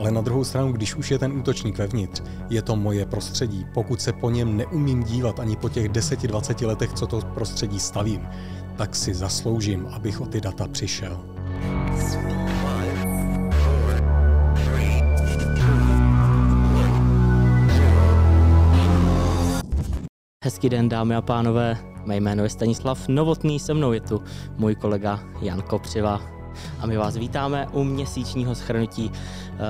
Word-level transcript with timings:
Ale 0.00 0.10
na 0.10 0.20
druhou 0.20 0.44
stranu, 0.44 0.72
když 0.72 0.94
už 0.94 1.10
je 1.10 1.18
ten 1.18 1.32
útočník 1.32 1.78
vevnitř, 1.78 2.22
je 2.50 2.62
to 2.62 2.76
moje 2.76 3.06
prostředí. 3.06 3.66
Pokud 3.74 4.00
se 4.00 4.12
po 4.12 4.30
něm 4.30 4.56
neumím 4.56 5.02
dívat 5.02 5.40
ani 5.40 5.56
po 5.56 5.68
těch 5.68 5.88
10-20 5.88 6.66
letech, 6.66 6.92
co 6.92 7.06
to 7.06 7.20
prostředí 7.20 7.80
stavím, 7.80 8.28
tak 8.76 8.96
si 8.96 9.14
zasloužím, 9.14 9.86
abych 9.92 10.20
o 10.20 10.26
ty 10.26 10.40
data 10.40 10.68
přišel. 10.68 11.20
Hezký 20.44 20.68
den, 20.68 20.88
dámy 20.88 21.14
a 21.14 21.22
pánové. 21.22 21.76
Mé 22.04 22.16
jméno 22.16 22.42
je 22.42 22.50
Stanislav 22.50 23.08
Novotný, 23.08 23.58
se 23.58 23.74
mnou 23.74 23.92
je 23.92 24.00
tu 24.00 24.22
můj 24.56 24.74
kolega 24.74 25.20
Jan 25.40 25.62
Kopřiva. 25.62 26.40
A 26.80 26.86
my 26.86 26.96
vás 26.96 27.16
vítáme 27.16 27.66
u 27.72 27.84
měsíčního 27.84 28.54
schrnutí 28.54 29.10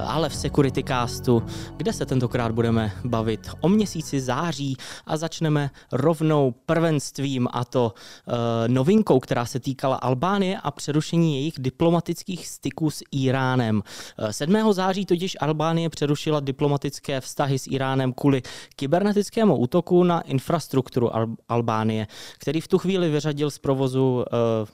ale 0.05 0.29
v 0.29 0.35
Security 0.35 0.85
Castu, 0.85 1.43
kde 1.77 1.93
se 1.93 2.07
tentokrát 2.07 2.53
budeme 2.53 2.93
bavit 3.05 3.51
o 3.61 3.69
měsíci 3.69 4.21
září 4.21 4.77
a 5.07 5.17
začneme 5.17 5.71
rovnou 5.93 6.55
prvenstvím 6.67 7.49
a 7.53 7.65
to 7.65 7.95
uh, 7.95 8.35
novinkou, 8.67 9.21
která 9.21 9.47
se 9.47 9.61
týkala 9.61 9.97
Albánie 9.97 10.59
a 10.63 10.71
přerušení 10.71 11.37
jejich 11.37 11.55
diplomatických 11.59 12.49
styků 12.49 12.91
s 12.91 13.03
Iránem. 13.13 13.83
7. 14.31 14.57
Eh, 14.57 14.73
září 14.73 15.07
totiž 15.07 15.37
Albánie 15.41 15.91
přerušila 15.91 16.41
diplomatické 16.41 17.21
vztahy 17.21 17.59
s 17.59 17.67
Iránem 17.67 18.13
kvůli 18.13 18.43
kybernetickému 18.77 19.57
útoku 19.57 20.05
na 20.05 20.21
infrastrukturu 20.21 21.09
Al- 21.09 21.37
Albánie, 21.49 22.07
který 22.39 22.61
v 22.61 22.69
tu 22.69 22.79
chvíli 22.79 23.11
vyřadil 23.11 23.51
z 23.51 23.59
provozu 23.59 24.25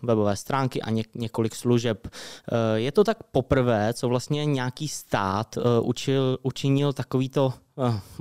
webové 0.02 0.37
stránky 0.37 0.82
a 0.82 0.90
ně- 0.90 1.04
několik 1.14 1.54
služeb. 1.54 2.09
Je 2.74 2.92
to 2.92 3.04
tak 3.04 3.23
poprvé, 3.23 3.95
co 3.95 4.09
vlastně 4.09 4.45
nějaký 4.45 4.88
stát 5.06 5.56
uh, 5.56 5.88
učil, 5.88 6.38
učinil 6.42 6.92
takovýto 6.92 7.55
Eh, 7.55 7.65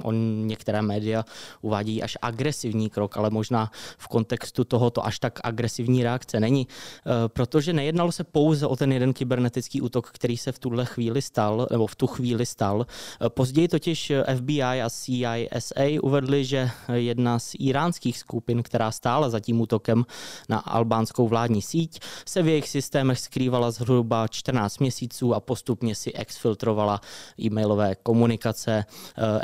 on 0.04 0.48
některé 0.48 0.82
média 0.82 1.26
uvádí 1.62 2.04
až 2.04 2.18
agresivní 2.22 2.90
krok, 2.90 3.18
ale 3.18 3.30
možná 3.30 3.72
v 3.98 4.08
kontextu 4.08 4.64
tohoto 4.64 5.06
až 5.06 5.20
tak 5.20 5.40
agresivní 5.44 6.04
reakce 6.04 6.40
není, 6.40 6.68
eh, 6.68 7.12
protože 7.28 7.74
nejednalo 7.74 8.12
se 8.12 8.24
pouze 8.24 8.68
o 8.68 8.76
ten 8.76 8.92
jeden 8.92 9.14
kybernetický 9.14 9.82
útok, 9.82 10.12
který 10.12 10.38
se 10.38 10.52
v 10.52 10.60
tuhle 10.60 10.86
chvíli 10.86 11.22
stal, 11.22 11.68
nebo 11.72 11.88
v 11.88 11.96
tu 11.96 12.08
chvíli 12.08 12.46
stal. 12.46 12.86
Eh, 13.22 13.30
později 13.30 13.68
totiž 13.68 14.12
FBI 14.36 14.62
a 14.62 14.90
CISA 14.90 16.00
uvedli, 16.02 16.46
že 16.46 16.70
jedna 16.94 17.40
z 17.40 17.56
iránských 17.60 18.18
skupin, 18.18 18.64
která 18.64 18.92
stála 18.92 19.30
za 19.30 19.40
tím 19.40 19.62
útokem 19.62 20.06
na 20.50 20.58
albánskou 20.58 21.28
vládní 21.28 21.62
síť, 21.62 22.00
se 22.26 22.42
v 22.42 22.48
jejich 22.48 22.70
systémech 22.70 23.20
skrývala 23.20 23.72
zhruba 23.72 24.28
14 24.28 24.80
měsíců 24.80 25.34
a 25.34 25.40
postupně 25.40 25.96
si 25.96 26.14
exfiltrovala 26.14 27.02
e-mailové 27.40 27.96
komunikace 27.96 28.86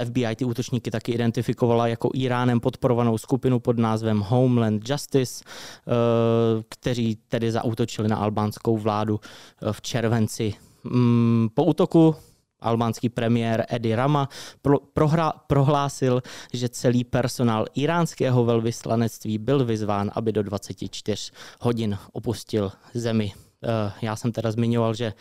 FBI 0.06 0.36
ty 0.36 0.46
útočníky 0.46 0.92
taky 0.92 1.12
identifikovala 1.12 1.88
jako 1.88 2.10
Iránem 2.14 2.60
podporovanou 2.60 3.18
skupinu 3.18 3.60
pod 3.60 3.78
názvem 3.78 4.20
Homeland 4.20 4.90
Justice, 4.90 5.44
eh, 5.44 5.92
kteří 6.70 7.18
tedy 7.28 7.52
zautočili 7.52 8.08
na 8.08 8.16
albánskou 8.16 8.78
vládu 8.78 9.20
eh, 9.24 9.74
v 9.74 9.82
červenci. 9.82 10.54
Mm, 10.84 11.50
po 11.54 11.64
útoku 11.64 12.16
albánský 12.62 13.10
premiér 13.10 13.66
Edi 13.70 13.96
Rama 13.96 14.30
pro, 14.62 14.80
prohra, 14.80 15.34
prohlásil, 15.48 16.22
že 16.54 16.70
celý 16.70 17.04
personál 17.04 17.66
iránského 17.76 18.46
velvyslanectví 18.46 19.38
byl 19.38 19.66
vyzván, 19.66 20.12
aby 20.16 20.32
do 20.32 20.44
24 20.44 21.32
hodin 21.60 21.98
opustil 22.14 22.72
zemi. 22.94 23.34
Eh, 23.64 23.92
já 24.02 24.16
jsem 24.16 24.32
teda 24.32 24.52
zmiňoval, 24.52 24.94
že 24.94 25.14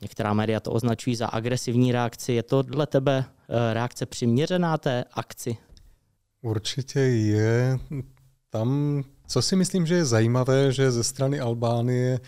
Některá 0.00 0.34
média 0.34 0.60
to 0.60 0.72
označují 0.72 1.16
za 1.16 1.26
agresivní 1.26 1.92
reakci. 1.92 2.32
Je 2.32 2.42
to 2.42 2.62
dle 2.62 2.86
tebe 2.86 3.24
eh, 3.24 3.74
reakce 3.74 4.06
přiměřená 4.06 4.78
té 4.78 5.04
akci? 5.12 5.56
Určitě 6.42 7.00
je. 7.00 7.78
Tam, 8.50 9.02
co 9.26 9.42
si 9.42 9.56
myslím, 9.56 9.86
že 9.86 9.94
je 9.94 10.04
zajímavé, 10.04 10.72
že 10.72 10.90
ze 10.90 11.04
strany 11.04 11.40
Albánie 11.40 12.20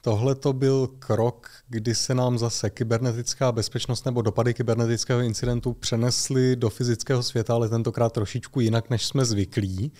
tohle 0.00 0.34
to 0.34 0.52
byl 0.52 0.86
krok, 0.98 1.50
kdy 1.68 1.94
se 1.94 2.14
nám 2.14 2.38
zase 2.38 2.70
kybernetická 2.70 3.52
bezpečnost 3.52 4.06
nebo 4.06 4.22
dopady 4.22 4.54
kybernetického 4.54 5.20
incidentu 5.20 5.72
přenesly 5.72 6.56
do 6.56 6.70
fyzického 6.70 7.22
světa, 7.22 7.54
ale 7.54 7.68
tentokrát 7.68 8.12
trošičku 8.12 8.60
jinak, 8.60 8.90
než 8.90 9.06
jsme 9.06 9.24
zvyklí. 9.24 9.92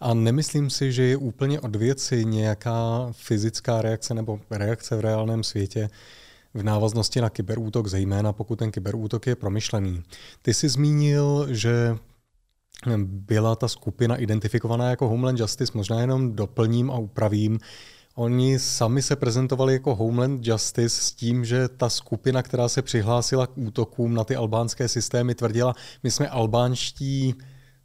A 0.00 0.14
nemyslím 0.14 0.70
si, 0.70 0.92
že 0.92 1.02
je 1.02 1.16
úplně 1.16 1.60
od 1.60 1.76
věci 1.76 2.24
nějaká 2.24 3.08
fyzická 3.12 3.82
reakce 3.82 4.14
nebo 4.14 4.40
reakce 4.50 4.96
v 4.96 5.00
reálném 5.00 5.44
světě 5.44 5.90
v 6.54 6.62
návaznosti 6.62 7.20
na 7.20 7.30
kyberútok, 7.30 7.86
zejména 7.86 8.32
pokud 8.32 8.58
ten 8.58 8.70
kyberútok 8.70 9.26
je 9.26 9.36
promyšlený. 9.36 10.02
Ty 10.42 10.54
jsi 10.54 10.68
zmínil, 10.68 11.46
že 11.50 11.96
byla 13.04 13.56
ta 13.56 13.68
skupina 13.68 14.16
identifikovaná 14.16 14.90
jako 14.90 15.08
Homeland 15.08 15.40
Justice, 15.40 15.72
možná 15.74 16.00
jenom 16.00 16.32
doplním 16.32 16.90
a 16.90 16.98
upravím. 16.98 17.58
Oni 18.14 18.58
sami 18.58 19.02
se 19.02 19.16
prezentovali 19.16 19.72
jako 19.72 19.94
Homeland 19.94 20.46
Justice 20.46 21.00
s 21.00 21.12
tím, 21.12 21.44
že 21.44 21.68
ta 21.68 21.88
skupina, 21.88 22.42
která 22.42 22.68
se 22.68 22.82
přihlásila 22.82 23.46
k 23.46 23.58
útokům 23.58 24.14
na 24.14 24.24
ty 24.24 24.36
albánské 24.36 24.88
systémy, 24.88 25.34
tvrdila, 25.34 25.74
my 26.02 26.10
jsme 26.10 26.28
albánští 26.28 27.34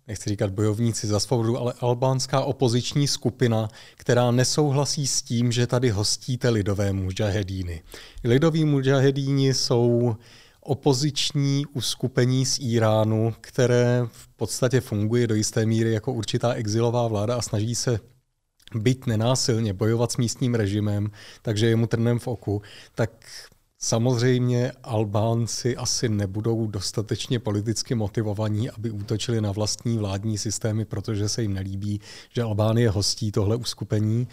nechci 0.08 0.30
říkat 0.30 0.52
bojovníci 0.52 1.08
za 1.08 1.20
svobodu, 1.20 1.58
ale 1.58 1.74
albánská 1.80 2.42
opoziční 2.42 3.08
skupina, 3.08 3.70
která 3.96 4.32
nesouhlasí 4.32 5.08
s 5.08 5.22
tím, 5.22 5.52
že 5.52 5.68
tady 5.68 5.90
hostíte 5.90 6.50
lidové 6.50 6.94
mujahedíny. 6.94 7.84
Lidoví 8.24 8.66
mujahedíni 8.66 9.54
jsou 9.54 10.16
opoziční 10.62 11.66
uskupení 11.74 12.46
z 12.46 12.60
Iránu, 12.62 13.34
které 13.42 14.08
v 14.12 14.28
podstatě 14.28 14.82
funguje 14.82 15.28
do 15.28 15.36
jisté 15.36 15.66
míry 15.66 15.94
jako 15.94 16.14
určitá 16.14 16.54
exilová 16.54 17.08
vláda 17.08 17.36
a 17.36 17.42
snaží 17.42 17.76
se 17.76 18.00
byť 18.76 19.06
nenásilně, 19.06 19.74
bojovat 19.74 20.12
s 20.12 20.18
místním 20.18 20.56
režimem, 20.56 21.12
takže 21.42 21.68
je 21.68 21.76
mu 21.76 21.88
trnem 21.88 22.20
v 22.20 22.28
oku, 22.28 22.62
tak 22.96 23.12
Samozřejmě 23.84 24.72
Albánci 24.84 25.78
asi 25.78 26.10
nebudou 26.10 26.68
dostatečně 26.68 27.40
politicky 27.40 27.96
motivovaní, 27.96 28.70
aby 28.70 28.92
útočili 28.92 29.42
na 29.42 29.52
vlastní 29.52 29.98
vládní 29.98 30.38
systémy, 30.38 30.86
protože 30.86 31.30
se 31.30 31.42
jim 31.42 31.54
nelíbí, 31.54 32.02
že 32.30 32.44
Albánie 32.44 32.90
hostí 32.90 33.32
tohle 33.32 33.56
uskupení, 33.56 34.28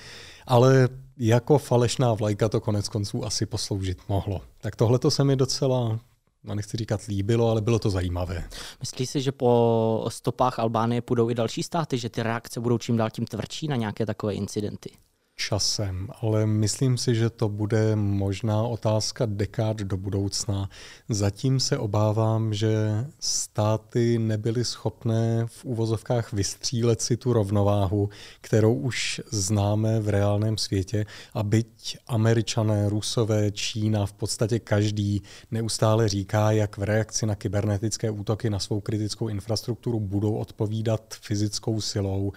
ale 0.47 0.89
jako 1.17 1.59
falešná 1.59 2.15
vlajka 2.15 2.49
to 2.49 2.61
konec 2.61 2.89
konců 2.89 3.25
asi 3.25 3.47
posloužit 3.47 3.99
mohlo. 4.09 4.41
Tak 4.61 4.77
tohle 4.77 4.99
to 4.99 5.11
se 5.11 5.25
mi 5.25 5.37
docela 5.37 6.01
no 6.45 6.55
nechci 6.55 6.77
říkat 6.77 7.01
líbilo, 7.09 7.51
ale 7.51 7.61
bylo 7.61 7.79
to 7.79 7.91
zajímavé. 7.91 8.49
Myslíš 8.81 9.11
si, 9.11 9.21
že 9.21 9.33
po 9.33 10.05
stopách 10.09 10.59
Albánie 10.59 11.03
půjdou 11.03 11.31
i 11.31 11.35
další 11.35 11.63
státy, 11.63 11.99
že 11.99 12.09
ty 12.09 12.23
reakce 12.23 12.61
budou 12.61 12.79
čím 12.79 12.97
dál 12.97 13.11
tím 13.11 13.27
tvrdší 13.27 13.69
na 13.69 13.77
nějaké 13.77 14.07
takové 14.07 14.35
incidenty? 14.35 14.91
Časem, 15.41 16.09
ale 16.21 16.47
myslím 16.47 16.99
si, 16.99 17.15
že 17.15 17.31
to 17.31 17.49
bude 17.49 17.97
možná 17.97 18.63
otázka 18.63 19.27
dekád 19.27 19.77
do 19.77 19.97
budoucna. 19.97 20.69
Zatím 21.09 21.61
se 21.61 21.79
obávám, 21.79 22.55
že 22.55 22.69
státy 23.21 24.19
nebyly 24.19 24.65
schopné 24.65 25.47
v 25.47 25.65
úvozovkách 25.65 26.33
vystřílet 26.33 27.03
si 27.03 27.17
tu 27.17 27.33
rovnováhu, 27.33 28.09
kterou 28.41 28.75
už 28.75 29.21
známe 29.31 30.01
v 30.01 30.09
reálném 30.09 30.59
světě 30.59 31.07
a 31.35 31.43
byť 31.43 31.99
američané, 32.07 32.89
rusové, 32.89 33.51
Čína, 33.51 34.07
v 34.07 34.13
podstatě 34.13 34.59
každý 34.59 35.23
neustále 35.51 36.09
říká, 36.09 36.51
jak 36.51 36.77
v 36.77 36.83
reakci 36.83 37.27
na 37.27 37.35
kybernetické 37.35 38.11
útoky 38.11 38.51
na 38.51 38.59
svou 38.59 38.81
kritickou 38.81 39.29
infrastrukturu 39.29 40.01
budou 40.01 40.35
odpovídat 40.35 41.15
fyzickou 41.21 41.81
silou, 41.81 42.33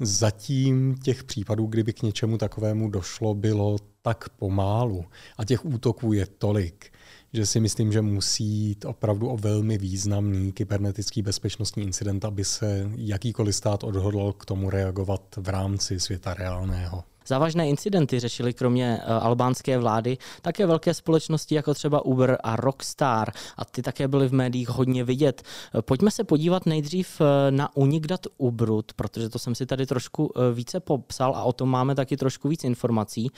Zatím 0.00 0.94
těch 0.94 1.24
případů, 1.24 1.66
kdyby 1.66 1.92
k 1.92 2.02
něčemu 2.02 2.38
takovému 2.38 2.90
došlo, 2.90 3.34
bylo 3.34 3.76
tak 4.02 4.28
pomálu 4.28 5.04
a 5.38 5.44
těch 5.44 5.64
útoků 5.64 6.12
je 6.12 6.26
tolik, 6.26 6.92
že 7.32 7.46
si 7.46 7.60
myslím, 7.60 7.92
že 7.92 8.02
musí 8.02 8.44
jít 8.44 8.84
opravdu 8.84 9.28
o 9.28 9.36
velmi 9.36 9.78
významný 9.78 10.52
kybernetický 10.52 11.22
bezpečnostní 11.22 11.82
incident, 11.82 12.24
aby 12.24 12.44
se 12.44 12.90
jakýkoliv 12.96 13.56
stát 13.56 13.84
odhodlal 13.84 14.32
k 14.32 14.44
tomu 14.44 14.70
reagovat 14.70 15.22
v 15.36 15.48
rámci 15.48 16.00
světa 16.00 16.34
reálného. 16.34 17.04
Závažné 17.26 17.68
incidenty 17.68 18.20
řešily 18.20 18.52
kromě 18.52 19.00
eh, 19.02 19.12
albánské 19.12 19.78
vlády 19.78 20.18
také 20.42 20.66
velké 20.66 20.94
společnosti 20.94 21.54
jako 21.54 21.74
třeba 21.74 22.04
Uber 22.04 22.38
a 22.42 22.56
Rockstar 22.56 23.32
a 23.56 23.64
ty 23.64 23.82
také 23.82 24.08
byly 24.08 24.28
v 24.28 24.32
médiích 24.32 24.68
hodně 24.68 25.04
vidět. 25.04 25.42
Eh, 25.74 25.82
pojďme 25.82 26.10
se 26.10 26.24
podívat 26.24 26.66
nejdřív 26.66 27.20
eh, 27.20 27.50
na 27.50 27.76
unik 27.76 28.06
dat 28.06 28.26
Ubrut, 28.38 28.92
protože 28.92 29.28
to 29.28 29.38
jsem 29.38 29.54
si 29.54 29.66
tady 29.66 29.86
trošku 29.86 30.32
více 30.52 30.80
popsal 30.80 31.36
a 31.36 31.42
o 31.42 31.52
tom 31.52 31.68
máme 31.68 31.94
taky 31.94 32.16
trošku 32.16 32.48
víc 32.48 32.64
informací. 32.64 33.30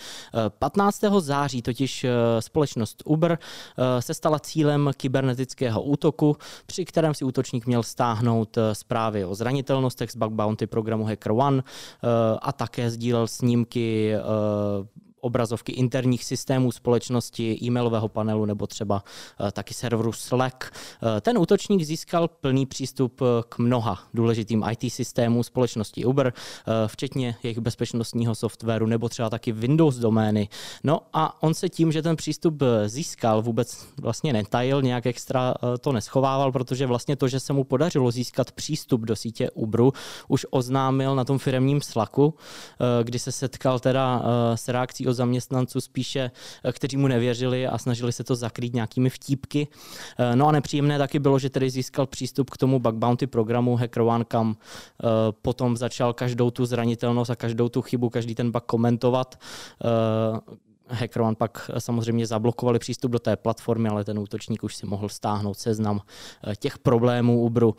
15. 0.58 1.04
září 1.18 1.62
totiž 1.62 2.06
společnost 2.40 3.02
Uber 3.04 3.38
se 4.00 4.14
stala 4.14 4.38
cílem 4.38 4.90
kybernetického 4.96 5.82
útoku, 5.82 6.36
při 6.66 6.84
kterém 6.84 7.14
si 7.14 7.24
útočník 7.24 7.66
měl 7.66 7.82
stáhnout 7.82 8.58
zprávy 8.72 9.24
o 9.24 9.34
zranitelnostech 9.34 10.10
z 10.10 10.16
bug 10.16 10.32
bounty 10.32 10.66
programu 10.66 11.04
HackerOne 11.04 11.62
a 12.42 12.52
také 12.52 12.90
sdílel 12.90 13.26
snímky 13.26 13.77
uh, 14.14 14.82
obrazovky 15.28 15.72
interních 15.72 16.24
systémů 16.24 16.72
společnosti, 16.72 17.58
e-mailového 17.62 18.08
panelu 18.08 18.44
nebo 18.44 18.66
třeba 18.66 19.04
taky 19.52 19.74
serveru 19.74 20.12
Slack. 20.12 20.72
Ten 21.20 21.38
útočník 21.38 21.82
získal 21.82 22.28
plný 22.28 22.66
přístup 22.66 23.20
k 23.48 23.58
mnoha 23.58 23.98
důležitým 24.14 24.64
IT 24.70 24.92
systémům 24.92 25.44
společnosti 25.44 26.04
Uber, 26.04 26.32
včetně 26.86 27.36
jejich 27.42 27.58
bezpečnostního 27.58 28.34
softwaru 28.34 28.86
nebo 28.86 29.08
třeba 29.08 29.30
taky 29.30 29.52
Windows 29.52 29.96
domény. 29.96 30.48
No 30.84 31.00
a 31.12 31.42
on 31.42 31.54
se 31.54 31.68
tím, 31.68 31.92
že 31.92 32.02
ten 32.02 32.16
přístup 32.16 32.62
získal, 32.86 33.42
vůbec 33.42 33.86
vlastně 34.00 34.32
netajil, 34.32 34.82
nějak 34.82 35.06
extra 35.06 35.54
to 35.80 35.92
neschovával, 35.92 36.52
protože 36.52 36.86
vlastně 36.86 37.16
to, 37.16 37.28
že 37.28 37.40
se 37.40 37.52
mu 37.52 37.64
podařilo 37.64 38.10
získat 38.10 38.52
přístup 38.52 39.00
do 39.00 39.16
sítě 39.16 39.50
Uberu, 39.50 39.92
už 40.28 40.46
oznámil 40.50 41.14
na 41.14 41.24
tom 41.24 41.38
firemním 41.38 41.80
slaku, 41.80 42.34
eh, 42.34 43.04
kdy 43.04 43.18
se 43.18 43.32
setkal 43.32 43.78
teda 43.78 44.22
eh, 44.22 44.56
s 44.56 44.68
reakcí 44.68 45.06
od 45.06 45.12
zaměstnanců 45.18 45.80
spíše, 45.80 46.30
eh, 46.64 46.72
kteří 46.72 46.96
mu 46.96 47.08
nevěřili 47.08 47.66
a 47.66 47.78
snažili 47.78 48.12
se 48.12 48.24
to 48.24 48.34
zakrýt 48.34 48.74
nějakými 48.74 49.10
vtípky. 49.10 49.68
No 50.34 50.48
a 50.48 50.52
nepříjemné 50.52 50.98
taky 50.98 51.18
bylo, 51.18 51.38
že 51.38 51.50
tedy 51.50 51.70
získal 51.70 52.06
přístup 52.06 52.50
k 52.50 52.56
tomu 52.56 52.78
bug 52.78 52.94
bounty 52.94 53.26
programu 53.26 53.76
HackerOne, 53.76 54.24
kam 54.24 54.56
potom 55.42 55.76
začal 55.76 56.12
každou 56.12 56.50
tu 56.50 56.66
zranitelnost 56.66 57.30
a 57.30 57.36
každou 57.36 57.68
tu 57.68 57.82
chybu, 57.82 58.10
každý 58.10 58.34
ten 58.34 58.50
bug 58.50 58.64
komentovat 58.64 59.38
HackerOne 60.90 61.36
pak 61.36 61.70
samozřejmě 61.78 62.26
zablokovali 62.26 62.78
přístup 62.78 63.12
do 63.12 63.18
té 63.18 63.36
platformy, 63.36 63.88
ale 63.88 64.04
ten 64.04 64.18
útočník 64.18 64.64
už 64.64 64.76
si 64.76 64.86
mohl 64.86 65.08
stáhnout 65.08 65.58
seznam 65.58 66.00
eh, 66.44 66.56
těch 66.56 66.78
problémů 66.78 67.40
Uberu. 67.40 67.76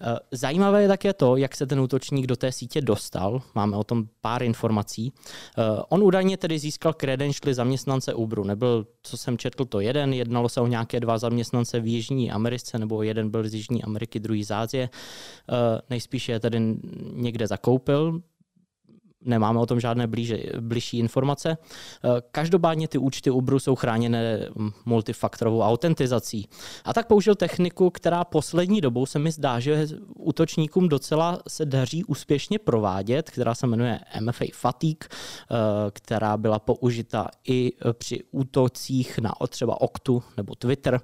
Eh, 0.00 0.18
zajímavé 0.32 0.82
je 0.82 0.88
také 0.88 1.12
to, 1.12 1.36
jak 1.36 1.56
se 1.56 1.66
ten 1.66 1.80
útočník 1.80 2.26
do 2.26 2.36
té 2.36 2.52
sítě 2.52 2.80
dostal. 2.80 3.42
Máme 3.54 3.76
o 3.76 3.84
tom 3.84 4.04
pár 4.20 4.42
informací. 4.42 5.12
Eh, 5.58 5.62
on 5.88 6.02
údajně 6.02 6.36
tedy 6.36 6.58
získal 6.58 6.92
credentialy 6.92 7.54
zaměstnance 7.54 8.14
Uberu. 8.14 8.44
Nebyl, 8.44 8.86
co 9.02 9.16
jsem 9.16 9.38
četl, 9.38 9.64
to 9.64 9.80
jeden. 9.80 10.12
Jednalo 10.12 10.48
se 10.48 10.60
o 10.60 10.66
nějaké 10.66 11.00
dva 11.00 11.18
zaměstnance 11.18 11.80
v 11.80 11.86
Jižní 11.86 12.30
Americe, 12.30 12.78
nebo 12.78 13.02
jeden 13.02 13.30
byl 13.30 13.48
z 13.48 13.54
Jižní 13.54 13.84
Ameriky, 13.84 14.20
druhý 14.20 14.44
z 14.44 14.50
Ázie. 14.50 14.88
Nejspíše 15.90 16.32
je 16.32 16.40
tedy 16.40 16.76
někde 17.12 17.46
zakoupil 17.46 18.20
nemáme 19.26 19.58
o 19.58 19.66
tom 19.66 19.80
žádné 19.80 20.06
blíže, 20.06 20.38
bližší 20.60 20.98
informace. 20.98 21.58
Eh, 21.58 22.08
každopádně 22.30 22.88
ty 22.88 22.98
účty 22.98 23.30
Uberu 23.30 23.58
jsou 23.58 23.74
chráněné 23.74 24.48
multifaktorovou 24.84 25.60
autentizací. 25.62 26.48
A 26.84 26.94
tak 26.94 27.06
použil 27.06 27.34
techniku, 27.34 27.90
která 27.90 28.24
poslední 28.24 28.80
dobou 28.80 29.06
se 29.06 29.18
mi 29.18 29.32
zdá, 29.32 29.60
že 29.60 29.86
útočníkům 30.16 30.88
docela 30.88 31.38
se 31.48 31.64
daří 31.66 32.04
úspěšně 32.04 32.58
provádět, 32.58 33.30
která 33.30 33.54
se 33.54 33.66
jmenuje 33.66 34.00
MFA 34.20 34.44
Fatigue, 34.52 35.08
eh, 35.08 35.54
která 35.90 36.36
byla 36.36 36.58
použita 36.58 37.28
i 37.48 37.72
při 37.92 38.22
útocích 38.30 39.18
na 39.18 39.32
třeba 39.48 39.80
Oktu 39.80 40.22
nebo 40.36 40.54
Twitter, 40.54 41.00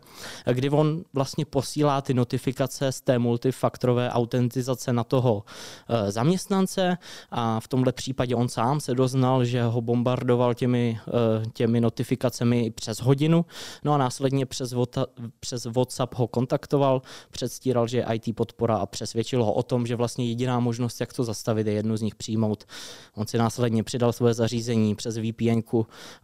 kdy 0.53 0.71
on 0.71 1.05
vlastně 1.13 1.45
posílá 1.45 2.01
ty 2.01 2.15
notifikace 2.15 2.93
z 2.93 3.01
té 3.01 3.19
multifaktorové 3.19 4.11
autentizace 4.11 4.93
na 4.93 5.05
toho 5.05 5.45
eh, 5.89 6.13
zaměstnance 6.13 6.99
a 7.31 7.61
v 7.61 7.69
tomhle 7.69 7.93
případě 7.93 8.12
případě 8.13 8.35
on 8.35 8.49
sám 8.49 8.81
se 8.81 8.95
doznal, 8.95 9.45
že 9.45 9.63
ho 9.63 9.81
bombardoval 9.81 10.55
těmi, 10.55 10.99
eh, 11.09 11.43
těmi 11.53 11.81
notifikacemi 11.81 12.71
přes 12.71 13.01
hodinu, 13.01 13.45
no 13.85 13.93
a 13.93 13.99
následně 13.99 14.47
přes, 14.47 14.75
přes 15.41 15.65
WhatsApp 15.65 16.15
ho 16.15 16.27
kontaktoval, 16.29 17.03
předstíral, 17.31 17.89
že 17.89 17.99
je 17.99 18.07
IT 18.13 18.37
podpora 18.37 18.77
a 18.77 18.87
přesvědčil 18.87 19.45
ho 19.45 19.53
o 19.53 19.63
tom, 19.63 19.87
že 19.87 19.97
vlastně 19.97 20.29
jediná 20.29 20.61
možnost, 20.61 21.01
jak 21.01 21.13
to 21.13 21.25
zastavit, 21.25 21.67
je 21.67 21.73
jednu 21.73 21.97
z 21.97 22.03
nich 22.03 22.15
přijmout. 22.15 22.65
On 23.17 23.27
si 23.27 23.39
následně 23.39 23.83
přidal 23.83 24.13
své 24.13 24.35
zařízení 24.35 24.95
přes 24.95 25.17
VPN 25.17 25.61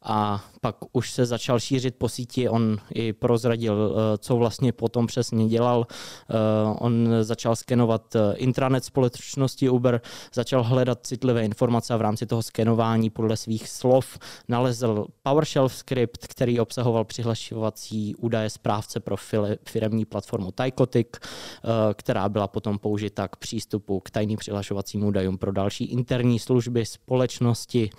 a 0.03 0.45
pak 0.61 0.77
už 0.93 1.11
se 1.11 1.27
začal 1.27 1.61
šířit 1.61 1.95
po 1.97 2.09
síti, 2.09 2.49
on 2.49 2.77
i 2.95 3.13
prozradil, 3.13 3.75
eh, 3.75 4.19
co 4.19 4.37
vlastně 4.37 4.73
potom 4.73 5.07
přesně 5.07 5.49
dělal. 5.49 5.87
Eh, 5.89 6.35
on 6.79 7.09
začal 7.21 7.57
skenovat 7.57 8.17
intranet 8.37 8.85
společnosti 8.85 9.69
Uber, 9.69 10.01
začal 10.35 10.63
hledat 10.63 11.07
citlivé 11.07 11.45
informace 11.45 11.78
informace 11.79 11.95
a 11.95 11.97
v 11.97 12.01
rámci 12.01 12.27
toho 12.27 12.43
skenování 12.43 13.11
podle 13.11 13.37
svých 13.37 13.69
slov 13.69 14.19
nalezl 14.49 15.07
PowerShell 15.23 15.69
skript, 15.69 16.27
který 16.27 16.61
obsahoval 16.61 17.05
přihlašovací 17.05 18.15
údaje 18.17 18.51
správce 18.51 19.01
pro 19.01 19.17
firemní 19.65 20.05
platformu 20.05 20.53
Tycotic, 20.53 21.09
eh, 21.15 21.95
která 21.95 22.29
byla 22.29 22.49
potom 22.49 22.79
použita 22.79 23.29
k 23.29 23.37
přístupu 23.37 24.01
k 24.01 24.11
tajným 24.11 24.39
přihlašovacím 24.39 25.05
údajům 25.05 25.39
pro 25.39 25.53
další 25.53 25.85
interní 25.85 26.39
služby 26.39 26.87
společnosti. 26.87 27.91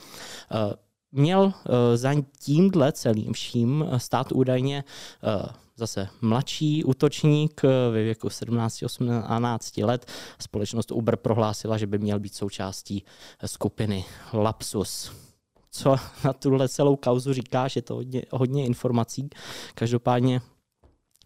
Eh, 0.52 0.89
měl 1.12 1.54
eh, 1.54 1.98
za 1.98 2.14
tímhle 2.40 2.92
celým 2.92 3.34
vším 3.34 3.86
stát 3.98 4.32
údajně 4.32 4.84
zase 5.80 6.08
mladší 6.22 6.84
útočník 6.84 7.64
ve 7.92 8.04
věku 8.04 8.28
17-18 8.28 9.86
let. 9.86 10.06
Společnost 10.40 10.92
Uber 10.92 11.16
prohlásila, 11.16 11.78
že 11.78 11.88
by 11.88 11.98
měl 11.98 12.20
být 12.20 12.36
součástí 12.36 13.04
skupiny 13.46 14.06
Lapsus. 14.34 15.12
Co 15.72 15.96
na 16.24 16.34
tuhle 16.34 16.70
celou 16.70 16.96
kauzu 16.96 17.34
říká, 17.34 17.68
že 17.68 17.82
to 17.82 17.96
hodně, 17.96 18.22
hodně 18.32 18.66
informací. 18.66 19.30
Každopádně 19.76 20.42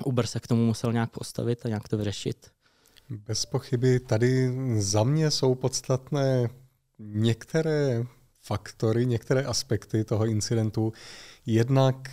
Uber 0.06 0.28
se 0.28 0.40
k 0.40 0.48
tomu 0.48 0.66
musel 0.66 0.94
nějak 0.94 1.12
postavit 1.12 1.66
a 1.66 1.68
nějak 1.68 1.88
to 1.88 1.98
vyřešit. 1.98 2.48
Bez 3.10 3.46
pochyby 3.46 4.00
tady 4.00 4.56
za 4.82 5.04
mě 5.04 5.32
jsou 5.32 5.56
podstatné 5.56 6.50
některé 7.00 8.04
faktory, 8.44 9.06
některé 9.06 9.44
aspekty 9.44 10.04
toho 10.04 10.26
incidentu. 10.26 10.94
Jednak 11.46 12.12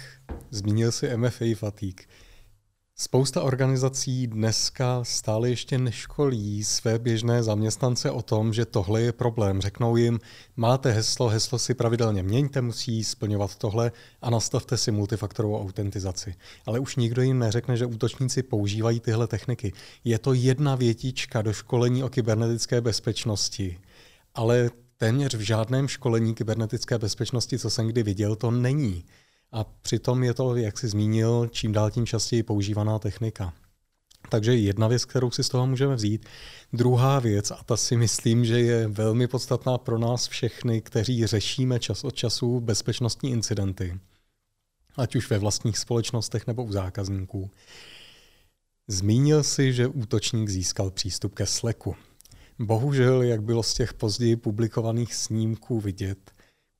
zmínil 0.50 0.92
si 0.92 1.16
MFA 1.16 1.44
fatigue. 1.54 2.06
Spousta 3.02 3.42
organizací 3.42 4.26
dneska 4.26 5.04
stále 5.04 5.48
ještě 5.50 5.78
neškolí 5.78 6.64
své 6.64 6.98
běžné 6.98 7.42
zaměstnance 7.42 8.10
o 8.10 8.22
tom, 8.22 8.52
že 8.52 8.64
tohle 8.64 9.02
je 9.02 9.12
problém. 9.12 9.60
Řeknou 9.60 9.96
jim, 9.96 10.20
máte 10.56 10.90
heslo, 10.90 11.28
heslo 11.28 11.58
si 11.58 11.74
pravidelně 11.74 12.22
měňte, 12.22 12.60
musí 12.60 13.04
splňovat 13.04 13.56
tohle 13.56 13.92
a 14.22 14.30
nastavte 14.30 14.76
si 14.76 14.90
multifaktorovou 14.92 15.60
autentizaci. 15.60 16.34
Ale 16.66 16.78
už 16.78 16.96
nikdo 16.96 17.22
jim 17.22 17.38
neřekne, 17.38 17.76
že 17.76 17.86
útočníci 17.86 18.42
používají 18.42 19.00
tyhle 19.00 19.26
techniky. 19.26 19.72
Je 20.04 20.18
to 20.18 20.32
jedna 20.32 20.74
větička 20.74 21.42
do 21.42 21.52
školení 21.52 22.04
o 22.04 22.08
kybernetické 22.08 22.80
bezpečnosti, 22.80 23.78
ale 24.34 24.70
téměř 25.00 25.34
v 25.34 25.40
žádném 25.40 25.88
školení 25.88 26.34
kybernetické 26.34 26.98
bezpečnosti, 26.98 27.58
co 27.58 27.70
jsem 27.70 27.88
kdy 27.88 28.02
viděl, 28.02 28.36
to 28.36 28.50
není. 28.50 29.04
A 29.52 29.64
přitom 29.64 30.22
je 30.22 30.34
to, 30.34 30.56
jak 30.56 30.78
jsi 30.78 30.88
zmínil, 30.88 31.48
čím 31.52 31.72
dál 31.72 31.90
tím 31.90 32.06
častěji 32.06 32.42
používaná 32.42 32.98
technika. 32.98 33.52
Takže 34.28 34.56
jedna 34.56 34.88
věc, 34.88 35.04
kterou 35.04 35.30
si 35.30 35.44
z 35.44 35.48
toho 35.48 35.66
můžeme 35.66 35.94
vzít. 35.94 36.26
Druhá 36.72 37.18
věc, 37.18 37.50
a 37.50 37.58
ta 37.64 37.76
si 37.76 37.96
myslím, 37.96 38.44
že 38.44 38.60
je 38.60 38.88
velmi 38.88 39.28
podstatná 39.28 39.78
pro 39.78 39.98
nás 39.98 40.28
všechny, 40.28 40.80
kteří 40.80 41.26
řešíme 41.26 41.78
čas 41.78 42.04
od 42.04 42.14
času 42.14 42.60
bezpečnostní 42.60 43.30
incidenty, 43.30 44.00
ať 44.96 45.16
už 45.16 45.30
ve 45.30 45.38
vlastních 45.38 45.78
společnostech 45.78 46.46
nebo 46.46 46.64
u 46.64 46.72
zákazníků. 46.72 47.50
Zmínil 48.88 49.42
si, 49.42 49.72
že 49.72 49.86
útočník 49.86 50.48
získal 50.48 50.90
přístup 50.90 51.34
ke 51.34 51.46
Slacku. 51.46 51.96
Bohužel, 52.62 53.22
jak 53.22 53.42
bylo 53.42 53.62
z 53.62 53.74
těch 53.74 53.94
později 53.94 54.36
publikovaných 54.36 55.14
snímků 55.14 55.80
vidět, 55.80 56.18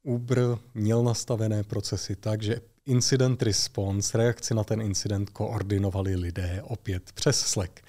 Uber 0.02 0.40
měl 0.74 1.02
nastavené 1.02 1.62
procesy 1.62 2.16
tak, 2.16 2.42
že 2.42 2.60
incident 2.86 3.42
response, 3.42 4.18
reakci 4.18 4.54
na 4.54 4.64
ten 4.64 4.80
incident 4.80 5.30
koordinovali 5.30 6.16
lidé 6.16 6.62
opět 6.64 7.12
přes 7.12 7.40
Slack. 7.40 7.80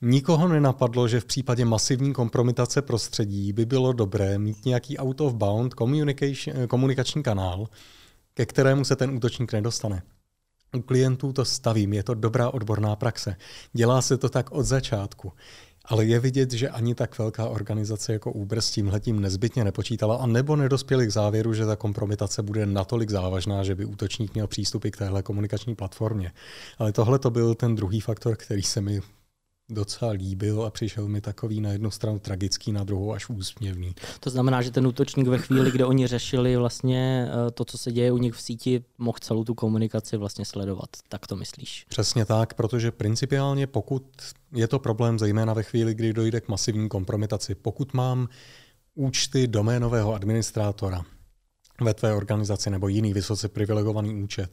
Nikoho 0.00 0.48
nenapadlo, 0.48 1.08
že 1.08 1.20
v 1.20 1.24
případě 1.24 1.64
masivní 1.64 2.12
kompromitace 2.12 2.82
prostředí 2.82 3.52
by 3.52 3.66
bylo 3.66 3.92
dobré 3.92 4.38
mít 4.38 4.64
nějaký 4.64 4.98
out 4.98 5.20
of 5.20 5.34
bound 5.34 5.74
komunikační 6.68 7.22
kanál, 7.22 7.68
ke 8.34 8.46
kterému 8.46 8.84
se 8.84 8.96
ten 8.96 9.10
útočník 9.10 9.52
nedostane. 9.52 10.02
U 10.76 10.82
klientů 10.82 11.32
to 11.32 11.44
stavím, 11.44 11.92
je 11.92 12.02
to 12.02 12.14
dobrá 12.14 12.50
odborná 12.50 12.96
praxe. 12.96 13.36
Dělá 13.72 14.02
se 14.02 14.18
to 14.18 14.28
tak 14.28 14.50
od 14.52 14.62
začátku. 14.62 15.32
Ale 15.88 16.04
je 16.04 16.20
vidět, 16.20 16.52
že 16.52 16.68
ani 16.68 16.94
tak 16.94 17.18
velká 17.18 17.48
organizace 17.48 18.12
jako 18.12 18.32
Uber 18.32 18.60
s 18.60 18.70
tímhletím 18.70 19.20
nezbytně 19.20 19.64
nepočítala 19.64 20.16
a 20.16 20.26
nebo 20.26 20.56
nedospěli 20.56 21.06
k 21.06 21.12
závěru, 21.12 21.54
že 21.54 21.66
ta 21.66 21.76
kompromitace 21.76 22.42
bude 22.42 22.66
natolik 22.66 23.10
závažná, 23.10 23.64
že 23.64 23.74
by 23.74 23.84
útočník 23.84 24.34
měl 24.34 24.46
přístupy 24.46 24.90
k 24.90 24.96
téhle 24.96 25.22
komunikační 25.22 25.74
platformě. 25.74 26.32
Ale 26.78 26.92
tohle 26.92 27.18
to 27.18 27.30
byl 27.30 27.54
ten 27.54 27.74
druhý 27.74 28.00
faktor, 28.00 28.36
který 28.36 28.62
se 28.62 28.80
mi 28.80 29.00
docela 29.70 30.12
líbil 30.12 30.62
a 30.62 30.70
přišel 30.70 31.08
mi 31.08 31.20
takový 31.20 31.60
na 31.60 31.72
jednu 31.72 31.90
stranu 31.90 32.18
tragický, 32.18 32.72
na 32.72 32.84
druhou 32.84 33.12
až 33.12 33.28
úsměvný. 33.28 33.94
To 34.20 34.30
znamená, 34.30 34.62
že 34.62 34.70
ten 34.70 34.86
útočník 34.86 35.26
ve 35.28 35.38
chvíli, 35.38 35.70
kdy 35.70 35.84
oni 35.84 36.06
řešili 36.06 36.56
vlastně 36.56 37.28
eh, 37.28 37.50
to, 37.50 37.64
co 37.64 37.78
se 37.78 37.92
děje 37.92 38.12
u 38.12 38.18
nich 38.18 38.34
v 38.34 38.40
síti, 38.40 38.84
mohl 38.98 39.18
celou 39.20 39.44
tu 39.44 39.54
komunikaci 39.54 40.16
vlastně 40.16 40.44
sledovat. 40.44 40.88
Tak 41.08 41.26
to 41.26 41.36
myslíš? 41.36 41.86
Přesně 41.88 42.24
tak, 42.24 42.54
protože 42.54 42.90
principiálně 42.90 43.66
pokud 43.66 44.02
je 44.54 44.68
to 44.68 44.78
problém 44.78 45.18
zejména 45.18 45.54
ve 45.54 45.62
chvíli, 45.62 45.94
kdy 45.94 46.12
dojde 46.12 46.40
k 46.40 46.48
masivní 46.48 46.88
kompromitaci, 46.88 47.54
pokud 47.54 47.94
mám 47.94 48.28
účty 48.94 49.46
doménového 49.46 50.14
administrátora, 50.14 51.04
ve 51.80 51.94
tvé 51.94 52.14
organizaci 52.14 52.70
nebo 52.70 52.88
jiný 52.88 53.12
vysoce 53.12 53.48
privilegovaný 53.48 54.22
účet, 54.22 54.50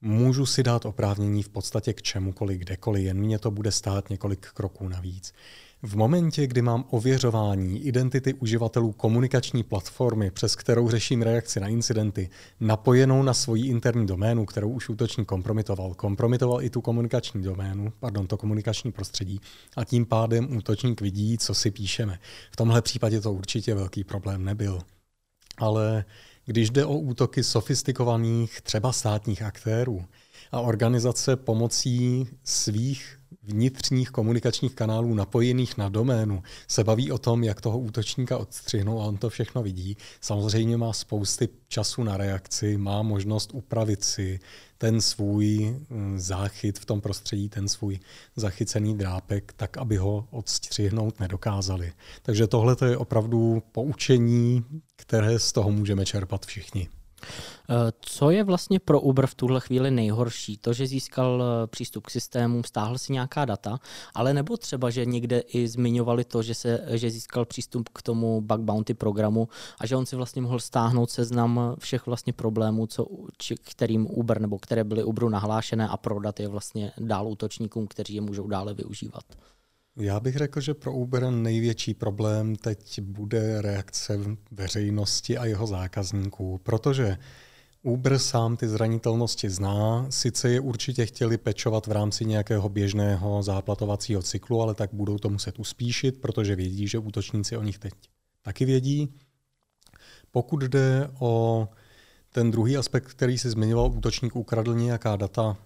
můžu 0.00 0.46
si 0.46 0.62
dát 0.62 0.84
oprávnění 0.84 1.42
v 1.42 1.48
podstatě 1.48 1.92
k 1.92 2.02
čemukoliv, 2.02 2.58
kdekoliv, 2.58 3.04
jen 3.04 3.18
mě 3.18 3.38
to 3.38 3.50
bude 3.50 3.72
stát 3.72 4.10
několik 4.10 4.46
kroků 4.46 4.88
navíc. 4.88 5.32
V 5.82 5.96
momentě, 5.96 6.46
kdy 6.46 6.62
mám 6.62 6.84
ověřování 6.90 7.86
identity 7.86 8.34
uživatelů 8.34 8.92
komunikační 8.92 9.62
platformy, 9.62 10.30
přes 10.30 10.56
kterou 10.56 10.88
řeším 10.90 11.22
reakci 11.22 11.60
na 11.60 11.68
incidenty, 11.68 12.30
napojenou 12.60 13.22
na 13.22 13.34
svoji 13.34 13.66
interní 13.66 14.06
doménu, 14.06 14.46
kterou 14.46 14.70
už 14.70 14.88
útočník 14.88 15.28
kompromitoval, 15.28 15.94
kompromitoval 15.94 16.62
i 16.62 16.70
tu 16.70 16.80
komunikační 16.80 17.42
doménu, 17.42 17.92
pardon, 18.00 18.26
to 18.26 18.36
komunikační 18.36 18.92
prostředí, 18.92 19.40
a 19.76 19.84
tím 19.84 20.06
pádem 20.06 20.56
útočník 20.56 21.00
vidí, 21.00 21.38
co 21.38 21.54
si 21.54 21.70
píšeme. 21.70 22.18
V 22.50 22.56
tomhle 22.56 22.82
případě 22.82 23.20
to 23.20 23.32
určitě 23.32 23.74
velký 23.74 24.04
problém 24.04 24.44
nebyl. 24.44 24.78
Ale 25.58 26.04
když 26.50 26.70
jde 26.70 26.84
o 26.84 26.98
útoky 26.98 27.44
sofistikovaných, 27.44 28.60
třeba 28.60 28.92
státních 28.92 29.42
aktérů 29.42 30.04
a 30.52 30.60
organizace 30.60 31.36
pomocí 31.36 32.26
svých 32.44 33.19
vnitřních 33.42 34.10
komunikačních 34.10 34.74
kanálů 34.74 35.14
napojených 35.14 35.76
na 35.76 35.88
doménu 35.88 36.42
se 36.68 36.84
baví 36.84 37.12
o 37.12 37.18
tom, 37.18 37.44
jak 37.44 37.60
toho 37.60 37.78
útočníka 37.78 38.38
odstřihnou 38.38 39.00
a 39.00 39.04
on 39.04 39.16
to 39.16 39.30
všechno 39.30 39.62
vidí. 39.62 39.96
Samozřejmě 40.20 40.76
má 40.76 40.92
spousty 40.92 41.48
času 41.68 42.02
na 42.02 42.16
reakci, 42.16 42.76
má 42.76 43.02
možnost 43.02 43.50
upravit 43.52 44.04
si 44.04 44.40
ten 44.78 45.00
svůj 45.00 45.76
mm, 45.90 46.18
záchyt 46.18 46.78
v 46.78 46.84
tom 46.84 47.00
prostředí, 47.00 47.48
ten 47.48 47.68
svůj 47.68 47.98
zachycený 48.36 48.98
drápek, 48.98 49.52
tak, 49.56 49.76
aby 49.78 49.96
ho 49.96 50.28
odstřihnout 50.30 51.20
nedokázali. 51.20 51.92
Takže 52.22 52.46
tohle 52.46 52.76
je 52.86 52.96
opravdu 52.96 53.62
poučení, 53.72 54.64
které 54.96 55.38
z 55.38 55.52
toho 55.52 55.70
můžeme 55.70 56.06
čerpat 56.06 56.46
všichni. 56.46 56.88
Eh, 57.22 57.92
co 58.00 58.30
je 58.30 58.44
vlastně 58.44 58.80
pro 58.80 59.00
Uber 59.00 59.26
v 59.26 59.34
tuhle 59.34 59.60
chvíli 59.60 59.90
nejhorší? 59.90 60.56
To, 60.56 60.72
že 60.72 60.86
získal 60.86 61.42
eh, 61.42 61.66
přístup 61.66 62.06
k 62.06 62.10
systému, 62.10 62.62
stáhl 62.62 62.98
si 62.98 63.12
nějaká 63.12 63.44
data, 63.44 63.78
ale 64.14 64.34
nebo 64.34 64.56
třeba, 64.56 64.90
že 64.90 65.04
někde 65.04 65.38
i 65.38 65.68
zmiňovali 65.68 66.24
to, 66.24 66.42
že, 66.42 66.54
se, 66.54 66.84
že 66.90 67.10
získal 67.10 67.44
přístup 67.44 67.88
k 67.88 68.02
tomu 68.02 68.40
bug 68.40 68.60
bounty 68.60 68.94
programu 68.94 69.48
a 69.80 69.86
že 69.86 69.96
on 69.96 70.06
si 70.06 70.16
vlastně 70.16 70.42
mohl 70.42 70.60
stáhnout 70.60 71.10
seznam 71.10 71.76
všech 71.78 72.06
vlastně 72.06 72.32
problémů, 72.32 72.86
co, 72.86 73.06
či, 73.38 73.54
kterým 73.54 74.06
Uber 74.10 74.40
nebo 74.40 74.58
které 74.58 74.84
byly 74.84 75.04
Uberu 75.04 75.28
nahlášené 75.28 75.88
a 75.88 75.96
prodat 75.96 76.40
je 76.40 76.48
vlastně 76.48 76.92
dál 76.98 77.28
útočníkům, 77.28 77.86
kteří 77.86 78.14
je 78.14 78.20
můžou 78.20 78.48
dále 78.48 78.74
využívat. 78.74 79.24
Já 80.00 80.20
bych 80.20 80.36
řekl, 80.36 80.60
že 80.60 80.74
pro 80.74 80.92
Uber 80.92 81.30
největší 81.30 81.94
problém 81.94 82.56
teď 82.56 83.00
bude 83.00 83.62
reakce 83.62 84.18
veřejnosti 84.50 85.38
a 85.38 85.44
jeho 85.44 85.66
zákazníků, 85.66 86.60
protože 86.62 87.18
Uber 87.82 88.18
sám 88.18 88.56
ty 88.56 88.68
zranitelnosti 88.68 89.50
zná, 89.50 90.06
sice 90.10 90.50
je 90.50 90.60
určitě 90.60 91.06
chtěli 91.06 91.38
pečovat 91.38 91.86
v 91.86 91.92
rámci 91.92 92.24
nějakého 92.24 92.68
běžného 92.68 93.42
záplatovacího 93.42 94.22
cyklu, 94.22 94.62
ale 94.62 94.74
tak 94.74 94.90
budou 94.92 95.18
to 95.18 95.30
muset 95.30 95.58
uspíšit, 95.58 96.20
protože 96.20 96.56
vědí, 96.56 96.88
že 96.88 96.98
útočníci 96.98 97.56
o 97.56 97.62
nich 97.62 97.78
teď 97.78 97.92
taky 98.42 98.64
vědí. 98.64 99.14
Pokud 100.30 100.62
jde 100.62 101.10
o 101.18 101.68
ten 102.32 102.50
druhý 102.50 102.76
aspekt, 102.76 103.06
který 103.06 103.38
si 103.38 103.50
zmiňoval, 103.50 103.90
útočník 103.90 104.36
ukradl 104.36 104.74
nějaká 104.74 105.16
data 105.16 105.56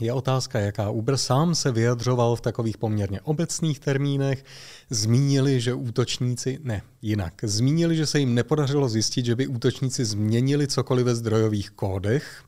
je 0.00 0.12
otázka, 0.12 0.58
jaká 0.58 0.90
Uber 0.90 1.16
sám 1.16 1.54
se 1.54 1.72
vyjadřoval 1.72 2.36
v 2.36 2.40
takových 2.40 2.78
poměrně 2.78 3.20
obecných 3.20 3.80
termínech. 3.80 4.44
Zmínili, 4.90 5.60
že 5.60 5.74
útočníci, 5.74 6.58
ne, 6.62 6.82
jinak, 7.02 7.34
zmínili, 7.42 7.96
že 7.96 8.06
se 8.06 8.18
jim 8.18 8.34
nepodařilo 8.34 8.88
zjistit, 8.88 9.24
že 9.24 9.36
by 9.36 9.46
útočníci 9.46 10.04
změnili 10.04 10.66
cokoliv 10.66 11.06
ve 11.06 11.14
zdrojových 11.14 11.70
kódech, 11.70 12.44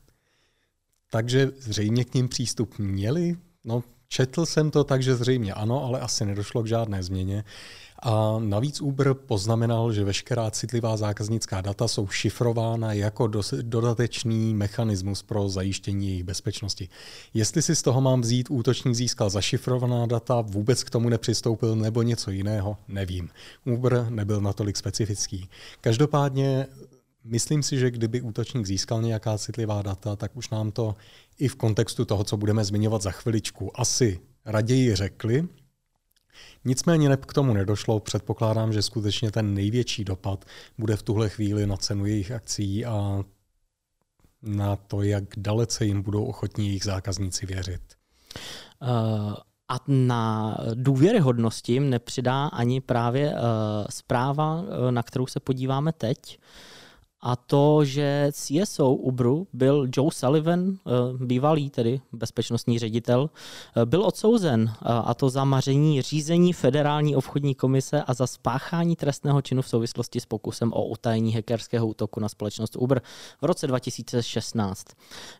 takže 1.11 1.51
zřejmě 1.59 2.05
k 2.05 2.13
ním 2.13 2.27
přístup 2.27 2.79
měli. 2.79 3.37
No, 3.65 3.83
četl 4.07 4.45
jsem 4.45 4.71
to 4.71 4.83
tak, 4.83 5.03
že 5.03 5.15
zřejmě 5.15 5.53
ano, 5.53 5.83
ale 5.83 5.99
asi 5.99 6.25
nedošlo 6.25 6.63
k 6.63 6.67
žádné 6.67 7.03
změně. 7.03 7.43
A 8.01 8.39
navíc 8.39 8.81
Uber 8.81 9.13
poznamenal, 9.13 9.93
že 9.93 10.03
veškerá 10.03 10.51
citlivá 10.51 10.97
zákaznická 10.97 11.61
data 11.61 11.87
jsou 11.87 12.07
šifrována 12.07 12.93
jako 12.93 13.27
dodatečný 13.61 14.53
mechanismus 14.53 15.23
pro 15.23 15.49
zajištění 15.49 16.07
jejich 16.07 16.23
bezpečnosti. 16.23 16.89
Jestli 17.33 17.61
si 17.61 17.75
z 17.75 17.81
toho 17.81 18.01
mám 18.01 18.21
vzít, 18.21 18.47
útočník 18.49 18.95
získal 18.95 19.29
zašifrovaná 19.29 20.05
data, 20.05 20.41
vůbec 20.41 20.83
k 20.83 20.89
tomu 20.89 21.09
nepřistoupil 21.09 21.75
nebo 21.75 22.01
něco 22.01 22.31
jiného, 22.31 22.77
nevím. 22.87 23.29
Uber 23.65 24.05
nebyl 24.09 24.41
natolik 24.41 24.77
specifický. 24.77 25.49
Každopádně 25.81 26.67
Myslím 27.23 27.63
si, 27.63 27.77
že 27.77 27.91
kdyby 27.91 28.21
útočník 28.21 28.65
získal 28.65 29.01
nějaká 29.01 29.37
citlivá 29.37 29.81
data, 29.81 30.15
tak 30.15 30.37
už 30.37 30.49
nám 30.49 30.71
to 30.71 30.95
i 31.39 31.47
v 31.47 31.55
kontextu 31.55 32.05
toho, 32.05 32.23
co 32.23 32.37
budeme 32.37 32.65
zmiňovat 32.65 33.01
za 33.01 33.11
chviličku, 33.11 33.79
asi 33.79 34.19
raději 34.45 34.95
řekli, 34.95 35.47
Nicméně 36.65 37.17
k 37.17 37.33
tomu 37.33 37.53
nedošlo. 37.53 37.99
Předpokládám, 37.99 38.73
že 38.73 38.81
skutečně 38.81 39.31
ten 39.31 39.53
největší 39.53 40.03
dopad 40.03 40.45
bude 40.77 40.95
v 40.95 41.03
tuhle 41.03 41.29
chvíli 41.29 41.67
na 41.67 41.77
cenu 41.77 42.05
jejich 42.05 42.31
akcí 42.31 42.85
a 42.85 43.23
na 44.41 44.75
to, 44.75 45.01
jak 45.01 45.23
dalece 45.37 45.85
jim 45.85 46.01
budou 46.01 46.25
ochotní 46.25 46.67
jejich 46.67 46.83
zákazníci 46.83 47.45
věřit. 47.45 47.81
Uh... 48.81 49.35
A 49.71 49.79
na 49.87 50.57
důvěryhodnosti 50.73 51.79
nepřidá 51.79 52.47
ani 52.47 52.81
právě 52.81 53.33
uh, 53.33 53.37
zpráva, 53.89 54.63
na 54.89 55.03
kterou 55.03 55.27
se 55.27 55.39
podíváme 55.39 55.93
teď, 55.93 56.39
a 57.21 57.35
to, 57.35 57.85
že 57.85 58.31
CSO 58.31 58.93
Uberu 58.93 59.47
byl 59.53 59.87
Joe 59.95 60.09
Sullivan, 60.13 60.69
eh, 60.69 60.91
bývalý 61.25 61.69
tedy 61.69 62.01
bezpečnostní 62.11 62.79
ředitel, 62.79 63.29
eh, 63.75 63.85
byl 63.85 64.05
odsouzen 64.05 64.71
eh, 64.71 64.85
a 64.85 65.13
to 65.13 65.29
za 65.29 65.43
maření 65.43 66.01
řízení 66.01 66.53
Federální 66.53 67.15
obchodní 67.15 67.55
komise 67.55 68.03
a 68.03 68.13
za 68.13 68.27
spáchání 68.27 68.95
trestného 68.95 69.41
činu 69.41 69.61
v 69.61 69.69
souvislosti 69.69 70.19
s 70.19 70.25
pokusem 70.25 70.73
o 70.73 70.85
utajení 70.85 71.33
hackerského 71.33 71.87
útoku 71.87 72.19
na 72.19 72.29
společnost 72.29 72.75
Uber 72.75 73.01
v 73.41 73.45
roce 73.45 73.67
2016. 73.67 74.87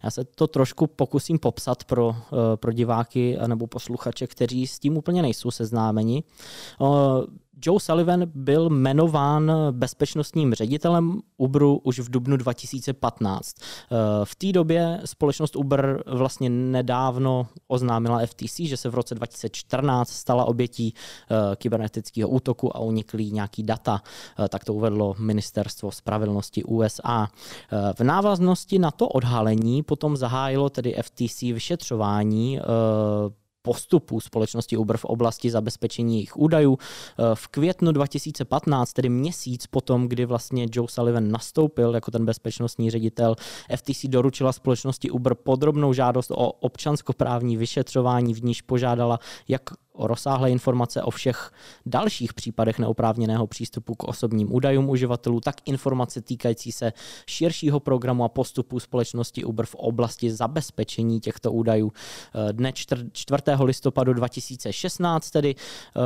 Já 0.04 0.12
se 0.12 0.24
to 0.24 0.48
trošku 0.48 0.88
pokusím 0.88 1.40
popsat 1.40 1.84
pro, 1.84 2.16
pro 2.56 2.72
diváky 2.72 3.38
nebo 3.48 3.68
posluchače, 3.68 4.28
kteří 4.28 4.68
s 4.68 4.80
tím 4.80 4.98
úplně 4.98 5.22
nejsou 5.22 5.52
seznámeni. 5.52 6.24
Joe 7.62 7.80
Sullivan 7.80 8.24
byl 8.26 8.70
jmenován 8.70 9.52
bezpečnostním 9.72 10.54
ředitelem 10.54 11.22
Uberu 11.38 11.78
už 11.84 12.00
v 12.00 12.10
dubnu 12.10 12.38
2015. 12.38 13.56
Eh, 13.60 13.96
v 14.24 14.36
té 14.36 14.52
době 14.52 15.02
společnost 15.06 15.56
Uber 15.56 16.04
vlastně 16.08 16.50
nedávno 16.50 17.48
oznámila 17.68 18.26
FTC, 18.26 18.60
že 18.60 18.78
se 18.78 18.90
v 18.90 18.96
roce 18.96 19.16
2014 19.16 20.10
stala 20.10 20.46
obětí 20.46 20.94
eh, 20.94 21.56
kybernetického 21.56 22.30
útoku 22.30 22.78
a 22.78 22.80
unikly 22.80 23.32
nějaký 23.32 23.64
data. 23.64 24.02
Eh, 24.40 24.50
tak 24.50 24.66
to 24.66 24.74
uvedlo 24.74 25.16
ministerstvo 25.20 25.92
spravedlnosti 25.92 26.64
USA. 26.64 27.28
V 27.98 28.04
návaznosti 28.04 28.80
na 28.80 28.92
to 28.92 29.08
odhalení 29.08 29.84
potom 29.84 30.18
zahájilo 30.18 30.70
tedy 30.70 30.96
FTC 31.02 31.42
vyšetřování 31.42 32.60
postupů 33.70 34.20
společnosti 34.20 34.78
Uber 34.78 34.98
v 34.98 35.06
oblasti 35.06 35.52
zabezpečení 35.52 36.16
jejich 36.16 36.38
údajů. 36.38 36.78
Eh, 36.78 37.36
v 37.36 37.48
květnu 37.48 37.92
2015, 37.92 38.94
tedy 38.94 39.10
měsíc 39.10 39.68
potom, 39.68 40.08
kdy 40.08 40.26
vlastně 40.26 40.66
Joe 40.72 40.88
Sullivan 40.90 41.32
nastoupil 41.32 41.94
jako 41.94 42.12
ten 42.12 42.26
bezpečnostní 42.26 42.92
ředitel, 42.92 43.36
FTC 43.76 44.08
doručila 44.08 44.52
společnosti 44.52 45.12
Uber 45.12 45.36
podrobnou 45.36 45.94
žádost 45.94 46.32
o 46.32 46.52
občanskoprávní 46.52 47.58
vyšetřování, 47.58 48.34
v 48.34 48.44
níž 48.44 48.62
požádala 48.62 49.20
jak 49.48 49.62
o 50.00 50.08
rozsáhlé 50.08 50.52
informace 50.52 51.04
o 51.04 51.12
všech 51.12 51.52
dalších 51.86 52.34
případech 52.34 52.80
neoprávněného 52.80 53.48
přístupu 53.48 53.96
k 53.96 54.04
osobním 54.04 54.56
údajům 54.56 54.90
uživatelů, 54.90 55.42
tak 55.42 55.56
informace 55.66 56.22
týkající 56.22 56.72
se 56.72 56.94
širšího 57.28 57.80
programu 57.80 58.24
a 58.24 58.30
postupu 58.30 58.80
společnosti 58.80 59.44
Uber 59.44 59.66
v 59.66 59.76
oblasti 59.76 60.32
zabezpečení 60.32 61.20
těchto 61.20 61.52
údajů. 61.52 61.92
Eh, 62.50 62.54
dne 62.54 62.74
4. 62.74 63.06
listopadu 63.64 64.14
2016 64.14 65.32
tedy 65.32 65.56
eh, 65.56 66.00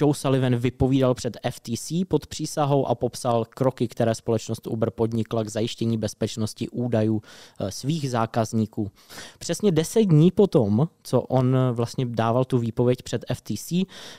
Joe 0.00 0.14
Sullivan 0.14 0.56
vypovídal 0.56 1.14
před 1.14 1.36
FTC 1.50 1.92
pod 2.08 2.26
přísahou 2.26 2.86
a 2.86 2.94
popsal 2.94 3.44
kroky, 3.44 3.88
které 3.88 4.14
společnost 4.14 4.66
Uber 4.66 4.90
podnikla 4.90 5.44
k 5.44 5.48
zajištění 5.48 5.98
bezpečnosti 5.98 6.68
údajů 6.68 7.22
eh, 7.60 7.70
svých 7.70 8.10
zákazníků. 8.10 8.90
Přesně 9.38 9.72
10 9.72 10.00
dní 10.00 10.30
potom, 10.30 10.88
co 11.02 11.20
on 11.20 11.56
vlastně 11.72 12.06
dával 12.06 12.44
tu 12.44 12.58
výpověď 12.58 13.02
před 13.02 13.13
před 13.18 13.24
FTC, 13.34 13.72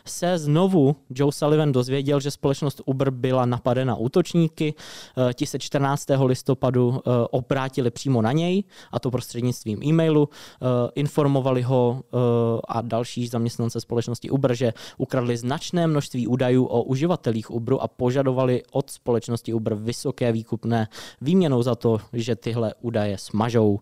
se 0.05 0.37
znovu 0.37 0.95
Joe 1.09 1.31
Sullivan 1.31 1.71
dozvěděl, 1.71 2.19
že 2.19 2.31
společnost 2.31 2.81
Uber 2.85 3.11
byla 3.11 3.45
napadena 3.45 3.95
útočníky. 3.95 4.73
Eh, 5.29 5.33
ti 5.33 5.45
se 5.45 5.59
14. 5.59 6.05
listopadu 6.25 6.95
eh, 6.95 7.11
obrátili 7.31 7.91
přímo 7.91 8.21
na 8.21 8.31
něj, 8.31 8.63
a 8.91 8.99
to 8.99 9.11
prostřednictvím 9.11 9.83
e-mailu. 9.83 10.29
Informovali 10.95 11.61
ho 11.61 12.03
a 12.67 12.81
další 12.81 13.27
zaměstnance 13.27 13.81
společnosti 13.81 14.29
Uber, 14.29 14.55
že 14.55 14.73
ukradli 14.97 15.37
značné 15.37 15.87
množství 15.87 16.27
údajů 16.27 16.65
o 16.65 16.83
uživatelích 16.83 17.51
Uberu 17.51 17.81
a 17.81 17.87
požadovali 17.87 18.63
od 18.71 18.89
společnosti 18.89 19.53
Uber 19.53 19.75
vysoké 19.75 20.31
výkupné 20.31 20.87
výměnou 21.21 21.63
za 21.63 21.75
to, 21.75 21.97
že 22.13 22.35
tyhle 22.35 22.73
údaje 22.81 23.17
smažou 23.17 23.79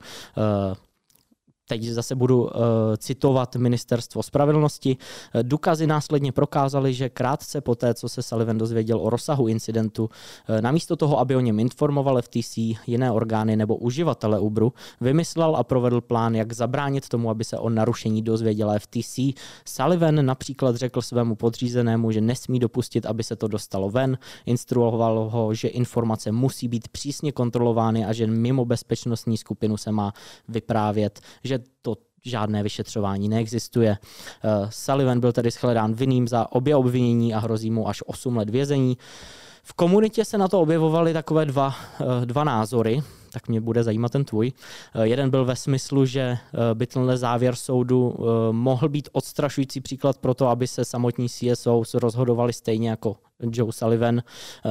teď 1.67 1.84
zase 1.84 2.15
budu 2.15 2.43
uh, 2.43 2.50
citovat 2.98 3.55
ministerstvo 3.55 4.24
spravedlnosti. 4.24 4.98
Eh, 5.34 5.43
důkazy 5.43 5.88
následně 5.88 6.32
prokázaly, 6.32 6.93
že 6.93 7.10
krátce 7.10 7.62
poté, 7.62 7.93
co 7.93 8.10
se 8.10 8.24
Sullivan 8.24 8.58
dozvěděl 8.58 9.00
o 9.01 9.10
rozsahu 9.10 9.48
incidentu, 9.48 10.03
uh, 10.03 10.62
namísto 10.62 10.96
toho, 10.96 11.20
aby 11.20 11.36
o 11.36 11.39
něm 11.39 11.60
informoval 11.60 12.22
FTC, 12.22 12.58
jiné 12.88 13.12
orgány 13.12 13.55
nebo 13.55 13.75
uživatele 13.75 14.39
Uberu, 14.39 14.74
vymyslel 15.01 15.55
a 15.55 15.63
provedl 15.63 16.01
plán, 16.01 16.36
jak 16.36 16.53
zabránit 16.53 17.10
tomu, 17.10 17.29
aby 17.29 17.43
se 17.43 17.58
o 17.58 17.70
narušení 17.70 18.22
dozvěděla 18.22 18.79
FTC. 18.79 19.20
Sullivan 19.65 20.25
například 20.25 20.75
řekl 20.75 21.01
svému 21.01 21.36
podřízenému, 21.36 22.12
že 22.12 22.22
nesmí 22.22 22.60
dopustit, 22.60 23.05
aby 23.05 23.24
se 23.24 23.36
to 23.36 23.48
dostalo 23.48 23.89
ven, 23.89 24.17
instruoval 24.46 25.29
ho, 25.29 25.53
že 25.53 25.67
informace 25.67 26.32
musí 26.32 26.67
být 26.67 26.88
přísně 26.88 27.32
kontrolovány 27.32 28.05
a 28.05 28.13
že 28.13 28.27
mimo 28.27 28.65
bezpečnostní 28.65 29.38
skupinu 29.38 29.77
se 29.77 29.91
má 29.91 30.13
vyprávět, 30.48 31.22
že 31.43 31.53
to 31.82 31.96
žádné 32.26 32.64
vyšetřování 32.64 33.30
neexistuje. 33.30 33.98
Uh, 34.44 34.70
Sullivan 34.70 35.20
byl 35.20 35.32
tedy 35.32 35.52
shledán 35.52 35.94
vinným 35.94 36.28
za 36.28 36.52
obě 36.52 36.76
obvinění 36.76 37.34
a 37.34 37.40
hrozí 37.40 37.72
mu 37.72 37.88
až 37.88 38.04
8 38.06 38.38
let 38.38 38.50
vězení. 38.50 38.98
V 39.64 39.74
komunitě 39.74 40.26
se 40.26 40.38
na 40.38 40.48
to 40.48 40.62
objevovaly 40.62 41.14
takové 41.14 41.46
dva, 41.46 41.68
uh, 41.68 42.26
dva 42.26 42.44
názory, 42.44 43.04
tak 43.34 43.48
mě 43.48 43.62
bude 43.62 43.84
zajímat 43.84 44.12
ten 44.12 44.25
tvůj. 44.25 44.52
Uh, 44.96 45.02
jeden 45.02 45.30
byl 45.30 45.46
ve 45.46 45.56
smyslu, 45.56 46.06
že 46.06 46.38
by 46.74 46.88
tenhle 46.88 47.18
závěr 47.18 47.56
soudu 47.56 48.16
mohl 48.52 48.90
být 48.90 49.10
odstrašující 49.12 49.82
příklad 49.82 50.18
pro 50.18 50.34
to, 50.34 50.48
aby 50.48 50.68
se 50.68 50.86
samotní 50.86 51.28
CSO 51.30 51.84
rozhodovali 51.94 52.54
stejně 52.54 52.90
jako 52.90 53.16
Joe 53.52 53.72
Sullivan, 53.72 54.22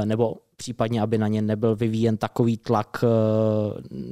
nebo 0.04 0.37
případně, 0.62 1.02
aby 1.02 1.19
na 1.19 1.28
ně 1.28 1.42
nebyl 1.42 1.76
vyvíjen 1.76 2.16
takový 2.16 2.57
tlak, 2.57 3.04
eh, 3.04 3.09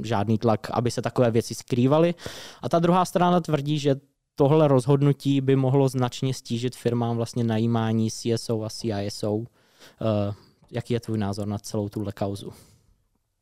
žádný 0.04 0.38
tlak, 0.38 0.70
aby 0.70 0.90
se 0.90 1.02
takové 1.02 1.30
věci 1.30 1.54
skrývaly. 1.54 2.14
A 2.62 2.68
ta 2.68 2.78
druhá 2.78 3.04
strana 3.04 3.40
tvrdí, 3.40 3.78
že 3.78 3.96
tohle 4.34 4.68
rozhodnutí 4.68 5.40
by 5.40 5.56
mohlo 5.56 5.88
značně 5.88 6.34
stížit 6.34 6.76
firmám 6.76 7.16
vlastně 7.16 7.44
najímání 7.44 8.10
CSO 8.10 8.64
a 8.64 8.68
CISO. 8.68 9.46
Eh, 9.46 10.34
jaký 10.70 10.94
je 10.94 11.00
tvůj 11.00 11.18
názor 11.18 11.46
na 11.48 11.58
celou 11.58 11.88
tuhle 11.88 12.12
kauzu? 12.12 12.52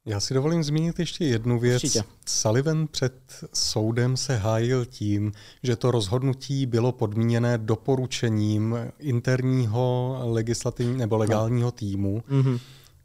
Já 0.09 0.21
si 0.21 0.35
dovolím 0.35 0.65
zmínit 0.65 0.99
ještě 0.99 1.25
jednu 1.25 1.59
věc. 1.59 1.85
Určitě. 1.85 2.05
Sullivan 2.27 2.87
před 2.87 3.15
soudem 3.55 4.17
se 4.17 4.37
hájil 4.37 4.85
tím, 4.85 5.33
že 5.62 5.77
to 5.77 5.91
rozhodnutí 5.91 6.67
bylo 6.67 6.93
podmíněné 6.93 7.59
doporučením 7.59 8.77
interního 8.99 10.19
legislativního 10.23 10.99
nebo 10.99 11.17
legálního 11.17 11.71
týmu. 11.71 12.23
Mm-hmm 12.31 12.61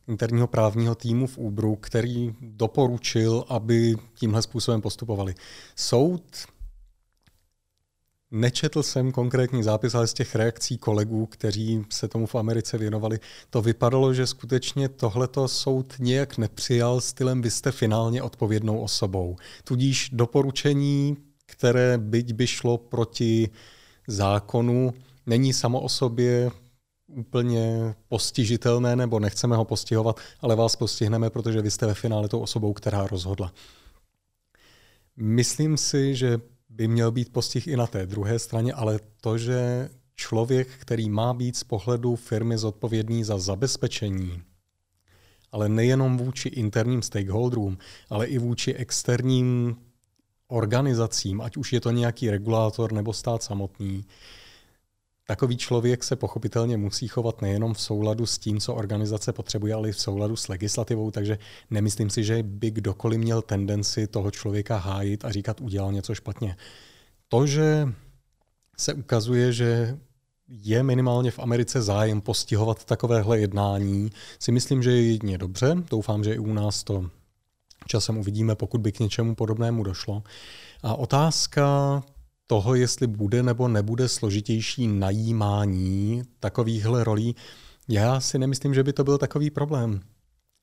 interního 0.07 0.47
právního 0.47 0.95
týmu 0.95 1.27
v 1.27 1.37
Uberu, 1.37 1.75
který 1.75 2.35
doporučil, 2.41 3.45
aby 3.47 3.95
tímhle 4.13 4.41
způsobem 4.41 4.81
postupovali. 4.81 5.35
Soud 5.75 6.23
Nečetl 8.35 8.83
jsem 8.83 9.11
konkrétní 9.11 9.63
zápis, 9.63 9.95
ale 9.95 10.07
z 10.07 10.13
těch 10.13 10.35
reakcí 10.35 10.77
kolegů, 10.77 11.25
kteří 11.25 11.85
se 11.89 12.07
tomu 12.07 12.25
v 12.25 12.35
Americe 12.35 12.77
věnovali, 12.77 13.19
to 13.49 13.61
vypadalo, 13.61 14.13
že 14.13 14.27
skutečně 14.27 14.89
tohleto 14.89 15.47
soud 15.47 15.93
nějak 15.99 16.37
nepřijal 16.37 17.01
stylem 17.01 17.41
vy 17.41 17.51
jste 17.51 17.71
finálně 17.71 18.23
odpovědnou 18.23 18.79
osobou. 18.79 19.35
Tudíž 19.63 20.09
doporučení, 20.13 21.17
které 21.45 21.97
byť 21.97 22.33
by 22.33 22.47
šlo 22.47 22.77
proti 22.77 23.49
zákonu, 24.07 24.93
není 25.25 25.53
samo 25.53 25.81
o 25.81 25.89
sobě 25.89 26.51
úplně 27.07 27.95
postižitelné 28.07 28.95
nebo 28.95 29.19
nechceme 29.19 29.55
ho 29.55 29.65
postihovat, 29.65 30.19
ale 30.41 30.55
vás 30.55 30.75
postihneme, 30.75 31.29
protože 31.29 31.61
vy 31.61 31.71
jste 31.71 31.85
ve 31.85 31.93
finále 31.93 32.29
tou 32.29 32.39
osobou, 32.39 32.73
která 32.73 33.07
rozhodla. 33.07 33.53
Myslím 35.17 35.77
si, 35.77 36.15
že 36.15 36.39
by 36.73 36.87
měl 36.87 37.11
být 37.11 37.33
postih 37.33 37.67
i 37.67 37.77
na 37.77 37.87
té 37.87 38.05
druhé 38.05 38.39
straně, 38.39 38.73
ale 38.73 38.99
to, 39.21 39.37
že 39.37 39.89
člověk, 40.15 40.67
který 40.79 41.09
má 41.09 41.33
být 41.33 41.57
z 41.57 41.63
pohledu 41.63 42.15
firmy 42.15 42.57
zodpovědný 42.57 43.23
za 43.23 43.39
zabezpečení, 43.39 44.41
ale 45.51 45.69
nejenom 45.69 46.17
vůči 46.17 46.49
interním 46.49 47.01
stakeholderům, 47.01 47.77
ale 48.09 48.25
i 48.27 48.37
vůči 48.37 48.73
externím 48.73 49.75
organizacím, 50.47 51.41
ať 51.41 51.57
už 51.57 51.73
je 51.73 51.81
to 51.81 51.91
nějaký 51.91 52.29
regulátor 52.29 52.93
nebo 52.93 53.13
stát 53.13 53.43
samotný, 53.43 54.05
Takový 55.27 55.57
člověk 55.57 56.03
se 56.03 56.15
pochopitelně 56.15 56.77
musí 56.77 57.07
chovat 57.07 57.41
nejenom 57.41 57.73
v 57.73 57.81
souladu 57.81 58.25
s 58.25 58.37
tím, 58.37 58.59
co 58.59 58.73
organizace 58.73 59.33
potřebuje, 59.33 59.73
ale 59.73 59.89
i 59.89 59.91
v 59.91 59.99
souladu 59.99 60.35
s 60.35 60.47
legislativou, 60.47 61.11
takže 61.11 61.37
nemyslím 61.69 62.09
si, 62.09 62.23
že 62.23 62.43
by 62.43 62.71
kdokoliv 62.71 63.19
měl 63.19 63.41
tendenci 63.41 64.07
toho 64.07 64.31
člověka 64.31 64.77
hájit 64.77 65.25
a 65.25 65.31
říkat, 65.31 65.61
udělal 65.61 65.91
něco 65.91 66.15
špatně. 66.15 66.57
To, 67.27 67.47
že 67.47 67.87
se 68.77 68.93
ukazuje, 68.93 69.53
že 69.53 69.97
je 70.47 70.83
minimálně 70.83 71.31
v 71.31 71.39
Americe 71.39 71.81
zájem 71.81 72.21
postihovat 72.21 72.85
takovéhle 72.85 73.39
jednání, 73.39 74.11
si 74.39 74.51
myslím, 74.51 74.83
že 74.83 74.91
je 74.91 75.03
jedině 75.03 75.37
dobře. 75.37 75.75
Doufám, 75.89 76.23
že 76.23 76.33
i 76.33 76.39
u 76.39 76.53
nás 76.53 76.83
to 76.83 77.09
časem 77.87 78.17
uvidíme, 78.17 78.55
pokud 78.55 78.81
by 78.81 78.91
k 78.91 78.99
něčemu 78.99 79.35
podobnému 79.35 79.83
došlo. 79.83 80.23
A 80.83 80.95
otázka 80.95 82.03
toho, 82.47 82.75
jestli 82.75 83.07
bude 83.07 83.43
nebo 83.43 83.67
nebude 83.67 84.07
složitější 84.07 84.87
najímání 84.87 86.23
takovýchhle 86.39 87.03
rolí, 87.03 87.35
já 87.87 88.19
si 88.19 88.39
nemyslím, 88.39 88.73
že 88.73 88.83
by 88.83 88.93
to 88.93 89.03
byl 89.03 89.17
takový 89.17 89.49
problém. 89.49 90.01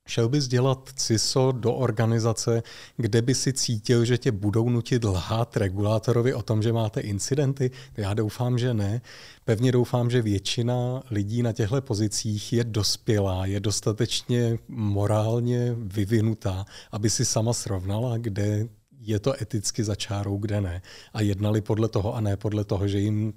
Šel 0.07 0.29
bys 0.29 0.47
dělat 0.47 0.89
CISO 0.95 1.51
do 1.51 1.73
organizace, 1.73 2.63
kde 2.97 3.21
by 3.21 3.35
si 3.35 3.53
cítil, 3.53 4.05
že 4.05 4.17
tě 4.17 4.31
budou 4.31 4.69
nutit 4.69 5.03
lhát 5.03 5.57
regulátorovi 5.57 6.33
o 6.33 6.41
tom, 6.41 6.61
že 6.61 6.73
máte 6.73 7.01
incidenty? 7.01 7.71
Já 7.97 8.13
doufám, 8.13 8.57
že 8.57 8.73
ne. 8.73 9.01
Pevně 9.45 9.71
doufám, 9.71 10.09
že 10.09 10.21
většina 10.21 11.03
lidí 11.11 11.43
na 11.43 11.53
těchto 11.53 11.81
pozicích 11.81 12.53
je 12.53 12.63
dospělá, 12.63 13.45
je 13.45 13.59
dostatečně 13.59 14.59
morálně 14.67 15.75
vyvinutá, 15.77 16.65
aby 16.91 17.09
si 17.09 17.25
sama 17.25 17.53
srovnala, 17.53 18.17
kde 18.17 18.67
je 19.01 19.19
to 19.19 19.41
eticky 19.41 19.83
za 19.83 19.95
čárou, 19.95 20.37
kde 20.37 20.61
ne. 20.61 20.81
A 21.13 21.21
jednali 21.21 21.61
podle 21.61 21.89
toho 21.89 22.15
a 22.15 22.21
ne 22.21 22.37
podle 22.37 22.63
toho, 22.63 22.87
že 22.87 22.99
jim 22.99 23.33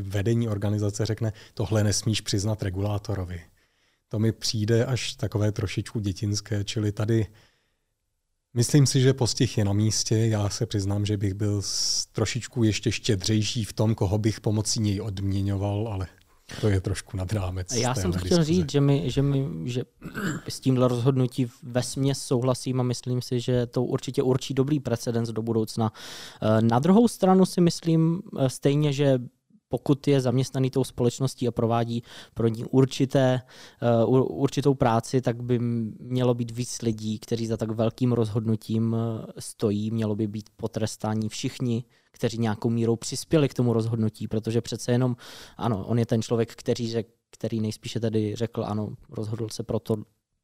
vedení 0.00 0.48
organizace 0.48 1.06
řekne, 1.06 1.32
tohle 1.54 1.84
nesmíš 1.84 2.20
přiznat 2.20 2.62
regulátorovi. 2.62 3.40
To 4.08 4.18
mi 4.18 4.32
přijde 4.32 4.84
až 4.84 5.14
takové 5.14 5.52
trošičku 5.52 6.00
dětinské, 6.00 6.64
čili 6.64 6.92
tady 6.92 7.26
myslím 8.54 8.86
si, 8.86 9.00
že 9.00 9.12
postih 9.12 9.58
je 9.58 9.64
na 9.64 9.72
místě. 9.72 10.16
Já 10.16 10.48
se 10.48 10.66
přiznám, 10.66 11.06
že 11.06 11.16
bych 11.16 11.34
byl 11.34 11.62
trošičku 12.12 12.62
ještě 12.62 12.92
štědřejší 12.92 13.64
v 13.64 13.72
tom, 13.72 13.94
koho 13.94 14.18
bych 14.18 14.40
pomocí 14.40 14.80
něj 14.80 15.00
odměňoval, 15.00 15.88
ale 15.88 16.08
to 16.60 16.68
je 16.68 16.80
trošku 16.80 17.16
nad 17.16 17.32
rámec. 17.32 17.76
Já 17.76 17.94
jsem 17.94 18.12
to 18.12 18.18
chtěl 18.18 18.44
říct, 18.44 18.70
že, 18.70 18.80
my, 18.80 19.10
že, 19.10 19.22
my, 19.22 19.48
že 19.64 19.82
s 20.48 20.60
tímhle 20.60 20.88
rozhodnutí 20.88 21.50
ve 21.62 21.82
směs 21.82 22.18
souhlasím 22.18 22.80
a 22.80 22.82
myslím 22.82 23.22
si, 23.22 23.40
že 23.40 23.66
to 23.66 23.84
určitě 23.84 24.22
určí 24.22 24.54
dobrý 24.54 24.80
precedens 24.80 25.28
do 25.28 25.42
budoucna. 25.42 25.92
Eh, 26.42 26.62
na 26.62 26.78
druhou 26.78 27.08
stranu 27.08 27.46
si 27.46 27.60
myslím 27.60 28.22
eh, 28.38 28.50
stejně, 28.50 28.92
že 28.92 29.18
pokud 29.68 30.08
je 30.08 30.20
zaměstnaný 30.20 30.70
tou 30.70 30.84
společností 30.84 31.48
a 31.48 31.50
provádí 31.50 32.02
pro 32.34 32.48
ní 32.48 32.64
určité, 32.64 33.40
uh, 34.08 34.40
určitou 34.42 34.74
práci, 34.74 35.20
tak 35.20 35.42
by 35.42 35.58
mělo 36.00 36.34
být 36.34 36.50
víc 36.50 36.82
lidí, 36.82 37.18
kteří 37.18 37.46
za 37.46 37.56
tak 37.56 37.70
velkým 37.70 38.12
rozhodnutím 38.12 38.96
stojí. 39.38 39.90
Mělo 39.90 40.16
by 40.16 40.26
být 40.26 40.50
potrestáni 40.56 41.28
všichni, 41.28 41.84
kteří 42.18 42.38
nějakou 42.38 42.70
mírou 42.70 42.96
přispěli 42.96 43.48
k 43.48 43.54
tomu 43.54 43.72
rozhodnutí, 43.72 44.28
protože 44.28 44.60
přece 44.60 44.92
jenom, 44.92 45.16
ano, 45.56 45.86
on 45.86 45.98
je 45.98 46.06
ten 46.06 46.22
člověk, 46.22 46.54
který, 46.54 46.90
řek, 46.90 47.06
který 47.30 47.60
nejspíše 47.60 48.00
tedy 48.00 48.36
řekl, 48.36 48.64
ano, 48.64 48.94
rozhodl 49.10 49.48
se 49.48 49.62
proto 49.62 49.96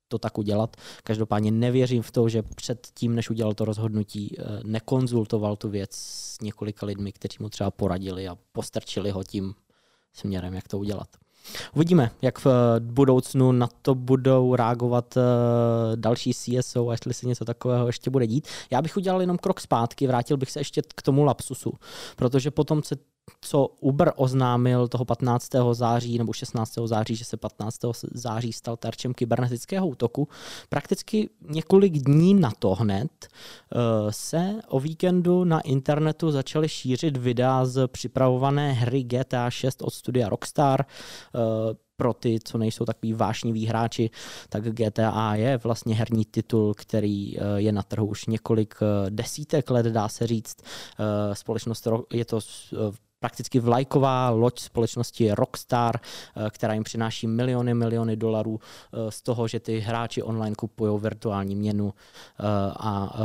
to 0.08 0.18
tak 0.18 0.38
udělat. 0.38 0.76
Každopádně 1.04 1.50
nevěřím 1.50 2.02
v 2.02 2.10
to, 2.10 2.28
že 2.28 2.42
před 2.42 2.88
tím, 2.94 3.14
než 3.14 3.30
udělal 3.30 3.54
to 3.54 3.64
rozhodnutí, 3.64 4.36
eh, 4.38 4.60
nekonzultoval 4.64 5.56
tu 5.56 5.68
věc 5.68 5.90
s 5.92 6.40
několika 6.40 6.86
lidmi, 6.86 7.12
kteří 7.12 7.36
mu 7.40 7.48
třeba 7.48 7.70
poradili 7.70 8.28
a 8.28 8.38
postrčili 8.52 9.10
ho 9.10 9.24
tím 9.24 9.54
směrem, 10.12 10.54
jak 10.54 10.68
to 10.68 10.78
udělat. 10.78 11.08
Uvidíme, 11.74 12.10
jak 12.22 12.44
v 12.44 12.46
budoucnu 12.80 13.52
na 13.52 13.68
to 13.82 13.94
budou 13.94 14.54
reagovat 14.54 15.16
eh, 15.16 15.20
další 15.96 16.34
CSO 16.34 16.88
a 16.88 16.92
jestli 16.92 17.14
se 17.14 17.26
něco 17.26 17.44
takového 17.44 17.86
ještě 17.86 18.10
bude 18.10 18.26
dít. 18.26 18.48
Já 18.70 18.82
bych 18.82 18.96
udělal 18.96 19.20
jenom 19.20 19.38
krok 19.38 19.60
zpátky, 19.60 20.06
vrátil 20.06 20.36
bych 20.36 20.50
se 20.50 20.60
ještě 20.60 20.82
k 20.94 21.02
tomu 21.02 21.24
lapsusu, 21.24 21.72
protože 22.16 22.50
potom, 22.50 22.82
co 23.40 23.68
Uber 23.80 24.12
oznámil 24.16 24.88
toho 24.88 25.04
15. 25.04 25.48
září 25.72 26.18
nebo 26.18 26.32
16. 26.32 26.74
září, 26.84 27.16
že 27.16 27.24
se 27.24 27.36
15. 27.36 27.80
září 28.14 28.52
stal 28.52 28.76
terčem 28.76 29.14
kybernetického 29.14 29.86
útoku, 29.86 30.28
prakticky 30.68 31.30
několik 31.48 31.92
dní 31.92 32.34
na 32.34 32.50
to 32.58 32.74
hned 32.74 33.10
eh, 33.26 33.76
se 34.10 34.60
o 34.68 34.80
víkendu 34.80 35.44
na 35.44 35.60
internetu 35.60 36.30
začaly 36.30 36.68
šířit 36.68 37.16
videa 37.16 37.64
z 37.64 37.88
připravované 37.88 38.72
hry 38.72 39.02
GTA 39.02 39.50
6 39.50 39.82
od 39.82 39.94
studia 39.94 40.28
Rockstar. 40.28 40.84
Eh, 41.34 41.84
pro 41.96 42.12
ty, 42.12 42.38
co 42.44 42.58
nejsou 42.58 42.84
takový 42.84 43.12
vášniví 43.12 43.66
hráči, 43.66 44.10
tak 44.48 44.64
GTA 44.64 45.34
je 45.34 45.58
vlastně 45.58 45.94
herní 45.94 46.24
titul, 46.24 46.74
který 46.74 47.38
eh, 47.38 47.42
je 47.56 47.72
na 47.72 47.82
trhu 47.82 48.06
už 48.06 48.26
několik 48.26 48.74
desítek 49.08 49.70
let, 49.70 49.86
dá 49.86 50.08
se 50.08 50.26
říct. 50.26 50.56
Společnost 51.32 51.88
je 52.12 52.24
to 52.24 52.40
prakticky 53.24 53.60
vlajková 53.60 54.30
loď 54.30 54.60
společnosti 54.60 55.32
Rockstar, 55.32 55.96
eh, 55.96 56.50
která 56.50 56.74
jim 56.74 56.84
přináší 56.84 57.26
miliony, 57.26 57.74
miliony 57.74 58.16
dolarů 58.16 58.60
eh, 58.60 59.10
z 59.10 59.22
toho, 59.22 59.48
že 59.48 59.60
ty 59.60 59.80
hráči 59.80 60.22
online 60.22 60.56
kupují 60.56 61.00
virtuální 61.00 61.56
měnu 61.56 61.94
eh, 61.94 62.44
a 62.76 63.16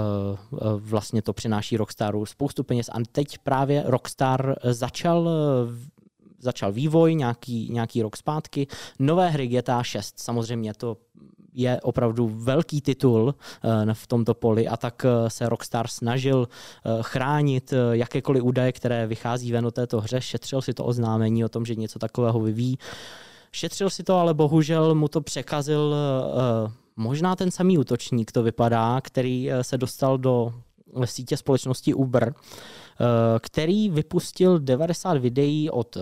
vlastně 0.78 1.22
to 1.22 1.34
přináší 1.34 1.78
Rockstaru 1.78 2.26
spoustu 2.26 2.64
peněz. 2.64 2.90
A 2.90 2.94
teď 3.12 3.38
právě 3.38 3.84
Rockstar 3.86 4.56
začal 4.64 5.30
začal 6.40 6.72
vývoj, 6.72 7.16
nějaký, 7.16 7.70
nějaký 7.72 8.02
rok 8.02 8.18
zpátky, 8.18 8.68
nové 9.00 9.30
hry 9.30 9.48
GTA 9.48 9.84
6. 9.84 10.20
Samozřejmě 10.20 10.74
to 10.74 10.98
je 11.54 11.82
opravdu 11.82 12.28
velký 12.28 12.82
titul 12.82 13.36
eh, 13.64 13.94
v 13.94 14.08
tomto 14.08 14.34
poli 14.34 14.68
a 14.68 14.78
tak 14.78 15.06
eh, 15.06 15.30
se 15.30 15.50
Rockstar 15.50 15.88
snažil 15.88 16.48
eh, 16.48 16.90
chránit 17.02 17.74
jakékoliv 17.92 18.44
údaje, 18.44 18.72
které 18.72 19.08
vychází 19.08 19.52
ven 19.52 19.66
o 19.66 19.72
této 19.72 20.02
hře. 20.02 20.22
Šetřil 20.22 20.62
si 20.62 20.74
to 20.74 20.86
oznámení 20.86 21.46
o 21.46 21.50
tom, 21.50 21.66
že 21.66 21.76
něco 21.76 22.00
takového 22.00 22.40
vyvíjí. 22.40 22.78
Šetřil 23.52 23.90
si 23.90 24.04
to, 24.04 24.16
ale 24.16 24.34
bohužel 24.34 24.96
mu 24.96 25.08
to 25.08 25.22
překazil 25.22 25.96
možná 26.96 27.36
ten 27.36 27.52
samý 27.52 27.78
útočník, 27.78 28.32
to 28.32 28.44
vypadá, 28.44 29.02
který 29.02 29.50
se 29.62 29.78
dostal 29.78 30.18
do 30.18 30.54
sítě 31.06 31.38
společnosti 31.38 31.94
Uber, 31.94 32.34
který 33.40 33.90
vypustil 33.90 34.60
90 34.60 35.18
videí 35.18 35.70
od 35.70 35.98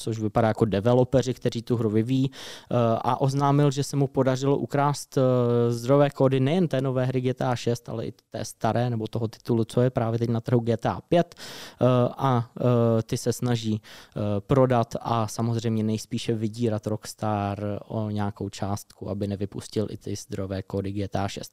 což 0.00 0.18
vypadá 0.18 0.48
jako 0.48 0.64
developeři, 0.64 1.34
kteří 1.34 1.62
tu 1.62 1.76
hru 1.76 1.90
vyvíjí, 1.90 2.30
eh, 2.30 2.74
a 3.00 3.20
oznámil, 3.20 3.70
že 3.70 3.82
se 3.84 3.96
mu 3.96 4.06
podařilo 4.06 4.56
ukrást 4.56 5.18
eh, 5.18 5.22
zdrojové 5.72 6.10
kódy 6.10 6.40
nejen 6.40 6.68
té 6.68 6.80
nové 6.80 7.04
hry 7.04 7.20
GTA 7.20 7.56
6, 7.56 7.88
ale 7.88 8.06
i 8.06 8.12
té 8.30 8.44
staré, 8.44 8.90
nebo 8.90 9.06
toho 9.06 9.28
titulu, 9.28 9.64
co 9.64 9.80
je 9.80 9.90
právě 9.90 10.18
teď 10.18 10.30
na 10.30 10.40
trhu 10.40 10.60
GTA 10.60 11.00
5 11.08 11.34
eh, 11.34 11.84
a 12.16 12.50
ty 13.02 13.16
se 13.16 13.32
snaží 13.32 13.80
prodat 14.46 14.94
a 15.00 15.26
samozřejmě 15.26 15.82
nejspíše 15.82 16.34
vydírat 16.34 16.86
Rockstar 16.86 17.80
o 17.88 18.10
nějakou 18.10 18.48
částku, 18.48 19.10
aby 19.10 19.26
nevypustil 19.26 19.86
i 19.90 19.96
ty 19.96 20.16
zdrojové 20.16 20.62
kódy 20.62 20.92
GTA 20.92 21.28
6. 21.28 21.52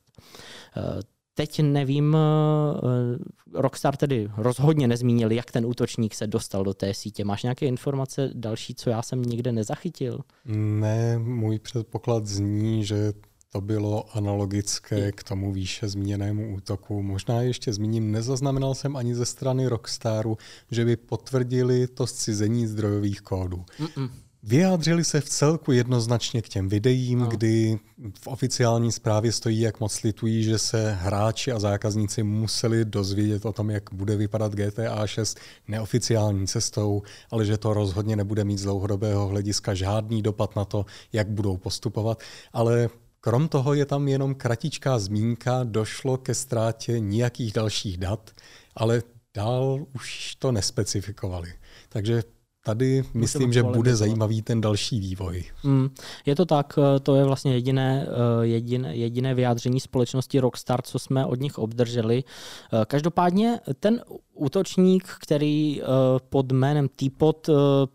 Teď 1.38 1.60
nevím, 1.60 2.18
eh, 2.18 3.60
Rockstar 3.60 3.98
tedy 3.98 4.30
rozhodně 4.38 4.88
nezmínil, 4.88 5.32
jak 5.32 5.52
ten 5.52 5.66
útočník 5.66 6.16
se 6.16 6.28
dostal 6.28 6.64
do 6.64 6.74
té 6.74 6.94
sítě. 6.94 7.26
Máš 7.26 7.44
nějaké 7.44 7.66
informace 7.66 8.30
další, 8.34 8.76
co 8.76 8.90
já 8.90 9.02
jsem 9.02 9.22
nikde 9.22 9.52
nezachytil? 9.52 10.20
Ne, 10.56 11.18
můj 11.18 11.60
předpoklad 11.60 12.26
zní, 12.26 12.86
že 12.86 13.14
to 13.56 13.62
bylo 13.62 14.18
analogické 14.18 15.12
k 15.12 15.24
tomu 15.24 15.52
výše 15.52 15.88
zmíněnému 15.88 16.56
útoku. 16.56 17.04
Možná 17.04 17.42
ještě 17.42 17.74
zmíním, 17.74 18.12
nezaznamenal 18.12 18.76
jsem 18.76 18.96
ani 18.96 19.16
ze 19.16 19.26
strany 19.26 19.68
Rockstaru, 19.68 20.38
že 20.72 20.86
by 20.86 20.96
potvrdili 20.96 21.88
to 21.88 22.08
zcizení 22.08 22.68
zdrojových 22.68 23.22
kódů. 23.22 23.66
Mm-mm. 23.80 24.10
Vyjádřili 24.48 25.04
se 25.04 25.22
v 25.22 25.30
celku 25.30 25.72
jednoznačně 25.72 26.42
k 26.42 26.50
těm 26.50 26.70
videím, 26.70 27.20
no. 27.20 27.28
kdy 27.28 27.80
v 28.20 28.28
oficiální 28.28 28.92
zprávě 28.92 29.32
stojí, 29.32 29.60
jak 29.60 29.80
moc 29.80 30.04
litují, 30.04 30.44
že 30.44 30.58
se 30.58 30.92
hráči 30.92 31.52
a 31.52 31.60
zákazníci 31.60 32.24
museli 32.24 32.86
dozvědět 32.86 33.46
o 33.46 33.54
tom, 33.54 33.70
jak 33.70 33.84
bude 33.94 34.16
vypadat 34.16 34.56
GTA 34.56 35.08
6 35.08 35.40
neoficiální 35.68 36.48
cestou, 36.48 37.02
ale 37.32 37.46
že 37.46 37.58
to 37.58 37.74
rozhodně 37.74 38.16
nebude 38.16 38.44
mít 38.44 38.58
z 38.58 38.64
dlouhodobého 38.64 39.28
hlediska 39.28 39.74
žádný 39.74 40.22
dopad 40.22 40.56
na 40.56 40.66
to, 40.66 40.86
jak 41.14 41.30
budou 41.30 41.58
postupovat. 41.58 42.24
Ale 42.54 42.90
krom 43.22 43.48
toho 43.48 43.74
je 43.74 43.86
tam 43.86 44.08
jenom 44.08 44.36
kratičká 44.36 45.00
zmínka, 45.00 45.64
došlo 45.64 46.18
ke 46.18 46.34
ztrátě 46.34 47.00
nějakých 47.00 47.54
dalších 47.54 47.98
dat, 47.98 48.32
ale 48.76 49.04
dál 49.36 49.86
už 49.96 50.36
to 50.36 50.52
nespecifikovali. 50.52 51.54
Takže 51.90 52.24
tady 52.66 53.04
myslím, 53.14 53.54
že 53.54 53.64
bude 53.64 53.96
zajímavý 53.96 54.42
ten 54.42 54.62
další 54.62 55.00
vývoj. 55.00 55.44
Mm, 55.64 55.90
je 56.26 56.36
to 56.36 56.46
tak, 56.46 56.80
eh, 56.80 57.00
to 57.00 57.16
je 57.16 57.24
vlastně 57.24 57.54
jediné, 57.54 58.08
eh, 58.08 58.46
jediné, 58.46 58.96
jediné 58.96 59.34
vyjádření 59.34 59.80
společnosti 59.80 60.40
Rockstar, 60.40 60.82
co 60.82 61.00
jsme 61.00 61.26
od 61.26 61.40
nich 61.40 61.58
obdrželi. 61.58 62.24
Eh, 62.24 62.86
každopádně 62.86 63.60
ten 63.80 64.02
útočník, 64.34 65.08
který 65.22 65.82
pod 66.30 66.52
jménem 66.52 66.88
Teapot 66.96 67.50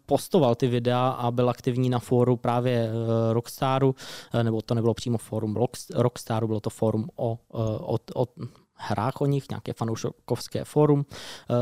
postoval 0.06 0.54
ty 0.54 0.66
videa 0.66 1.08
a 1.08 1.30
byl 1.30 1.50
aktivní 1.50 1.90
na 1.90 1.98
fóru 1.98 2.36
právě 2.36 2.90
Rockstaru, 3.32 3.94
nebo 4.42 4.62
to 4.62 4.74
nebylo 4.74 4.94
přímo 4.94 5.18
fórum 5.18 5.56
Rockstaru, 5.94 6.46
bylo 6.46 6.60
to 6.60 6.70
fórum 6.70 7.08
o, 7.16 7.38
o, 7.52 7.98
o 8.14 8.26
hrách 8.80 9.20
o 9.20 9.26
nich, 9.26 9.50
nějaké 9.50 9.72
fanouškovské 9.72 10.64
fórum. 10.64 11.04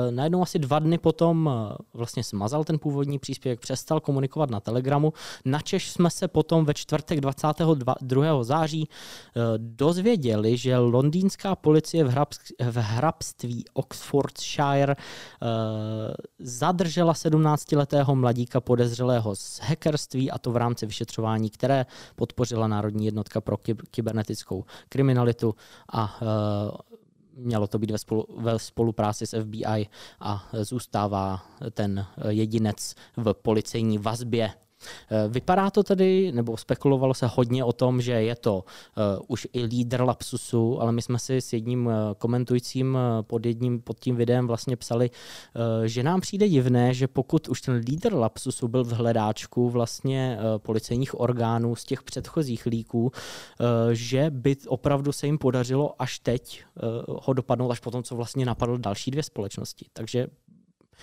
E, 0.09 0.11
najednou 0.11 0.43
asi 0.43 0.59
dva 0.59 0.79
dny 0.79 0.99
potom 0.99 1.51
e, 1.53 1.77
vlastně 1.95 2.25
smazal 2.25 2.65
ten 2.65 2.79
původní 2.79 3.19
příspěvek, 3.19 3.61
přestal 3.61 4.01
komunikovat 4.01 4.51
na 4.51 4.61
Telegramu, 4.61 5.13
načež 5.45 5.91
jsme 5.91 6.11
se 6.11 6.29
potom 6.29 6.65
ve 6.65 6.75
čtvrtek 6.75 7.21
22. 7.21 8.45
září 8.45 8.83
e, 8.83 8.89
dozvěděli, 9.57 10.57
že 10.57 10.79
londýnská 10.79 11.57
policie 11.57 12.05
v, 12.05 12.15
v 12.61 12.77
hrabství 12.77 13.65
Oxfordshire 13.73 14.97
zadržela 16.39 17.13
17-letého 17.13 18.17
mladíka 18.17 18.61
podezřelého 18.61 19.37
z 19.37 19.61
hackerství 19.61 20.31
a 20.31 20.39
to 20.39 20.53
v 20.53 20.57
rámci 20.57 20.87
vyšetřování, 20.87 21.51
které 21.51 21.87
podpořila 22.17 22.69
Národní 22.69 23.07
jednotka 23.07 23.41
pro 23.41 23.57
kybernetickou 23.91 24.65
kriminalitu 24.89 25.55
a 25.93 26.21
mělo 27.39 27.67
to 27.67 27.79
být 27.79 27.91
ve, 27.91 27.99
spolu, 27.99 28.27
ve 28.37 28.59
spolupráci 28.59 29.27
s 29.27 29.43
FBI 29.43 29.87
a 30.21 30.49
zůstává 30.53 31.47
ten 31.71 32.07
jedinec 32.29 32.95
v 33.17 33.33
policejní 33.33 33.99
vazbě 33.99 34.51
vypadá 35.29 35.71
to 35.71 35.83
tedy, 35.83 36.33
nebo 36.33 36.57
spekulovalo 36.57 37.15
se 37.15 37.27
hodně 37.27 37.65
o 37.65 37.73
tom, 37.73 38.01
že 38.01 38.13
je 38.13 38.37
to 38.37 38.55
uh, 38.57 39.25
už 39.29 39.49
i 39.53 39.63
lídr 39.63 40.03
Lapsusu, 40.03 40.83
ale 40.83 40.93
my 40.93 41.03
jsme 41.03 41.19
si 41.19 41.37
s 41.37 41.53
jedním 41.53 41.87
uh, 41.87 41.93
komentujícím 42.19 42.99
pod 43.23 43.47
jedním 43.47 43.81
pod 43.81 44.01
tím 44.01 44.17
videem 44.17 44.47
vlastně 44.47 44.77
psali, 44.77 45.11
uh, 45.11 45.85
že 45.85 46.03
nám 46.03 46.21
přijde 46.21 46.49
divné, 46.49 46.95
že 46.95 47.09
pokud 47.09 47.49
už 47.49 47.61
ten 47.61 47.75
lídr 47.75 48.15
Lapsusu 48.15 48.69
byl 48.69 48.85
v 48.85 48.93
hledáčku 48.93 49.71
vlastně 49.71 50.39
uh, 50.39 50.59
policejních 50.59 51.21
orgánů 51.21 51.77
z 51.77 51.85
těch 51.85 52.03
předchozích 52.03 52.67
líků, 52.67 53.13
že 53.93 54.31
by 54.31 54.57
opravdu 54.67 55.13
se 55.13 55.27
jim 55.27 55.39
podařilo 55.39 56.03
až 56.03 56.19
teď 56.19 56.65
ho 57.07 57.33
dopadnout, 57.33 57.71
až 57.71 57.81
potom, 57.81 58.03
co 58.03 58.17
vlastně 58.17 58.47
napadl 58.47 58.79
další 58.79 59.11
dvě 59.11 59.23
společnosti. 59.23 59.87
Takže 59.93 60.27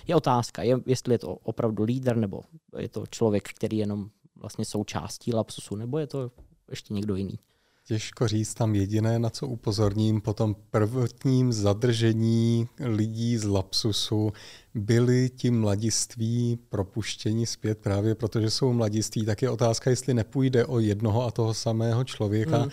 je 0.08 0.16
otázka, 0.16 0.64
je, 0.64 0.80
jestli 0.86 1.14
je 1.14 1.20
to 1.20 1.30
opravdu 1.34 1.84
lídr, 1.84 2.16
nebo 2.16 2.42
je 2.78 2.90
to 2.90 3.06
člověk, 3.08 3.50
který 3.50 3.78
je 3.78 3.82
jenom 3.82 4.10
vlastně 4.36 4.66
součástí 4.66 5.34
Lapsusu, 5.34 5.76
nebo 5.76 5.98
je 5.98 6.08
to 6.08 6.32
ještě 6.70 6.94
někdo 6.94 7.16
jiný. 7.16 7.40
Těžko 7.88 8.28
říct, 8.28 8.54
tam 8.54 8.76
jediné, 8.76 9.20
na 9.20 9.30
co 9.30 9.48
upozorním, 9.48 10.22
po 10.22 10.34
tom 10.34 10.56
prvotním 10.72 11.54
zadržení 11.54 12.68
lidí 12.80 13.38
z 13.38 13.44
Lapsusu 13.46 14.34
byli 14.74 15.30
ti 15.30 15.52
mladiství 15.52 16.60
propuštěni 16.70 17.46
zpět 17.46 17.78
právě 17.78 18.16
protože 18.16 18.50
jsou 18.50 18.74
mladiství, 18.74 19.26
tak 19.26 19.42
je 19.42 19.50
otázka, 19.50 19.90
jestli 19.90 20.14
nepůjde 20.14 20.66
o 20.66 20.80
jednoho 20.80 21.26
a 21.26 21.32
toho 21.32 21.54
samého 21.54 22.04
člověka. 22.04 22.58
Hmm. 22.58 22.70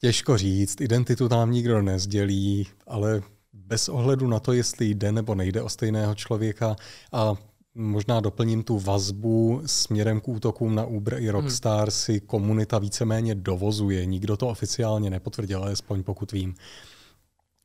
Těžko 0.00 0.38
říct, 0.38 0.80
identitu 0.80 1.28
tam 1.28 1.50
nikdo 1.50 1.82
nezdělí, 1.82 2.66
ale 2.86 3.22
bez 3.56 3.88
ohledu 3.88 4.26
na 4.26 4.40
to, 4.40 4.52
jestli 4.52 4.86
jde 4.86 5.12
nebo 5.12 5.34
nejde 5.34 5.62
o 5.62 5.68
stejného 5.68 6.14
člověka 6.14 6.76
a 7.12 7.34
možná 7.74 8.20
doplním 8.20 8.62
tu 8.62 8.78
vazbu 8.78 9.62
směrem 9.66 10.20
k 10.20 10.28
útokům 10.28 10.74
na 10.74 10.84
Uber 10.84 11.18
i 11.18 11.30
Rockstar 11.30 11.82
hmm. 11.82 11.90
si 11.90 12.20
komunita 12.20 12.78
víceméně 12.78 13.34
dovozuje. 13.34 14.06
Nikdo 14.06 14.36
to 14.36 14.48
oficiálně 14.48 15.10
nepotvrdil, 15.10 15.62
alespoň 15.62 16.02
pokud 16.02 16.32
vím. 16.32 16.54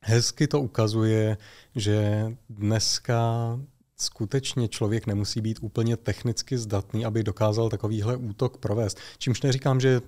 Hezky 0.03 0.47
to 0.47 0.61
ukazuje, 0.61 1.37
že 1.75 2.27
dneska 2.49 3.59
skutečně 3.97 4.67
člověk 4.67 5.07
nemusí 5.07 5.41
být 5.41 5.57
úplně 5.61 5.97
technicky 5.97 6.57
zdatný, 6.57 7.05
aby 7.05 7.23
dokázal 7.23 7.69
takovýhle 7.69 8.15
útok 8.17 8.57
provést. 8.57 8.97
Čímž 9.17 9.41
neříkám, 9.41 9.79
že 9.79 10.01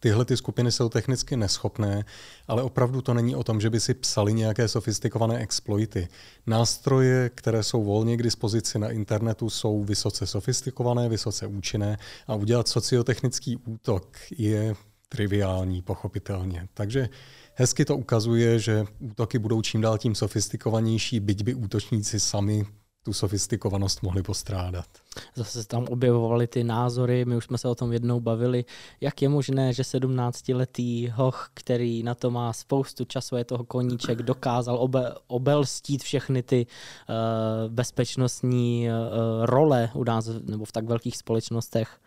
Tyhle 0.00 0.24
ty 0.24 0.36
skupiny 0.36 0.72
jsou 0.72 0.88
technicky 0.88 1.36
neschopné, 1.36 2.04
ale 2.48 2.62
opravdu 2.62 3.02
to 3.02 3.14
není 3.14 3.36
o 3.36 3.44
tom, 3.44 3.60
že 3.60 3.70
by 3.70 3.80
si 3.80 3.94
psali 3.94 4.34
nějaké 4.34 4.68
sofistikované 4.68 5.38
exploity. 5.38 6.08
Nástroje, 6.46 7.30
které 7.34 7.62
jsou 7.62 7.84
volně 7.84 8.16
k 8.16 8.22
dispozici 8.22 8.78
na 8.78 8.90
internetu, 8.90 9.50
jsou 9.50 9.84
vysoce 9.84 10.26
sofistikované, 10.26 11.08
vysoce 11.08 11.46
účinné 11.46 11.98
a 12.26 12.34
udělat 12.34 12.68
sociotechnický 12.68 13.56
útok 13.56 14.16
je 14.38 14.74
triviální, 15.08 15.82
pochopitelně. 15.82 16.68
Takže 16.74 17.08
hezky 17.54 17.84
to 17.84 17.96
ukazuje, 17.96 18.58
že 18.58 18.84
útoky 18.98 19.38
budou 19.38 19.62
čím 19.62 19.80
dál 19.80 19.98
tím 19.98 20.14
sofistikovanější, 20.14 21.20
byť 21.20 21.42
by 21.42 21.54
útočníci 21.54 22.20
sami 22.20 22.66
tu 23.04 23.12
sofistikovanost 23.12 24.02
mohli 24.02 24.22
postrádat. 24.22 24.86
Zase 25.34 25.62
se 25.62 25.68
tam 25.68 25.84
objevovaly 25.84 26.46
ty 26.46 26.64
názory, 26.64 27.24
my 27.24 27.36
už 27.36 27.44
jsme 27.44 27.58
se 27.58 27.68
o 27.68 27.74
tom 27.74 27.92
jednou 27.92 28.20
bavili, 28.20 28.64
jak 29.00 29.22
je 29.22 29.28
možné, 29.28 29.72
že 29.72 29.82
17-letý 29.82 31.08
hoch, 31.08 31.50
který 31.54 32.02
na 32.02 32.14
to 32.14 32.30
má 32.30 32.52
spoustu 32.52 33.04
času, 33.04 33.36
je 33.36 33.44
toho 33.44 33.64
koníček, 33.64 34.22
dokázal 34.22 34.76
obe, 34.76 35.14
obelstít 35.26 36.02
všechny 36.02 36.42
ty 36.42 36.66
uh, 36.66 37.72
bezpečnostní 37.72 38.88
uh, 38.88 39.46
role 39.46 39.90
u 39.94 40.04
nás 40.04 40.30
nebo 40.44 40.64
v 40.64 40.72
tak 40.72 40.84
velkých 40.84 41.16
společnostech. 41.16 42.00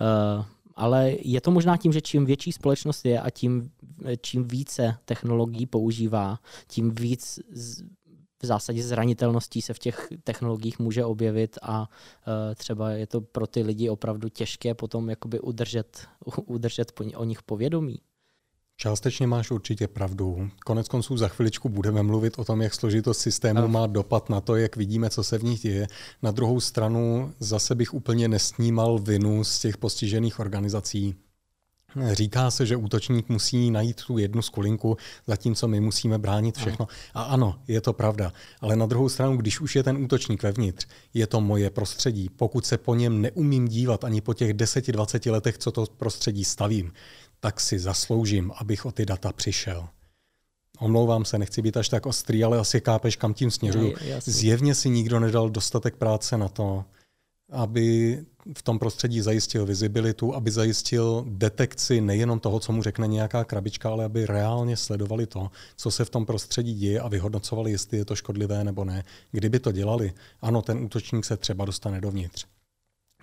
Uh, 0.00 0.44
ale 0.76 1.12
je 1.20 1.40
to 1.40 1.50
možná 1.50 1.76
tím, 1.76 1.92
že 1.92 2.00
čím 2.00 2.24
větší 2.24 2.52
společnost 2.52 3.04
je 3.04 3.20
a 3.20 3.30
tím 3.30 3.70
čím 4.20 4.48
více 4.48 4.96
technologií 5.04 5.66
používá, 5.66 6.38
tím 6.68 6.94
víc 6.94 7.40
v 8.42 8.46
zásadě 8.46 8.82
zranitelností 8.82 9.62
se 9.62 9.74
v 9.74 9.78
těch 9.78 10.08
technologiích 10.24 10.78
může 10.78 11.04
objevit 11.04 11.58
a 11.62 11.80
uh, 11.80 12.54
třeba 12.54 12.90
je 12.90 13.06
to 13.06 13.20
pro 13.20 13.46
ty 13.46 13.62
lidi 13.62 13.88
opravdu 13.88 14.28
těžké 14.28 14.74
potom 14.74 15.10
jakoby 15.10 15.40
udržet, 15.40 16.06
udržet 16.46 16.92
o 17.16 17.24
nich 17.24 17.42
povědomí. 17.42 18.00
Částečně 18.80 19.26
máš 19.26 19.50
určitě 19.50 19.88
pravdu. 19.88 20.50
Konec 20.64 20.88
konců 20.88 21.16
za 21.16 21.28
chviličku 21.28 21.68
budeme 21.68 22.02
mluvit 22.02 22.38
o 22.38 22.44
tom, 22.44 22.62
jak 22.62 22.74
složitost 22.74 23.18
systému 23.18 23.68
má 23.68 23.86
dopad 23.86 24.30
na 24.30 24.40
to, 24.40 24.56
jak 24.56 24.76
vidíme, 24.76 25.10
co 25.10 25.24
se 25.24 25.38
v 25.38 25.44
nich 25.44 25.60
děje. 25.60 25.86
Na 26.22 26.30
druhou 26.30 26.60
stranu 26.60 27.32
zase 27.38 27.74
bych 27.74 27.94
úplně 27.94 28.28
nesnímal 28.28 28.98
vinu 28.98 29.44
z 29.44 29.58
těch 29.58 29.76
postižených 29.76 30.38
organizací. 30.38 31.14
Říká 32.12 32.50
se, 32.50 32.66
že 32.66 32.76
útočník 32.76 33.28
musí 33.28 33.70
najít 33.70 34.04
tu 34.06 34.18
jednu 34.18 34.42
skulinku, 34.42 34.96
zatímco 35.26 35.68
my 35.68 35.80
musíme 35.80 36.18
bránit 36.18 36.56
všechno. 36.56 36.88
A 37.14 37.22
ano, 37.22 37.60
je 37.68 37.80
to 37.80 37.92
pravda. 37.92 38.32
Ale 38.60 38.76
na 38.76 38.86
druhou 38.86 39.08
stranu, 39.08 39.36
když 39.36 39.60
už 39.60 39.76
je 39.76 39.82
ten 39.82 39.96
útočník 39.96 40.42
vevnitř, 40.42 40.86
je 41.14 41.26
to 41.26 41.40
moje 41.40 41.70
prostředí. 41.70 42.28
Pokud 42.36 42.66
se 42.66 42.78
po 42.78 42.94
něm 42.94 43.22
neumím 43.22 43.68
dívat 43.68 44.04
ani 44.04 44.20
po 44.20 44.34
těch 44.34 44.54
10-20 44.54 45.32
letech, 45.32 45.58
co 45.58 45.72
to 45.72 45.86
prostředí 45.96 46.44
stavím, 46.44 46.92
tak 47.40 47.60
si 47.60 47.78
zasloužím, 47.78 48.52
abych 48.56 48.86
o 48.86 48.92
ty 48.92 49.06
data 49.06 49.32
přišel. 49.32 49.88
Omlouvám 50.78 51.24
se, 51.24 51.38
nechci 51.38 51.62
být 51.62 51.76
až 51.76 51.88
tak 51.88 52.06
ostrý, 52.06 52.44
ale 52.44 52.58
asi 52.58 52.80
kápeš, 52.80 53.16
kam 53.16 53.34
tím 53.34 53.50
směřuju. 53.50 53.94
Zjevně 54.24 54.74
si 54.74 54.90
nikdo 54.90 55.20
nedal 55.20 55.50
dostatek 55.50 55.96
práce 55.96 56.38
na 56.38 56.48
to, 56.48 56.84
aby 57.52 58.18
v 58.54 58.62
tom 58.62 58.78
prostředí 58.78 59.20
zajistil 59.20 59.66
vizibilitu, 59.66 60.34
aby 60.34 60.50
zajistil 60.50 61.24
detekci 61.28 62.00
nejenom 62.00 62.40
toho, 62.40 62.60
co 62.60 62.72
mu 62.72 62.82
řekne 62.82 63.06
nějaká 63.06 63.44
krabička, 63.44 63.90
ale 63.90 64.04
aby 64.04 64.26
reálně 64.26 64.76
sledovali 64.76 65.26
to, 65.26 65.50
co 65.76 65.90
se 65.90 66.04
v 66.04 66.10
tom 66.10 66.26
prostředí 66.26 66.74
děje 66.74 67.00
a 67.00 67.08
vyhodnocovali, 67.08 67.70
jestli 67.70 67.98
je 67.98 68.04
to 68.04 68.16
škodlivé 68.16 68.64
nebo 68.64 68.84
ne. 68.84 69.04
Kdyby 69.32 69.60
to 69.60 69.72
dělali, 69.72 70.12
ano, 70.42 70.62
ten 70.62 70.78
útočník 70.84 71.24
se 71.24 71.36
třeba 71.36 71.64
dostane 71.64 72.00
dovnitř. 72.00 72.46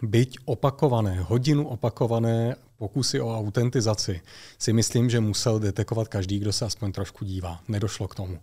Byť 0.01 0.37
opakované, 0.45 1.21
hodinu 1.21 1.67
opakované 1.67 2.55
pokusy 2.77 3.21
o 3.21 3.37
autentizaci 3.37 4.21
si 4.59 4.73
myslím, 4.73 5.09
že 5.09 5.19
musel 5.19 5.59
detekovat 5.59 6.07
každý, 6.07 6.39
kdo 6.39 6.53
se 6.53 6.65
aspoň 6.65 6.91
trošku 6.91 7.25
dívá. 7.25 7.59
Nedošlo 7.67 8.07
k 8.07 8.15
tomu. 8.15 8.39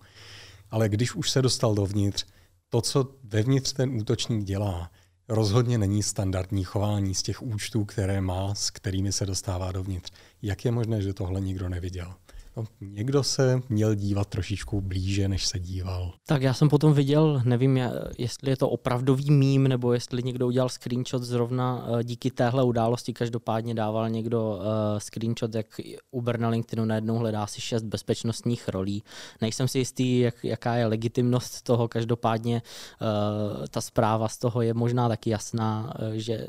Ale 0.71 0.89
když 0.89 1.15
už 1.15 1.31
se 1.31 1.43
dostal 1.43 1.75
dovnitř, 1.75 2.25
to, 2.69 2.81
co 2.81 3.09
vevnitř 3.25 3.73
ten 3.73 4.01
útočník 4.01 4.45
dělá, 4.45 4.91
rozhodně 5.29 5.79
není 5.79 6.03
standardní 6.03 6.65
chování 6.65 7.15
z 7.15 7.23
těch 7.23 7.43
účtů, 7.43 7.85
které 7.85 8.21
má, 8.21 8.55
s 8.55 8.71
kterými 8.71 9.13
se 9.13 9.27
dostává 9.27 9.73
dovnitř. 9.73 10.13
Jak 10.43 10.65
je 10.65 10.71
možné, 10.71 11.03
že 11.03 11.15
tohle 11.15 11.41
nikdo 11.41 11.69
neviděl? 11.69 12.15
No, 12.57 12.65
někdo 12.81 13.23
se 13.23 13.61
měl 13.69 13.95
dívat 13.95 14.29
trošičku 14.29 14.81
blíže, 14.81 15.29
než 15.29 15.47
se 15.47 15.59
díval. 15.59 16.13
Tak 16.27 16.43
já 16.43 16.55
jsem 16.55 16.69
potom 16.69 16.93
viděl, 16.93 17.43
nevím, 17.45 17.81
jestli 18.19 18.51
je 18.51 18.57
to 18.57 18.71
opravdový 18.71 19.31
mím, 19.31 19.69
nebo 19.69 19.93
jestli 19.93 20.23
někdo 20.23 20.47
udělal 20.47 20.69
screenshot 20.69 21.23
zrovna 21.23 21.87
eh, 21.87 22.05
díky 22.05 22.31
téhle 22.31 22.65
události. 22.65 23.13
Každopádně 23.13 23.75
dával 23.75 24.11
někdo 24.11 24.57
uh, 24.57 24.65
screenshot, 24.99 25.55
jak 25.55 25.67
Uber 26.11 26.41
na 26.41 26.49
LinkedInu 26.49 26.85
najednou 26.85 27.19
hledá 27.19 27.47
si 27.47 27.61
šest 27.61 27.83
bezpečnostních 27.83 28.69
rolí. 28.69 29.03
Nejsem 29.41 29.69
si 29.69 29.79
jistý, 29.79 30.19
jak, 30.19 30.45
jaká 30.45 30.75
je 30.75 30.87
legitimnost 30.87 31.63
toho. 31.63 31.89
Každopádně 31.89 32.63
uh, 32.63 33.67
ta 33.67 33.81
zpráva 33.81 34.29
z 34.29 34.39
toho 34.39 34.63
je 34.63 34.75
možná 34.75 35.09
taky 35.09 35.31
jasná, 35.31 35.95
že 36.13 36.47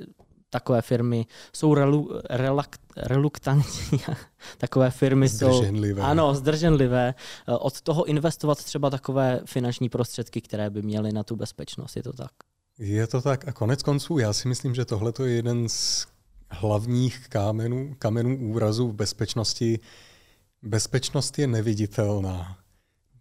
takové 0.53 0.81
firmy 0.81 1.25
jsou 1.53 1.73
relu, 1.73 2.09
relakt, 2.29 2.81
reluktantní. 2.97 3.99
takové 4.57 4.91
firmy 4.91 5.27
zdrženlivé. 5.27 6.01
jsou 6.01 6.07
ano, 6.07 6.33
zdrženlivé. 6.33 7.13
Od 7.59 7.81
toho 7.81 8.03
investovat 8.05 8.63
třeba 8.63 8.89
takové 8.89 9.41
finanční 9.45 9.89
prostředky, 9.89 10.41
které 10.41 10.69
by 10.69 10.81
měly 10.81 11.11
na 11.11 11.23
tu 11.23 11.35
bezpečnost. 11.35 11.95
Je 11.95 12.03
to 12.03 12.13
tak? 12.13 12.31
Je 12.79 13.07
to 13.07 13.21
tak. 13.21 13.47
A 13.47 13.51
konec 13.51 13.83
konců, 13.83 14.17
já 14.17 14.33
si 14.33 14.47
myslím, 14.47 14.75
že 14.75 14.85
tohle 14.85 15.13
je 15.23 15.31
jeden 15.31 15.69
z 15.69 16.07
hlavních 16.49 17.27
kámenů, 17.29 17.95
kamenů 17.99 18.37
úrazu 18.37 18.87
v 18.87 18.93
bezpečnosti. 18.93 19.79
Bezpečnost 20.61 21.39
je 21.39 21.47
neviditelná. 21.47 22.62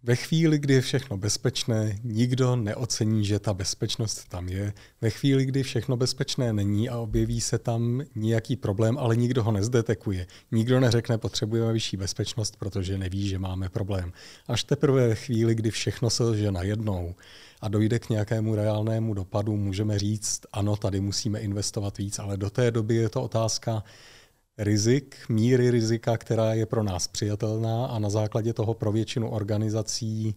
Ve 0.05 0.15
chvíli, 0.15 0.59
kdy 0.59 0.73
je 0.73 0.81
všechno 0.81 1.17
bezpečné, 1.17 1.99
nikdo 2.03 2.55
neocení, 2.55 3.25
že 3.25 3.39
ta 3.39 3.53
bezpečnost 3.53 4.29
tam 4.29 4.49
je. 4.49 4.73
Ve 5.01 5.09
chvíli, 5.09 5.45
kdy 5.45 5.63
všechno 5.63 5.97
bezpečné 5.97 6.53
není 6.53 6.89
a 6.89 6.97
objeví 6.97 7.41
se 7.41 7.59
tam 7.59 8.01
nějaký 8.15 8.55
problém, 8.55 8.97
ale 8.97 9.15
nikdo 9.15 9.43
ho 9.43 9.51
nezdetekuje. 9.51 10.27
Nikdo 10.51 10.79
neřekne, 10.79 11.17
potřebujeme 11.17 11.73
vyšší 11.73 11.97
bezpečnost, 11.97 12.55
protože 12.59 12.97
neví, 12.97 13.27
že 13.27 13.39
máme 13.39 13.69
problém. 13.69 14.13
Až 14.47 14.63
teprve 14.63 15.07
ve 15.07 15.15
chvíli, 15.15 15.55
kdy 15.55 15.71
všechno 15.71 16.09
selže 16.09 16.51
najednou 16.51 17.15
a 17.61 17.67
dojde 17.67 17.99
k 17.99 18.09
nějakému 18.09 18.55
reálnému 18.55 19.13
dopadu, 19.13 19.57
můžeme 19.57 19.99
říct, 19.99 20.41
ano, 20.53 20.75
tady 20.75 20.99
musíme 20.99 21.39
investovat 21.39 21.97
víc, 21.97 22.19
ale 22.19 22.37
do 22.37 22.49
té 22.49 22.71
doby 22.71 22.95
je 22.95 23.09
to 23.09 23.23
otázka, 23.23 23.83
rizik, 24.57 25.15
míry 25.29 25.71
rizika, 25.71 26.17
která 26.17 26.53
je 26.53 26.65
pro 26.65 26.83
nás 26.83 27.07
přijatelná 27.07 27.85
a 27.85 27.99
na 27.99 28.09
základě 28.09 28.53
toho 28.53 28.73
pro 28.73 28.91
většinu 28.91 29.29
organizací 29.29 30.35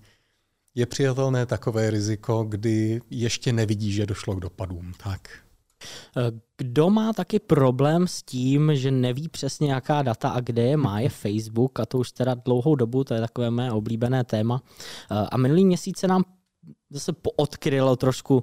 je 0.74 0.86
přijatelné 0.86 1.46
takové 1.46 1.90
riziko, 1.90 2.44
kdy 2.44 3.00
ještě 3.10 3.52
nevidí, 3.52 3.92
že 3.92 4.06
došlo 4.06 4.34
k 4.34 4.40
dopadům. 4.40 4.92
Tak. 5.04 5.28
Kdo 6.56 6.90
má 6.90 7.12
taky 7.12 7.38
problém 7.38 8.06
s 8.06 8.22
tím, 8.22 8.70
že 8.74 8.90
neví 8.90 9.28
přesně, 9.28 9.72
jaká 9.72 10.02
data 10.02 10.28
a 10.28 10.40
kde 10.40 10.62
je 10.62 10.76
má, 10.76 11.00
je 11.00 11.08
Facebook 11.08 11.80
a 11.80 11.86
to 11.86 11.98
už 11.98 12.12
teda 12.12 12.34
dlouhou 12.34 12.74
dobu, 12.74 13.04
to 13.04 13.14
je 13.14 13.20
takové 13.20 13.50
mé 13.50 13.72
oblíbené 13.72 14.24
téma. 14.24 14.62
A 15.30 15.36
minulý 15.36 15.64
měsíc 15.64 15.98
se 15.98 16.08
nám 16.08 16.24
zase 16.90 17.12
poodkrylo 17.12 17.96
trošku 17.96 18.34
uh, 18.34 18.42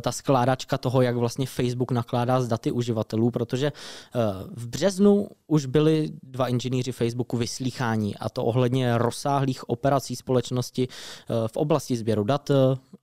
ta 0.00 0.12
skládačka 0.12 0.78
toho, 0.78 1.02
jak 1.02 1.16
vlastně 1.16 1.46
Facebook 1.46 1.90
nakládá 1.90 2.40
s 2.40 2.48
daty 2.48 2.72
uživatelů, 2.72 3.30
protože 3.30 3.72
uh, 3.72 4.22
v 4.54 4.66
březnu 4.66 5.28
už 5.46 5.66
byli 5.66 6.10
dva 6.22 6.48
inženýři 6.48 6.92
Facebooku 6.92 7.36
vyslýchání 7.36 8.16
a 8.16 8.28
to 8.28 8.44
ohledně 8.44 8.98
rozsáhlých 8.98 9.68
operací 9.68 10.16
společnosti 10.16 10.88
uh, 10.88 11.48
v 11.48 11.56
oblasti 11.56 11.96
sběru 11.96 12.24
dat 12.24 12.50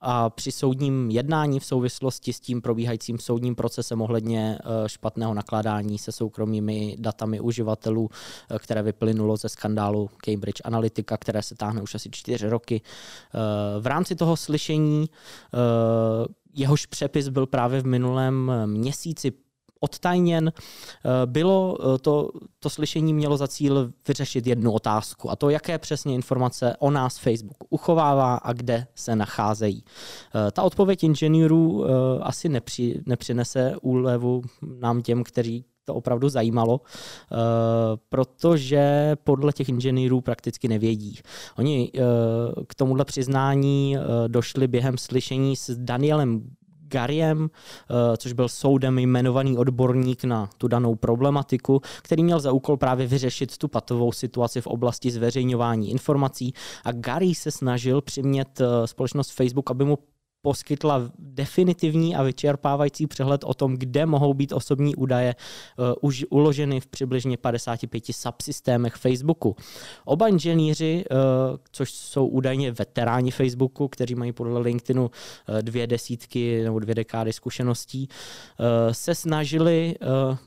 a 0.02 0.30
při 0.30 0.52
soudním 0.52 1.12
jednání 1.12 1.60
v 1.60 1.66
souvislosti 1.66 2.34
s 2.34 2.40
tím 2.40 2.62
probíhajícím 2.62 3.20
soudním 3.20 3.56
procesem 3.56 4.02
ohledně 4.02 4.60
uh, 4.66 4.88
špatného 4.88 5.34
nakládání 5.34 5.98
se 5.98 6.12
soukromými 6.12 6.96
datami 7.00 7.40
uživatelů, 7.40 8.02
uh, 8.04 8.58
které 8.58 8.84
vyplynulo 8.84 9.38
ze 9.38 9.50
skandálu 9.50 10.10
Cambridge 10.18 10.62
Analytica, 10.64 11.18
které 11.18 11.42
se 11.42 11.56
táhne 11.56 11.82
už 11.82 11.96
asi 11.96 12.10
čtyři 12.12 12.50
roky. 12.50 12.82
Uh, 12.82 13.84
v 13.84 13.88
rámci 13.88 14.16
toho 14.16 14.38
slyšení. 14.48 15.10
Eh, 15.10 16.28
jehož 16.54 16.86
přepis 16.86 17.30
byl 17.30 17.46
právě 17.46 17.82
v 17.82 17.86
minulém 17.86 18.52
měsíci 18.66 19.32
odtajněn. 19.80 20.52
Eh, 20.56 21.26
bylo 21.26 21.78
eh, 21.80 21.98
to, 22.00 22.30
to 22.60 22.70
slyšení 22.70 23.14
mělo 23.14 23.38
za 23.38 23.48
cíl 23.48 23.92
vyřešit 24.08 24.48
jednu 24.48 24.72
otázku 24.72 25.32
a 25.32 25.36
to, 25.36 25.50
jaké 25.50 25.78
přesně 25.78 26.16
informace 26.16 26.76
o 26.80 26.92
nás 26.92 27.18
Facebook 27.18 27.64
uchovává 27.70 28.36
a 28.36 28.54
kde 28.54 28.88
se 28.96 29.16
nacházejí. 29.16 29.84
Ta 30.52 30.64
odpověď 30.64 31.04
inženýrů 31.04 31.86
asi 32.22 32.50
nepři, 32.50 33.02
nepřinese 33.06 33.76
úlevu 33.82 34.42
nám 34.80 35.02
těm, 35.02 35.24
kteří 35.24 35.66
to 35.88 35.94
opravdu 35.94 36.30
zajímalo, 36.30 36.82
eh, 36.82 37.36
protože 38.10 39.16
podle 39.24 39.54
těch 39.54 39.70
inženýrů 39.70 40.22
prakticky 40.22 40.68
nevědí. 40.68 41.20
Oni 41.58 41.92
eh, 41.96 42.02
k 42.68 42.76
tomuhle 42.76 43.06
přiznání 43.06 43.98
eh, 43.98 44.00
došli 44.28 44.68
během 44.68 44.98
slyšení 44.98 45.56
s 45.56 45.78
Danielem 45.78 46.42
Gariem, 46.90 47.50
což 48.18 48.34
byl 48.34 48.50
soudem 48.50 49.00
jmenovaný 49.00 49.58
odborník 49.58 50.24
na 50.24 50.50
tu 50.58 50.68
danou 50.68 50.96
problematiku, 50.96 51.82
který 52.02 52.24
měl 52.24 52.40
za 52.40 52.52
úkol 52.52 52.78
právě 52.78 53.08
vyřešit 53.08 53.58
tu 53.58 53.68
patovou 53.68 54.12
situaci 54.12 54.62
v 54.62 54.68
oblasti 54.68 55.12
zveřejňování 55.12 55.92
informací. 55.92 56.54
A 56.86 56.92
Gary 56.92 57.36
se 57.36 57.52
snažil 57.52 58.02
přimět 58.02 58.62
společnost 58.86 59.32
Facebook, 59.32 59.72
aby 59.72 59.86
mu 59.86 59.98
poskytla 60.42 61.12
definitivní 61.20 62.16
a 62.16 62.24
vyčerpávající 62.24 63.08
přehled 63.08 63.44
o 63.44 63.54
tom, 63.54 63.78
kde 63.78 64.06
mohou 64.06 64.34
být 64.34 64.52
osobní 64.52 64.96
údaje 64.96 65.36
uh, 65.78 65.86
už 66.02 66.26
uloženy 66.30 66.80
v 66.80 66.88
přibližně 66.88 67.38
55 67.38 68.04
subsystémech 68.12 68.96
Facebooku. 68.96 69.56
Oba 70.06 70.28
inženýři, 70.28 71.06
uh, 71.12 71.18
což 71.72 71.92
jsou 71.92 72.28
údajně 72.28 72.72
veteráni 72.72 73.32
Facebooku, 73.32 73.88
kteří 73.88 74.16
mají 74.16 74.32
podle 74.32 74.60
LinkedInu 74.60 75.04
uh, 75.04 75.62
dvě 75.62 75.88
desítky 75.88 76.64
nebo 76.64 76.80
dvě 76.80 76.96
dekády 76.96 77.34
zkušeností, 77.34 78.10
uh, 78.60 78.66
se 78.94 79.16
snažili 79.16 79.96
uh, 80.02 80.38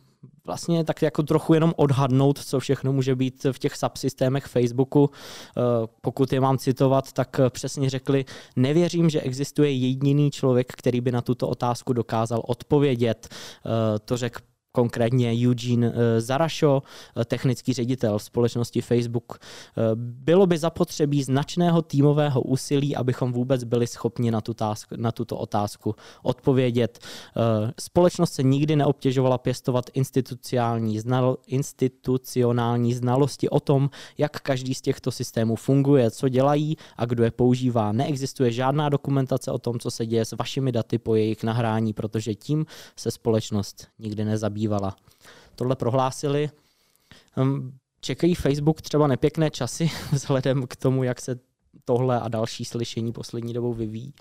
vlastně 0.50 0.84
tak 0.84 1.02
jako 1.02 1.22
trochu 1.22 1.54
jenom 1.54 1.72
odhadnout, 1.76 2.38
co 2.38 2.60
všechno 2.60 2.92
může 2.92 3.14
být 3.14 3.46
v 3.52 3.58
těch 3.58 3.76
subsystémech 3.76 4.44
Facebooku. 4.46 5.10
Eh, 5.10 5.60
pokud 6.00 6.32
je 6.32 6.40
mám 6.40 6.58
citovat, 6.58 7.12
tak 7.12 7.40
přesně 7.50 7.90
řekli, 7.90 8.24
nevěřím, 8.56 9.10
že 9.10 9.20
existuje 9.20 9.70
jediný 9.70 10.30
člověk, 10.30 10.72
který 10.76 11.00
by 11.00 11.12
na 11.12 11.20
tuto 11.20 11.48
otázku 11.48 11.92
dokázal 11.92 12.42
odpovědět. 12.46 13.28
Eh, 13.30 13.98
to 13.98 14.16
řekl 14.16 14.49
konkrétně 14.72 15.32
Eugene 15.32 15.92
eh, 15.94 16.20
Zarašo, 16.20 16.82
eh, 17.16 17.24
technický 17.24 17.72
ředitel 17.72 18.18
společnosti 18.18 18.80
Facebook. 18.80 19.38
Eh, 19.38 19.82
bylo 19.94 20.46
by 20.46 20.58
zapotřebí 20.58 21.22
značného 21.22 21.82
týmového 21.82 22.40
úsilí, 22.42 22.96
abychom 22.96 23.32
vůbec 23.32 23.64
byli 23.64 23.86
schopni 23.86 24.30
na, 24.30 24.40
tázku, 24.40 24.94
na 24.96 25.12
tuto 25.12 25.36
otázku 25.36 25.94
odpovědět. 26.22 26.98
Společnost 27.80 28.32
se 28.32 28.42
nikdy 28.42 28.76
neobtěžovala 28.76 29.38
pěstovat 29.38 29.84
institucionální, 29.94 31.00
institucionální 31.46 32.94
znalosti 32.94 33.48
o 33.48 33.60
tom, 33.60 33.90
jak 34.18 34.40
každý 34.40 34.74
z 34.74 34.80
těchto 34.80 35.10
systémů 35.10 35.56
funguje, 35.56 36.10
co 36.10 36.28
dělají 36.28 36.76
a 36.96 37.04
kdo 37.04 37.24
je 37.24 37.30
používá. 37.30 37.92
Neexistuje 37.92 38.52
žádná 38.52 38.88
dokumentace 38.88 39.50
o 39.50 39.58
tom, 39.58 39.78
co 39.78 39.90
se 39.90 40.06
děje 40.06 40.24
s 40.24 40.32
vašimi 40.32 40.72
daty 40.72 40.98
po 40.98 41.14
jejich 41.14 41.44
nahrání, 41.44 41.92
protože 41.92 42.34
tím 42.34 42.66
se 42.96 43.10
společnost 43.10 43.86
nikdy 43.98 44.24
nezabývá 44.24 44.59
zabývala. 44.60 44.96
Tohle 45.54 45.76
prohlásili. 45.76 46.50
Hm, 47.36 47.72
čekají 48.00 48.34
Facebook 48.34 48.82
třeba 48.82 49.06
nepěkné 49.06 49.50
časy 49.50 49.90
vzhledem 50.12 50.66
k 50.66 50.76
tomu, 50.76 51.04
jak 51.04 51.20
se 51.20 51.38
tohle 51.84 52.20
a 52.20 52.28
další 52.28 52.64
slyšení 52.64 53.12
poslední 53.12 53.52
dobou 53.52 53.74
vyvíjí? 53.74 54.14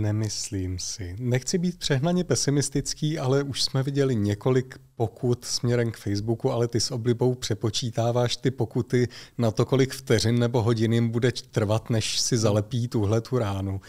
Nemyslím 0.00 0.78
si. 0.78 1.16
Nechci 1.18 1.58
být 1.58 1.78
přehnaně 1.78 2.24
pesimistický, 2.24 3.18
ale 3.18 3.42
už 3.42 3.62
jsme 3.62 3.82
viděli 3.82 4.16
několik 4.16 4.78
pokut 4.96 5.44
směrem 5.44 5.90
k 5.90 5.96
Facebooku, 5.96 6.50
ale 6.50 6.68
ty 6.68 6.80
s 6.80 6.90
oblibou 6.90 7.34
přepočítáváš 7.34 8.36
ty 8.36 8.50
pokuty 8.50 9.08
na 9.38 9.50
to, 9.50 9.64
kolik 9.64 9.94
vteřin 9.94 10.38
nebo 10.38 10.62
hodin 10.62 10.92
jim 10.92 11.08
bude 11.08 11.32
trvat, 11.50 11.90
než 11.90 12.20
si 12.20 12.38
zalepí 12.38 12.88
tuhle 12.88 13.20
tu 13.20 13.38
ránu. 13.38 13.80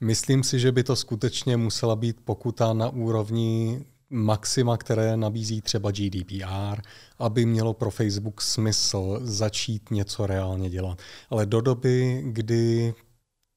Myslím 0.00 0.44
si, 0.44 0.60
že 0.60 0.72
by 0.72 0.84
to 0.84 0.96
skutečně 0.96 1.56
musela 1.56 1.96
být 1.96 2.16
pokuta 2.24 2.72
na 2.72 2.88
úrovni 2.88 3.84
maxima, 4.10 4.76
které 4.76 5.16
nabízí 5.16 5.60
třeba 5.60 5.90
GDPR, 5.90 6.80
aby 7.18 7.46
mělo 7.46 7.74
pro 7.74 7.90
Facebook 7.90 8.42
smysl 8.42 9.20
začít 9.22 9.90
něco 9.90 10.26
reálně 10.26 10.70
dělat. 10.70 10.98
Ale 11.30 11.46
do 11.46 11.60
doby, 11.60 12.22
kdy 12.26 12.94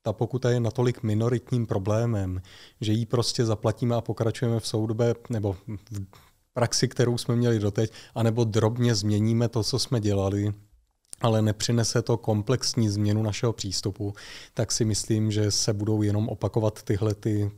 ta 0.02 0.14
pokuta 0.14 0.50
je 0.50 0.60
natolik 0.60 1.04
minoritním 1.04 1.68
problémem, 1.68 2.42
že 2.82 2.92
ji 2.92 3.06
prostě 3.06 3.46
zaplatíme 3.46 3.96
a 3.96 4.02
pokračujeme 4.02 4.60
v 4.60 4.68
soudobé 4.68 5.14
nebo 5.30 5.54
v 5.54 5.60
praxi, 6.54 6.88
kterou 6.88 7.18
jsme 7.18 7.36
měli 7.36 7.60
doteď, 7.60 7.92
anebo 8.16 8.44
drobně 8.44 8.96
změníme 8.96 9.50
to, 9.50 9.64
co 9.64 9.80
jsme 9.80 10.00
dělali, 10.00 10.54
ale 11.22 11.42
nepřinese 11.42 12.02
to 12.02 12.18
komplexní 12.18 12.90
změnu 12.90 13.24
našeho 13.24 13.54
přístupu, 13.54 14.14
tak 14.54 14.72
si 14.72 14.86
myslím, 14.86 15.32
že 15.32 15.52
se 15.52 15.74
budou 15.74 16.02
jenom 16.02 16.30
opakovat 16.30 16.84
tyhle 16.84 17.16
ty 17.16 17.52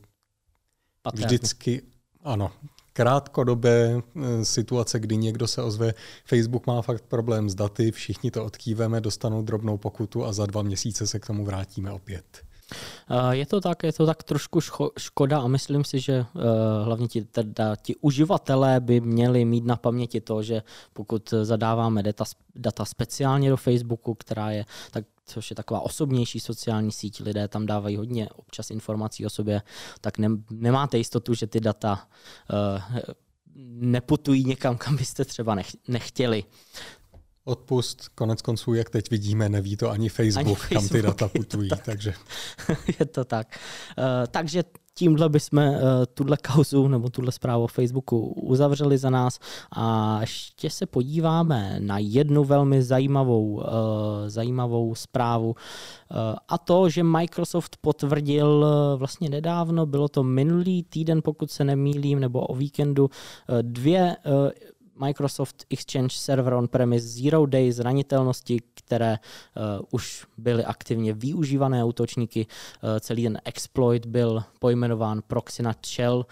vždycky 1.13 1.81
ano, 2.23 2.51
krátkodobé 2.93 4.01
eh, 4.15 4.45
situace, 4.45 4.99
kdy 4.99 5.17
někdo 5.17 5.47
se 5.47 5.61
ozve, 5.61 5.93
Facebook 6.25 6.67
má 6.67 6.81
fakt 6.81 7.03
problém 7.07 7.49
s 7.49 7.55
daty, 7.55 7.91
všichni 7.91 8.31
to 8.31 8.45
odkýveme, 8.45 9.01
dostanou 9.01 9.41
drobnou 9.41 9.77
pokutu 9.77 10.25
a 10.25 10.33
za 10.33 10.45
dva 10.45 10.61
měsíce 10.61 11.07
se 11.07 11.19
k 11.19 11.27
tomu 11.27 11.45
vrátíme 11.45 11.91
opět. 11.91 12.52
Eh, 12.71 13.35
je 13.35 13.45
to 13.45 13.61
tak, 13.61 13.83
je 13.83 13.93
to 13.93 14.05
tak 14.05 14.23
trošku 14.23 14.59
škoda 14.97 15.39
a 15.39 15.47
myslím 15.47 15.83
si, 15.83 15.99
že 15.99 16.13
eh, 16.13 16.39
hlavně 16.83 17.07
ti, 17.07 17.21
teda, 17.25 17.75
ti 17.75 17.95
uživatelé 17.95 18.79
by 18.79 19.01
měli 19.01 19.45
mít 19.45 19.65
na 19.65 19.75
paměti 19.75 20.21
to, 20.21 20.43
že 20.43 20.63
pokud 20.93 21.33
zadáváme 21.41 22.03
data, 22.03 22.23
data 22.55 22.85
speciálně 22.85 23.49
do 23.49 23.57
Facebooku, 23.57 24.13
která 24.13 24.51
je 24.51 24.65
tak 24.91 25.05
což 25.25 25.49
je 25.49 25.55
taková 25.55 25.79
osobnější 25.79 26.39
sociální 26.39 26.91
síť, 26.91 27.21
lidé 27.21 27.47
tam 27.47 27.65
dávají 27.65 27.97
hodně 27.97 28.29
občas 28.29 28.71
informací 28.71 29.25
o 29.25 29.29
sobě, 29.29 29.61
tak 30.01 30.17
ne, 30.17 30.27
nemáte 30.49 30.97
jistotu, 30.97 31.33
že 31.33 31.47
ty 31.47 31.59
data 31.59 32.07
uh, 32.75 32.99
neputují 33.65 34.43
někam, 34.43 34.77
kam 34.77 34.95
byste 34.95 35.25
třeba 35.25 35.55
nech, 35.55 35.67
nechtěli. 35.87 36.43
Odpust, 37.45 38.09
konec 38.09 38.41
konců, 38.41 38.73
jak 38.73 38.89
teď 38.89 39.09
vidíme, 39.09 39.49
neví 39.49 39.77
to 39.77 39.89
ani 39.89 40.09
Facebook, 40.09 40.47
ani 40.47 40.55
Facebook 40.55 40.73
kam 40.73 40.89
ty 40.89 41.01
data 41.01 41.27
putují. 41.27 41.69
Je 41.69 41.75
to, 41.75 41.81
takže. 41.85 42.13
je 42.99 43.05
to 43.05 43.25
tak. 43.25 43.59
Uh, 43.97 44.03
takže 44.31 44.63
tímhle 44.95 45.29
bychom 45.29 45.59
uh, 45.59 45.75
tuhle 46.13 46.37
kauzu 46.37 46.87
nebo 46.87 47.09
tuhle 47.09 47.31
zprávu 47.31 47.63
o 47.63 47.67
Facebooku 47.67 48.27
uzavřeli 48.27 48.97
za 48.97 49.09
nás 49.09 49.39
a 49.71 50.17
ještě 50.21 50.69
se 50.69 50.85
podíváme 50.85 51.75
na 51.79 51.97
jednu 51.97 52.43
velmi 52.43 52.83
zajímavou, 52.83 53.53
uh, 53.53 53.63
zajímavou 54.27 54.95
zprávu 54.95 55.47
uh, 55.47 55.55
a 56.47 56.57
to, 56.57 56.89
že 56.89 57.03
Microsoft 57.03 57.77
potvrdil 57.81 58.47
uh, 58.47 58.99
vlastně 58.99 59.29
nedávno, 59.29 59.85
bylo 59.85 60.07
to 60.07 60.23
minulý 60.23 60.83
týden, 60.83 61.21
pokud 61.23 61.51
se 61.51 61.63
nemýlím, 61.63 62.19
nebo 62.19 62.41
o 62.41 62.55
víkendu, 62.55 63.03
uh, 63.03 63.09
dvě 63.61 64.17
uh, 64.25 64.49
Microsoft 64.95 65.65
Exchange 65.69 66.15
Server 66.15 66.53
on-premise 66.53 67.07
Zero 67.07 67.45
Day 67.45 67.71
zranitelnosti, 67.71 68.59
které 68.73 69.17
uh, 69.17 69.85
už 69.91 70.25
byly 70.37 70.65
aktivně 70.65 71.13
využívané 71.13 71.83
útočníky. 71.83 72.45
Uh, 72.45 72.99
celý 72.99 73.23
ten 73.23 73.41
exploit 73.45 74.05
byl 74.05 74.43
pojmenován 74.59 75.21
Proxy 75.27 75.63
Shell. 75.85 76.25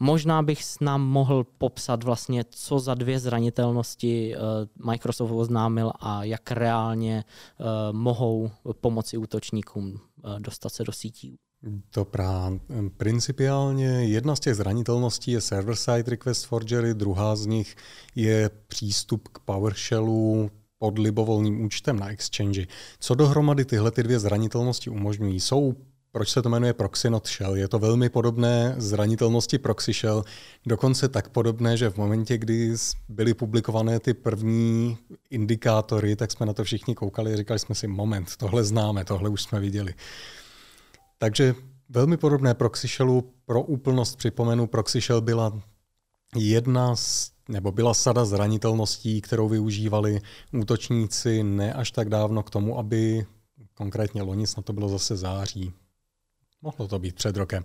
Možná 0.00 0.42
bych 0.42 0.64
s 0.64 0.80
nám 0.80 1.02
mohl 1.02 1.44
popsat 1.58 2.04
vlastně, 2.04 2.44
co 2.50 2.78
za 2.78 2.94
dvě 2.94 3.18
zranitelnosti 3.18 4.34
uh, 4.36 4.86
Microsoft 4.90 5.30
oznámil 5.30 5.92
a 6.00 6.24
jak 6.24 6.50
reálně 6.50 7.24
uh, 7.58 7.66
mohou 7.96 8.50
pomoci 8.80 9.16
útočníkům 9.16 9.92
uh, 9.92 10.40
dostat 10.40 10.72
se 10.72 10.84
do 10.84 10.92
sítí. 10.92 11.36
Dobrá. 11.94 12.52
Principiálně 12.96 13.86
jedna 13.86 14.36
z 14.36 14.40
těch 14.40 14.54
zranitelností 14.54 15.30
je 15.30 15.40
server-side 15.40 16.10
request 16.10 16.46
forgery, 16.46 16.94
druhá 16.94 17.36
z 17.36 17.46
nich 17.46 17.76
je 18.14 18.50
přístup 18.68 19.28
k 19.28 19.38
PowerShellu 19.38 20.50
pod 20.78 20.98
libovolným 20.98 21.64
účtem 21.64 21.98
na 21.98 22.10
Exchange. 22.10 22.66
Co 23.00 23.14
dohromady 23.14 23.64
tyhle 23.64 23.90
ty 23.90 24.02
dvě 24.02 24.18
zranitelnosti 24.18 24.90
umožňují? 24.90 25.40
Jsou 25.40 25.74
proč 26.12 26.30
se 26.30 26.42
to 26.42 26.48
jmenuje 26.48 26.72
Proxy 26.72 27.10
Not 27.10 27.28
Shell? 27.28 27.56
Je 27.56 27.68
to 27.68 27.78
velmi 27.78 28.08
podobné 28.08 28.74
zranitelnosti 28.78 29.58
Proxy 29.58 29.92
Shell, 29.92 30.24
dokonce 30.66 31.08
tak 31.08 31.28
podobné, 31.28 31.76
že 31.76 31.90
v 31.90 31.96
momentě, 31.96 32.38
kdy 32.38 32.74
byly 33.08 33.34
publikované 33.34 34.00
ty 34.00 34.14
první 34.14 34.98
indikátory, 35.30 36.16
tak 36.16 36.32
jsme 36.32 36.46
na 36.46 36.52
to 36.52 36.64
všichni 36.64 36.94
koukali 36.94 37.32
a 37.32 37.36
říkali 37.36 37.58
jsme 37.58 37.74
si, 37.74 37.86
moment, 37.86 38.36
tohle 38.36 38.64
známe, 38.64 39.04
tohle 39.04 39.28
už 39.28 39.42
jsme 39.42 39.60
viděli. 39.60 39.94
Takže 41.22 41.54
velmi 41.88 42.16
podobné 42.16 42.54
proxy 42.54 42.88
shellu. 42.88 43.32
Pro 43.44 43.62
úplnost 43.62 44.16
připomenu, 44.16 44.66
proxy 44.66 45.00
shell 45.00 45.20
byla 45.20 45.60
jedna 46.36 46.96
z 46.96 47.32
nebo 47.48 47.72
byla 47.72 47.94
sada 47.94 48.24
zranitelností, 48.24 49.20
kterou 49.20 49.48
využívali 49.48 50.20
útočníci 50.52 51.42
ne 51.42 51.74
až 51.74 51.90
tak 51.90 52.08
dávno 52.08 52.42
k 52.42 52.50
tomu, 52.50 52.78
aby 52.78 53.26
konkrétně 53.74 54.22
loni, 54.22 54.46
snad 54.46 54.64
to 54.64 54.72
bylo 54.72 54.88
zase 54.88 55.16
září, 55.16 55.72
mohlo 56.62 56.88
to 56.88 56.98
být 56.98 57.14
před 57.14 57.36
rokem. 57.36 57.64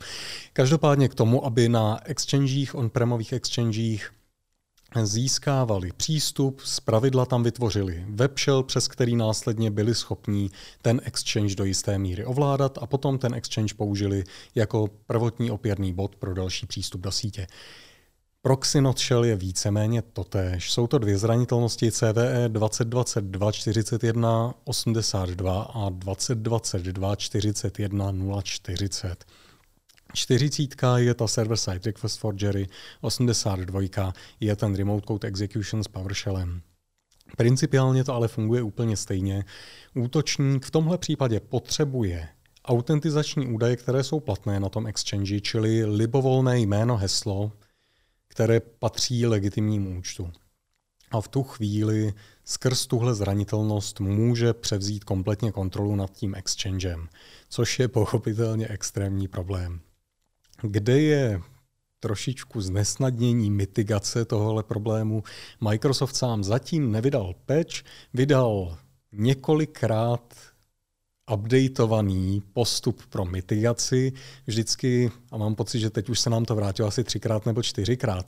Každopádně 0.53 1.09
k 1.09 1.15
tomu, 1.15 1.45
aby 1.45 1.69
na 1.69 1.99
exchangech, 2.05 2.75
on-premových 2.75 3.33
exchangech 3.33 4.11
získávali 5.03 5.91
přístup, 5.97 6.61
z 6.61 6.79
pravidla 6.79 7.25
tam 7.25 7.43
vytvořili 7.43 8.05
webshell, 8.09 8.63
přes 8.63 8.87
který 8.87 9.15
následně 9.15 9.71
byli 9.71 9.95
schopní 9.95 10.51
ten 10.81 11.01
exchange 11.03 11.55
do 11.55 11.65
jisté 11.65 11.97
míry 11.97 12.25
ovládat 12.25 12.77
a 12.81 12.85
potom 12.85 13.17
ten 13.17 13.33
exchange 13.33 13.73
použili 13.73 14.23
jako 14.55 14.87
prvotní 15.05 15.51
opěrný 15.51 15.93
bod 15.93 16.15
pro 16.15 16.33
další 16.33 16.65
přístup 16.65 17.01
do 17.01 17.11
sítě. 17.11 17.47
Proxy 18.41 18.81
Not 18.81 18.99
Shell 18.99 19.25
je 19.25 19.35
víceméně 19.35 20.01
totéž. 20.01 20.71
Jsou 20.71 20.87
to 20.87 20.97
dvě 20.97 21.17
zranitelnosti 21.17 21.91
CVE 21.91 22.49
2022 22.49 23.51
41 23.51 24.53
82 24.63 25.61
a 25.61 25.89
2022 25.89 27.15
41 27.15 28.13
040. 28.43 29.25
40 30.13 30.97
je 30.97 31.13
ta 31.13 31.27
server-side 31.27 31.85
request 31.85 32.19
forgery, 32.19 32.67
82 33.01 34.13
je 34.39 34.55
ten 34.55 34.75
remote 34.75 35.05
code 35.07 35.27
execution 35.27 35.83
s 35.83 35.87
PowerShellem. 35.87 36.61
Principiálně 37.37 38.03
to 38.03 38.13
ale 38.13 38.27
funguje 38.27 38.61
úplně 38.61 38.97
stejně. 38.97 39.45
Útočník 39.95 40.65
v 40.65 40.71
tomhle 40.71 40.97
případě 40.97 41.39
potřebuje 41.39 42.29
autentizační 42.65 43.47
údaje, 43.47 43.75
které 43.75 44.03
jsou 44.03 44.19
platné 44.19 44.59
na 44.59 44.69
tom 44.69 44.87
exchange, 44.87 45.41
čili 45.41 45.85
libovolné 45.85 46.59
jméno, 46.59 46.97
heslo, 46.97 47.51
které 48.27 48.59
patří 48.59 49.25
legitimnímu 49.25 49.99
účtu. 49.99 50.31
A 51.11 51.21
v 51.21 51.27
tu 51.27 51.43
chvíli 51.43 52.13
skrz 52.45 52.87
tuhle 52.87 53.15
zranitelnost 53.15 53.99
může 53.99 54.53
převzít 54.53 55.03
kompletně 55.03 55.51
kontrolu 55.51 55.95
nad 55.95 56.11
tím 56.11 56.35
exchangem, 56.35 57.07
což 57.49 57.79
je 57.79 57.87
pochopitelně 57.87 58.67
extrémní 58.67 59.27
problém. 59.27 59.79
Kde 60.61 61.01
je 61.01 61.41
trošičku 61.99 62.61
znesnadnění 62.61 63.51
mitigace 63.51 64.25
tohohle 64.25 64.63
problému. 64.63 65.23
Microsoft 65.61 66.15
sám 66.15 66.43
zatím 66.43 66.91
nevydal 66.91 67.33
patch, 67.45 67.83
vydal 68.13 68.77
několikrát 69.11 70.35
updateovaný 71.33 72.43
postup 72.53 73.05
pro 73.05 73.25
mitigaci. 73.25 74.13
Vždycky, 74.47 75.11
a 75.31 75.37
mám 75.37 75.55
pocit, 75.55 75.79
že 75.79 75.89
teď 75.89 76.09
už 76.09 76.19
se 76.19 76.29
nám 76.29 76.45
to 76.45 76.55
vrátilo 76.55 76.87
asi 76.87 77.03
třikrát 77.03 77.45
nebo 77.45 77.63
čtyřikrát, 77.63 78.25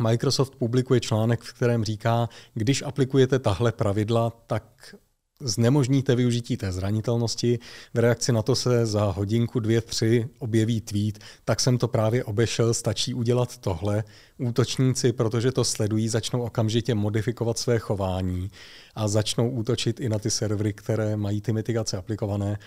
Microsoft 0.00 0.54
publikuje 0.54 1.00
článek, 1.00 1.40
v 1.40 1.52
kterém 1.52 1.84
říká, 1.84 2.28
když 2.54 2.82
aplikujete 2.82 3.38
tahle 3.38 3.72
pravidla, 3.72 4.30
tak 4.30 4.94
znemožníte 5.40 6.14
využití 6.14 6.56
té 6.56 6.72
zranitelnosti. 6.72 7.58
V 7.94 7.98
reakci 7.98 8.32
na 8.32 8.42
to 8.42 8.56
se 8.56 8.86
za 8.86 9.04
hodinku, 9.04 9.60
dvě, 9.60 9.80
tři 9.80 10.28
objeví 10.38 10.80
tweet, 10.80 11.18
tak 11.44 11.60
jsem 11.60 11.78
to 11.78 11.88
právě 11.88 12.24
obešel, 12.24 12.74
stačí 12.74 13.14
udělat 13.14 13.58
tohle. 13.58 14.04
Útočníci, 14.38 15.12
protože 15.12 15.52
to 15.52 15.64
sledují, 15.64 16.08
začnou 16.08 16.42
okamžitě 16.42 16.94
modifikovat 16.94 17.58
své 17.58 17.78
chování 17.78 18.50
a 18.94 19.08
začnou 19.08 19.50
útočit 19.50 20.00
i 20.00 20.08
na 20.08 20.18
ty 20.18 20.30
servery, 20.30 20.72
které 20.72 21.16
mají 21.16 21.40
ty 21.40 21.52
mitigace 21.52 21.96
aplikované. 21.96 22.58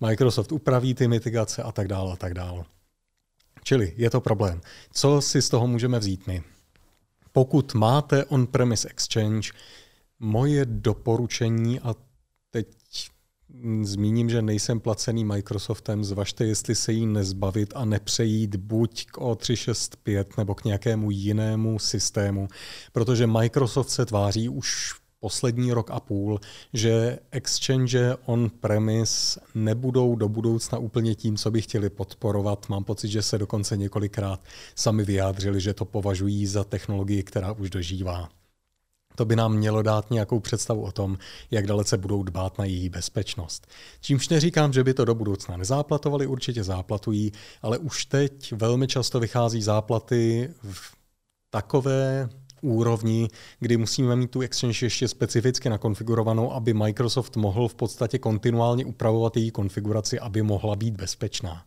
Microsoft 0.00 0.52
upraví 0.52 0.94
ty 0.94 1.08
mitigace 1.08 1.62
a 1.62 1.72
tak 1.72 1.88
dále 1.88 2.12
a 2.12 2.16
tak 2.16 2.34
dále. 2.34 2.64
Čili 3.62 3.92
je 3.96 4.10
to 4.10 4.20
problém. 4.20 4.60
Co 4.92 5.20
si 5.20 5.42
z 5.42 5.48
toho 5.48 5.66
můžeme 5.66 5.98
vzít 5.98 6.26
my? 6.26 6.42
Pokud 7.32 7.74
máte 7.74 8.24
on-premise 8.24 8.88
exchange, 8.88 9.52
moje 10.20 10.64
doporučení, 10.64 11.80
a 11.80 11.94
zmíním, 13.82 14.30
že 14.30 14.42
nejsem 14.42 14.80
placený 14.80 15.24
Microsoftem, 15.24 16.04
zvažte, 16.04 16.44
jestli 16.44 16.74
se 16.74 16.92
jí 16.92 17.06
nezbavit 17.06 17.72
a 17.76 17.84
nepřejít 17.84 18.56
buď 18.56 19.06
k 19.06 19.18
O365 19.18 20.24
nebo 20.38 20.54
k 20.54 20.64
nějakému 20.64 21.10
jinému 21.10 21.78
systému, 21.78 22.48
protože 22.92 23.26
Microsoft 23.26 23.90
se 23.90 24.06
tváří 24.06 24.48
už 24.48 24.94
poslední 25.20 25.72
rok 25.72 25.90
a 25.90 26.00
půl, 26.00 26.40
že 26.72 27.18
exchange 27.30 28.16
on-premise 28.26 29.40
nebudou 29.54 30.16
do 30.16 30.28
budoucna 30.28 30.78
úplně 30.78 31.14
tím, 31.14 31.36
co 31.36 31.50
by 31.50 31.62
chtěli 31.62 31.90
podporovat. 31.90 32.68
Mám 32.68 32.84
pocit, 32.84 33.08
že 33.08 33.22
se 33.22 33.38
dokonce 33.38 33.76
několikrát 33.76 34.40
sami 34.74 35.04
vyjádřili, 35.04 35.60
že 35.60 35.74
to 35.74 35.84
považují 35.84 36.46
za 36.46 36.64
technologii, 36.64 37.22
která 37.22 37.52
už 37.52 37.70
dožívá. 37.70 38.28
To 39.14 39.24
by 39.24 39.36
nám 39.36 39.52
mělo 39.52 39.82
dát 39.82 40.10
nějakou 40.10 40.40
představu 40.40 40.82
o 40.82 40.92
tom, 40.92 41.18
jak 41.50 41.66
dalece 41.66 41.98
budou 41.98 42.22
dbát 42.22 42.58
na 42.58 42.64
její 42.64 42.88
bezpečnost. 42.88 43.66
Čímž 44.00 44.28
neříkám, 44.28 44.72
že 44.72 44.84
by 44.84 44.94
to 44.94 45.04
do 45.04 45.14
budoucna 45.14 45.56
nezáplatovali, 45.56 46.26
určitě 46.26 46.64
záplatují, 46.64 47.32
ale 47.62 47.78
už 47.78 48.04
teď 48.04 48.52
velmi 48.52 48.86
často 48.86 49.20
vychází 49.20 49.62
záplaty 49.62 50.50
v 50.62 50.94
takové 51.50 52.28
úrovni, 52.62 53.28
kdy 53.60 53.76
musíme 53.76 54.16
mít 54.16 54.30
tu 54.30 54.40
Exchange 54.40 54.86
ještě 54.86 55.08
specificky 55.08 55.68
nakonfigurovanou, 55.68 56.52
aby 56.52 56.74
Microsoft 56.74 57.36
mohl 57.36 57.68
v 57.68 57.74
podstatě 57.74 58.18
kontinuálně 58.18 58.84
upravovat 58.84 59.36
její 59.36 59.50
konfiguraci, 59.50 60.20
aby 60.20 60.42
mohla 60.42 60.76
být 60.76 60.96
bezpečná. 60.96 61.64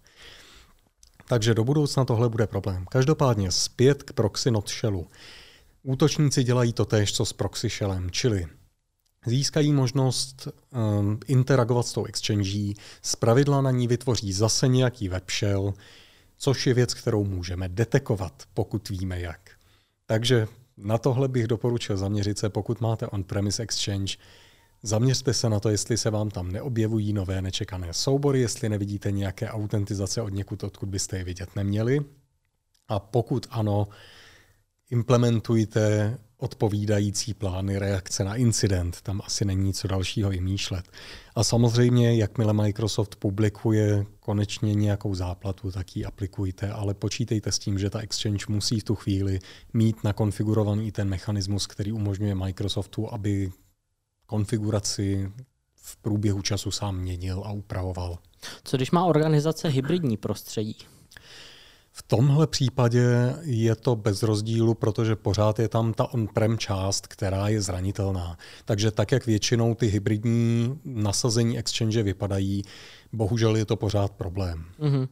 Takže 1.28 1.54
do 1.54 1.64
budoucna 1.64 2.06
tohle 2.06 2.30
bude 2.30 2.48
problém. 2.48 2.86
Každopádně 2.90 3.52
zpět 3.52 4.04
k 4.04 4.14
proxy 4.14 4.52
not 4.52 4.70
shellu. 4.70 5.08
Útočníci 5.84 6.44
dělají 6.44 6.74
to 6.74 6.86
též, 6.86 7.14
co 7.14 7.26
s 7.26 7.34
proxy 7.34 7.70
shellem, 7.70 8.12
čili 8.12 8.48
získají 9.26 9.74
možnost 9.74 10.48
um, 10.48 11.20
interagovat 11.28 11.88
s 11.88 11.94
tou 11.94 12.06
exchange, 12.06 12.74
pravidla 13.20 13.62
na 13.62 13.72
ní 13.72 13.88
vytvoří 13.88 14.34
zase 14.34 14.68
nějaký 14.68 15.10
web 15.10 15.32
shell, 15.32 15.74
což 16.38 16.68
je 16.68 16.74
věc, 16.74 16.94
kterou 16.94 17.24
můžeme 17.24 17.70
detekovat, 17.70 18.44
pokud 18.54 18.90
víme 18.90 19.20
jak. 19.20 19.50
Takže 20.06 20.48
na 20.78 20.98
tohle 20.98 21.28
bych 21.28 21.48
doporučil 21.48 21.98
zaměřit 21.98 22.38
se, 22.38 22.50
pokud 22.50 22.82
máte 22.82 23.08
on-premise 23.08 23.64
exchange, 23.64 24.18
Zaměřte 24.86 25.34
se 25.34 25.50
na 25.50 25.60
to, 25.60 25.70
jestli 25.70 25.98
se 25.98 26.10
vám 26.10 26.30
tam 26.30 26.52
neobjevují 26.52 27.14
nové 27.14 27.42
nečekané 27.42 27.94
soubory, 27.94 28.40
jestli 28.40 28.70
nevidíte 28.70 29.12
nějaké 29.12 29.50
autentizace 29.50 30.22
od 30.22 30.30
někud, 30.30 30.64
odkud 30.64 30.90
byste 30.90 31.18
je 31.18 31.24
vidět 31.24 31.56
neměli. 31.56 32.02
A 32.88 33.00
pokud 33.00 33.48
ano, 33.50 33.88
implementujte 34.90 36.18
odpovídající 36.38 37.34
plány 37.34 37.80
reakce 37.80 38.24
na 38.24 38.36
incident. 38.36 39.02
Tam 39.02 39.22
asi 39.26 39.46
není 39.46 39.74
co 39.74 39.88
dalšího 39.88 40.30
vymýšlet. 40.30 40.86
A 41.36 41.44
samozřejmě, 41.44 42.16
jakmile 42.16 42.54
Microsoft 42.54 43.16
publikuje 43.16 44.06
konečně 44.20 44.74
nějakou 44.74 45.16
záplatu, 45.16 45.72
tak 45.72 45.96
ji 45.96 46.06
aplikujte, 46.06 46.72
ale 46.72 46.94
počítejte 46.94 47.52
s 47.52 47.60
tím, 47.60 47.80
že 47.80 47.90
ta 47.90 48.00
Exchange 48.00 48.46
musí 48.50 48.80
v 48.80 48.84
tu 48.84 48.96
chvíli 48.96 49.40
mít 49.74 50.04
nakonfigurovaný 50.04 50.92
ten 50.92 51.10
mechanismus, 51.10 51.68
který 51.68 51.92
umožňuje 51.92 52.36
Microsoftu, 52.36 53.14
aby 53.14 53.52
konfiguraci 54.26 55.32
v 55.76 55.98
průběhu 55.98 56.42
času 56.42 56.72
sám 56.72 56.98
měnil 56.98 57.44
a 57.46 57.52
upravoval. 57.52 58.18
Co 58.64 58.78
když 58.78 58.92
má 58.92 59.06
organizace 59.06 59.68
hybridní 59.68 60.18
prostředí? 60.18 60.78
V 61.96 62.04
tomhle 62.04 62.48
případě 62.48 63.36
je 63.42 63.76
to 63.76 63.96
bez 63.96 64.24
rozdílu, 64.24 64.74
protože 64.74 65.16
pořád 65.16 65.60
je 65.60 65.70
tam 65.70 65.94
ta 65.94 66.14
on-prem 66.14 66.58
část, 66.58 67.08
která 67.08 67.48
je 67.48 67.62
zranitelná. 67.62 68.38
Takže 68.66 68.92
tak, 68.92 69.12
jak 69.12 69.26
většinou 69.26 69.76
ty 69.76 69.88
hybridní 69.88 70.80
nasazení 70.86 71.58
Exchange 71.58 72.04
vypadají, 72.04 72.64
bohužel 73.14 73.56
je 73.56 73.66
to 73.66 73.76
pořád 73.76 74.12
problém. 74.12 74.66
Mm-hmm. 74.80 75.08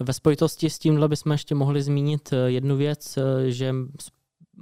Ve 0.00 0.12
spojitosti 0.12 0.70
s 0.70 0.78
tímhle 0.78 1.08
bychom 1.08 1.32
ještě 1.32 1.54
mohli 1.54 1.82
zmínit 1.82 2.32
eh, 2.32 2.36
jednu 2.50 2.76
věc, 2.76 3.16
eh, 3.16 3.50
že 3.50 3.74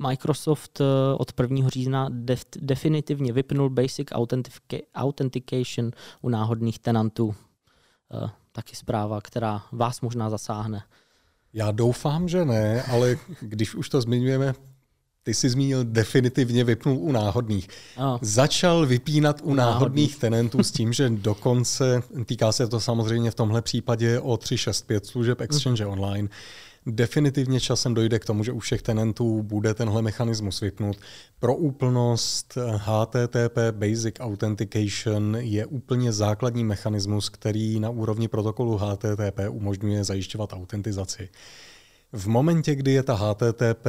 Microsoft 0.09 0.81
eh, 0.81 0.85
od 1.19 1.41
1. 1.41 1.69
října 1.69 2.09
def, 2.11 2.45
definitivně 2.57 3.33
vypnul 3.33 3.71
Basic 3.71 4.09
Authentication 4.95 5.91
u 6.23 6.29
náhodných 6.29 6.79
tenantů. 6.79 7.35
Taky 8.53 8.77
zpráva, 8.77 9.21
která 9.21 9.63
vás 9.73 10.01
možná 10.01 10.31
zasáhne. 10.31 10.83
Já 11.55 11.71
doufám, 11.71 12.29
že 12.29 12.45
ne, 12.45 12.83
ale 12.83 13.19
když 13.41 13.75
už 13.75 13.89
to 13.89 14.01
zmiňujeme, 14.01 14.55
ty 15.23 15.35
jsi 15.35 15.51
zmínil 15.51 15.85
definitivně 15.85 16.65
vypnul 16.65 16.99
u 16.99 17.13
náhodných. 17.13 17.69
Oh. 17.97 18.19
Začal 18.21 18.87
vypínat 18.87 19.41
u 19.43 19.55
náhodných, 19.55 19.75
náhodných 19.75 20.17
tenentů 20.17 20.63
s 20.63 20.71
tím, 20.71 20.93
že 20.93 21.11
dokonce, 21.11 22.03
týká 22.27 22.53
se 22.53 22.69
to 22.69 22.81
samozřejmě 22.81 23.31
v 23.31 23.35
tomhle 23.35 23.63
případě 23.63 24.21
o 24.21 24.37
365 24.37 25.07
služeb 25.07 25.41
Exchange. 25.41 25.87
Online, 25.87 26.29
definitivně 26.87 27.61
časem 27.61 27.95
dojde 27.95 28.19
k 28.19 28.25
tomu, 28.25 28.45
že 28.45 28.53
u 28.53 28.59
všech 28.59 28.83
tenentů 28.83 29.43
bude 29.43 29.75
tenhle 29.75 30.03
mechanismus 30.03 30.61
vypnut. 30.61 30.97
Pro 31.39 31.57
úplnost 31.57 32.59
HTTP 32.77 33.59
Basic 33.71 34.15
Authentication 34.21 35.37
je 35.41 35.67
úplně 35.67 36.13
základní 36.13 36.65
mechanismus, 36.65 37.29
který 37.29 37.81
na 37.81 37.91
úrovni 37.91 38.29
protokolu 38.29 38.79
HTTP 38.79 39.41
umožňuje 39.51 40.05
zajišťovat 40.05 40.53
autentizaci. 40.53 41.29
V 42.15 42.27
momentě, 42.27 42.75
kdy 42.75 42.93
je 42.93 43.03
ta 43.03 43.15
HTTP 43.15 43.87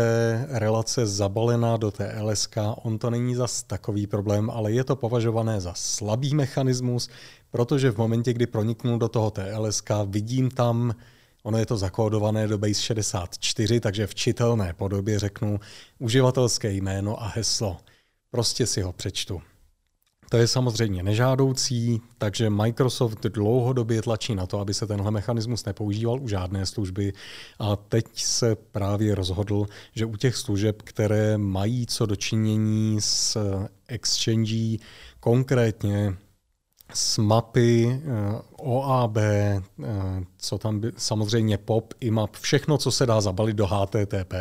relace 0.48 1.08
zabalená 1.08 1.78
do 1.78 1.92
té 1.92 2.16
LSK, 2.22 2.58
on 2.84 2.98
to 2.98 3.10
není 3.10 3.36
zas 3.36 3.64
takový 3.64 4.08
problém, 4.08 4.50
ale 4.50 4.72
je 4.72 4.84
to 4.84 4.96
považované 4.96 5.62
za 5.62 5.74
slabý 5.76 6.36
mechanismus, 6.36 7.10
protože 7.52 7.92
v 7.92 7.98
momentě, 7.98 8.34
kdy 8.34 8.48
proniknu 8.48 8.98
do 8.98 9.10
toho 9.10 9.32
TLSK, 9.32 9.90
vidím 10.06 10.50
tam 10.50 10.96
Ono 11.44 11.58
je 11.58 11.66
to 11.66 11.78
zakódované 11.78 12.48
do 12.48 12.58
Base 12.58 12.82
64, 12.82 13.80
takže 13.80 14.08
v 14.08 14.16
čitelné 14.16 14.74
podobě 14.74 15.20
řeknu 15.20 15.60
uživatelské 16.00 16.72
jméno 16.72 17.24
a 17.24 17.28
heslo. 17.28 17.78
Prostě 18.32 18.68
si 18.68 18.82
ho 18.82 18.94
přečtu. 18.94 19.42
To 20.30 20.38
je 20.38 20.48
samozřejmě 20.48 21.04
nežádoucí, 21.04 22.02
takže 22.18 22.50
Microsoft 22.50 23.24
dlouhodobě 23.24 24.02
tlačí 24.02 24.36
na 24.36 24.46
to, 24.46 24.60
aby 24.60 24.74
se 24.74 24.88
tenhle 24.88 25.12
mechanismus 25.12 25.66
nepoužíval 25.66 26.22
u 26.22 26.28
žádné 26.28 26.66
služby 26.66 27.14
a 27.60 27.76
teď 27.76 28.06
se 28.16 28.56
právě 28.56 29.16
rozhodl, 29.16 29.66
že 29.96 30.06
u 30.06 30.16
těch 30.16 30.36
služeb, 30.36 30.82
které 30.82 31.38
mají 31.38 31.86
co 31.86 32.06
dočinění 32.06 32.98
s 33.02 33.38
Exchange, 33.88 34.78
konkrétně 35.20 36.18
s 36.94 37.18
mapy, 37.18 38.02
OAB, 38.58 39.18
co 40.38 40.58
tam 40.58 40.80
by, 40.80 40.92
samozřejmě 40.98 41.58
POP, 41.58 41.94
IMAP, 42.00 42.36
všechno, 42.36 42.78
co 42.78 42.92
se 42.92 43.06
dá 43.06 43.22
zabalit 43.22 43.56
do 43.56 43.68
HTTP, 43.68 44.34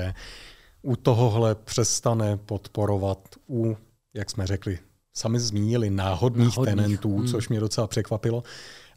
u 0.82 0.96
tohohle 0.96 1.55
přestane 1.55 2.36
podporovat 2.36 3.18
u, 3.48 3.76
jak 4.14 4.30
jsme 4.30 4.46
řekli, 4.46 4.78
sami 5.14 5.40
zmínili, 5.40 5.90
náhodných, 5.90 6.48
náhodných. 6.48 6.74
tenentů, 6.74 7.16
hmm. 7.16 7.28
což 7.28 7.48
mě 7.48 7.61
docela 7.61 7.86
překvapilo, 7.86 8.42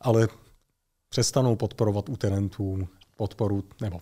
ale 0.01 0.28
přestanou 1.10 1.56
podporovat 1.56 2.10
u 2.10 2.18
tenentů 2.18 2.88
podporu 3.18 3.64
nebo 3.82 4.01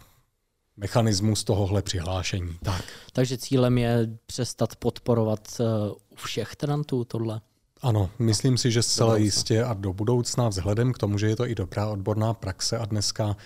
mechanismus 0.77 1.43
tohohle 1.43 1.81
přihlášení. 1.81 2.57
Tak. 2.63 2.85
Takže 3.13 3.37
cílem 3.37 3.77
je 3.77 4.09
přestat 4.25 4.75
podporovat 4.75 5.47
uh, 5.59 5.65
u 6.09 6.15
všech 6.15 6.55
tenantů 6.55 7.03
tohle? 7.03 7.41
Ano, 7.83 8.09
myslím 8.19 8.57
si, 8.57 8.71
že 8.71 8.83
zcela 8.83 9.17
jistě 9.17 9.63
a 9.63 9.73
do 9.73 9.93
budoucna 9.93 10.49
vzhledem 10.49 10.93
k 10.93 10.97
tomu, 10.97 11.17
že 11.17 11.27
je 11.27 11.35
to 11.35 11.47
i 11.47 11.55
dobrá 11.55 11.89
odborná 11.89 12.33
praxe 12.33 12.77
a 12.77 12.85
dneska 12.85 13.37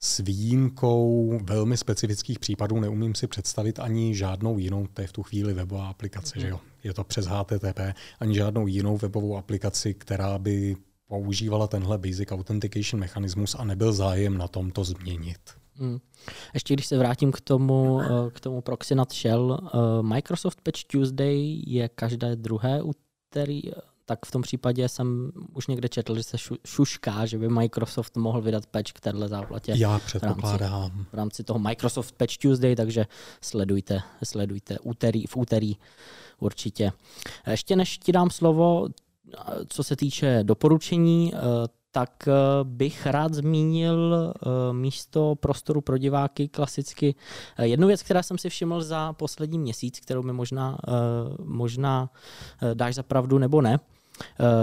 s 0.00 0.18
výjimkou 0.18 1.38
velmi 1.42 1.76
specifických 1.76 2.38
případů 2.38 2.80
neumím 2.80 3.14
si 3.14 3.26
představit 3.26 3.78
ani 3.78 4.14
žádnou 4.14 4.58
jinou, 4.58 4.86
to 4.86 5.02
je 5.02 5.06
v 5.06 5.12
tu 5.12 5.22
chvíli 5.22 5.54
webová 5.54 5.88
aplikace, 5.88 6.32
mm. 6.36 6.40
že 6.40 6.48
jo, 6.48 6.60
je 6.84 6.94
to 6.94 7.04
přes 7.04 7.26
HTTP, 7.26 7.80
ani 8.20 8.34
žádnou 8.34 8.66
jinou 8.66 8.96
webovou 8.96 9.36
aplikaci, 9.36 9.94
která 9.94 10.38
by 10.38 10.76
používala 11.08 11.66
tenhle 11.66 11.98
basic 11.98 12.32
authentication 12.32 13.00
mechanismus 13.00 13.56
a 13.58 13.64
nebyl 13.64 13.92
zájem 13.92 14.38
na 14.38 14.48
tom 14.48 14.70
to 14.70 14.84
změnit. 14.84 15.38
Hmm. 15.74 15.98
Ještě 16.54 16.74
když 16.74 16.86
se 16.86 16.98
vrátím 16.98 17.32
k 17.32 17.40
tomu, 17.40 18.00
eh, 18.00 18.06
k 18.30 18.40
tomu 18.40 18.60
proxy 18.60 18.94
nad 18.94 19.12
Shell, 19.12 19.58
eh, 19.62 20.02
Microsoft 20.02 20.60
Patch 20.62 20.84
Tuesday 20.84 21.62
je 21.66 21.88
každé 21.88 22.36
druhé 22.36 22.82
úterý, 23.30 23.70
eh, 23.70 23.74
tak 24.04 24.26
v 24.26 24.30
tom 24.30 24.42
případě 24.42 24.88
jsem 24.88 25.32
už 25.54 25.66
někde 25.66 25.88
četl, 25.88 26.16
že 26.16 26.22
se 26.22 26.36
šušká, 26.66 27.26
že 27.26 27.38
by 27.38 27.48
Microsoft 27.48 28.16
mohl 28.16 28.40
vydat 28.40 28.66
patch 28.66 28.92
k 28.92 29.00
téhle 29.00 29.28
záplatě. 29.28 29.74
Já 29.76 29.98
předpokládám. 29.98 30.88
V 30.88 30.90
rámci, 30.90 31.10
v 31.10 31.14
rámci 31.14 31.44
toho 31.44 31.58
Microsoft 31.58 32.12
Patch 32.12 32.36
Tuesday, 32.36 32.76
takže 32.76 33.06
sledujte, 33.40 34.02
sledujte 34.24 34.78
úterý, 34.78 35.26
v 35.26 35.36
úterý 35.36 35.76
určitě. 36.38 36.92
Ještě 37.50 37.76
než 37.76 37.98
ti 37.98 38.12
dám 38.12 38.30
slovo, 38.30 38.88
co 39.68 39.84
se 39.84 39.96
týče 39.96 40.40
doporučení, 40.42 41.32
tak 41.92 42.28
eh, 42.28 42.32
bych 42.64 43.06
rád 43.06 43.34
zmínil 43.34 44.14
eh, 44.14 44.72
místo 44.72 45.34
prostoru 45.34 45.80
pro 45.80 45.98
diváky 45.98 46.48
klasicky. 46.48 47.14
Eh, 47.56 47.66
jednu 47.66 47.86
věc, 47.86 48.02
která 48.02 48.22
jsem 48.22 48.38
si 48.38 48.48
všiml 48.50 48.82
za 48.82 49.12
poslední 49.12 49.58
měsíc, 49.58 50.00
kterou 50.00 50.22
mi 50.22 50.32
možná, 50.32 50.78
možná 51.44 52.10
dáš 52.74 52.94
za 52.94 53.02
pravdu 53.02 53.38
nebo 53.38 53.60
ne, 53.60 53.78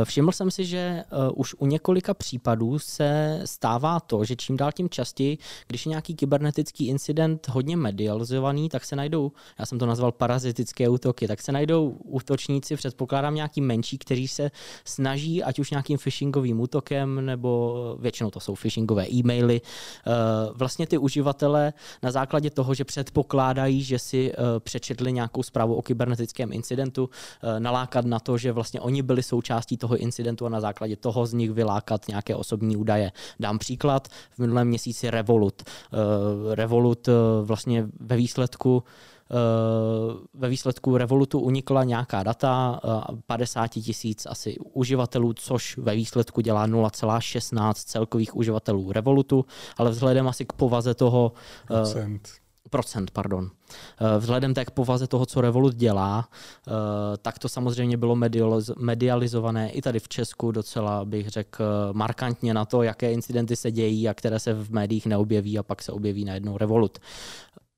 všiml 0.03 0.31
jsem 0.31 0.51
si, 0.51 0.65
že 0.65 0.77
eh, 0.77 1.03
už 1.33 1.55
u 1.59 1.65
několika 1.65 2.13
případů 2.13 2.79
se 2.79 3.41
stává 3.45 3.99
to, 3.99 4.25
že 4.25 4.35
čím 4.35 4.57
dál 4.57 4.71
tím 4.71 4.89
častěji, 4.89 5.37
když 5.67 5.85
je 5.85 5.89
nějaký 5.89 6.15
kybernetický 6.15 6.87
incident 6.87 7.47
hodně 7.47 7.77
medializovaný, 7.77 8.69
tak 8.69 8.85
se 8.85 8.95
najdou, 8.95 9.31
já 9.59 9.65
jsem 9.65 9.79
to 9.79 9.85
nazval 9.85 10.11
parazitické 10.11 10.89
útoky, 10.89 11.27
tak 11.27 11.41
se 11.41 11.51
najdou 11.51 11.89
útočníci, 11.89 12.75
předpokládám 12.75 13.35
nějaký 13.35 13.61
menší, 13.61 13.97
kteří 13.97 14.27
se 14.27 14.51
snaží, 14.85 15.43
ať 15.43 15.59
už 15.59 15.71
nějakým 15.71 15.97
phishingovým 15.97 16.59
útokem, 16.59 17.25
nebo 17.25 17.75
většinou 17.99 18.29
to 18.29 18.39
jsou 18.39 18.55
phishingové 18.55 19.05
e-maily, 19.11 19.61
eh, 19.61 20.11
vlastně 20.53 20.87
ty 20.87 20.97
uživatele 20.97 21.73
na 22.03 22.11
základě 22.11 22.49
toho, 22.49 22.73
že 22.73 22.85
předpokládají, 22.85 23.83
že 23.83 23.99
si 23.99 24.33
přečetli 24.59 25.13
nějakou 25.13 25.43
zprávu 25.43 25.75
o 25.75 25.81
kybernetickém 25.81 26.53
incidentu, 26.53 27.09
nalákat 27.59 28.05
na 28.05 28.19
to, 28.19 28.37
že 28.37 28.51
vlastně 28.51 28.81
oni 28.81 29.01
byli 29.01 29.23
součástí 29.23 29.46
součástí 29.47 29.77
toho 29.77 29.97
incidentu 29.97 30.45
a 30.45 30.49
na 30.49 30.59
základě 30.59 30.95
toho 30.95 31.25
z 31.25 31.33
nich 31.33 31.51
vylákat 31.51 32.07
nějaké 32.07 32.35
osobní 32.35 32.75
údaje. 32.77 33.11
Dám 33.39 33.57
příklad, 33.57 34.07
v 34.07 34.39
minulém 34.39 34.67
měsíci 34.67 35.09
Revolut. 35.09 35.63
Uh, 35.63 36.53
Revolut 36.55 37.07
uh, 37.07 37.13
vlastně 37.47 37.87
ve 37.99 38.17
výsledku 38.17 38.83
uh, 39.31 40.19
ve 40.33 40.49
výsledku 40.49 40.97
Revolutu 40.97 41.39
unikla 41.39 41.83
nějaká 41.83 42.23
data 42.23 42.79
50 43.27 43.67
tisíc 43.67 44.25
asi 44.25 44.57
uživatelů, 44.73 45.33
což 45.33 45.77
ve 45.77 45.95
výsledku 45.95 46.41
dělá 46.41 46.67
0,16 46.67 47.73
celkových 47.73 48.35
uživatelů 48.35 48.91
Revolutu, 48.91 49.45
ale 49.77 49.89
vzhledem 49.89 50.27
asi 50.27 50.45
k 50.45 50.53
povaze 50.53 50.93
toho 50.93 51.31
Procent 51.67 52.46
procent, 52.69 53.11
pardon. 53.11 53.49
Eh, 53.49 54.19
vzhledem 54.19 54.53
tak 54.53 54.67
k 54.67 54.71
povaze 54.71 55.07
toho, 55.07 55.25
co 55.25 55.41
Revolut 55.41 55.75
dělá, 55.75 56.29
eh, 56.67 56.71
tak 57.21 57.39
to 57.39 57.49
samozřejmě 57.49 57.97
bylo 57.97 58.15
medializované 58.77 59.69
i 59.69 59.81
tady 59.81 59.99
v 59.99 60.07
Česku 60.07 60.51
docela, 60.51 61.05
bych 61.05 61.29
řekl, 61.29 61.63
markantně 61.93 62.53
na 62.53 62.65
to, 62.65 62.83
jaké 62.83 63.11
incidenty 63.11 63.55
se 63.55 63.71
dějí 63.71 64.09
a 64.09 64.13
které 64.13 64.39
se 64.39 64.53
v 64.53 64.71
médiích 64.71 65.05
neobjeví 65.05 65.59
a 65.59 65.63
pak 65.63 65.81
se 65.81 65.91
objeví 65.91 66.25
najednou 66.25 66.57
Revolut. 66.57 66.97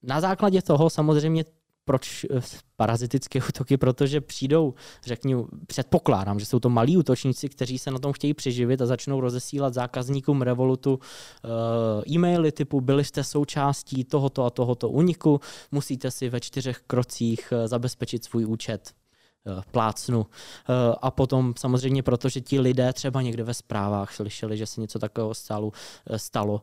Na 0.04 0.22
základě 0.22 0.62
toho 0.62 0.90
samozřejmě 0.90 1.46
proč 1.90 2.26
eh, 2.26 2.42
parazitické 2.76 3.40
útoky, 3.50 3.78
protože 3.78 4.22
přijdou, 4.22 4.74
řeknu, 5.06 5.48
předpokládám, 5.68 6.40
že 6.40 6.46
jsou 6.46 6.60
to 6.60 6.70
malí 6.70 6.98
útočníci, 6.98 7.50
kteří 7.50 7.78
se 7.78 7.92
na 7.92 8.00
tom 8.00 8.14
chtějí 8.14 8.34
přeživit 8.34 8.82
a 8.82 8.86
začnou 8.86 9.20
rozesílat 9.20 9.74
zákazníkům 9.74 10.42
Revolutu 10.42 10.94
uh, 10.94 12.14
e-maily 12.14 12.52
typu 12.52 12.82
byli 12.82 13.04
jste 13.04 13.24
součástí 13.24 14.04
tohoto 14.04 14.46
a 14.46 14.50
tohoto 14.50 14.90
úniku, 14.90 15.42
musíte 15.72 16.12
si 16.12 16.30
ve 16.30 16.40
čtyřech 16.40 16.80
krocích 16.88 17.54
uh, 17.54 17.68
zabezpečit 17.68 18.24
svůj 18.24 18.46
účet 18.46 18.94
plácnu. 19.72 20.26
A 21.02 21.12
potom 21.12 21.54
samozřejmě, 21.58 22.04
protože 22.04 22.42
ti 22.42 22.60
lidé 22.60 22.94
třeba 22.94 23.22
někde 23.22 23.44
ve 23.44 23.54
zprávách 23.54 24.14
slyšeli, 24.14 24.58
že 24.58 24.66
se 24.66 24.82
něco 24.82 25.00
takového 25.00 25.34
stalo, 25.34 25.72
stalo 26.18 26.62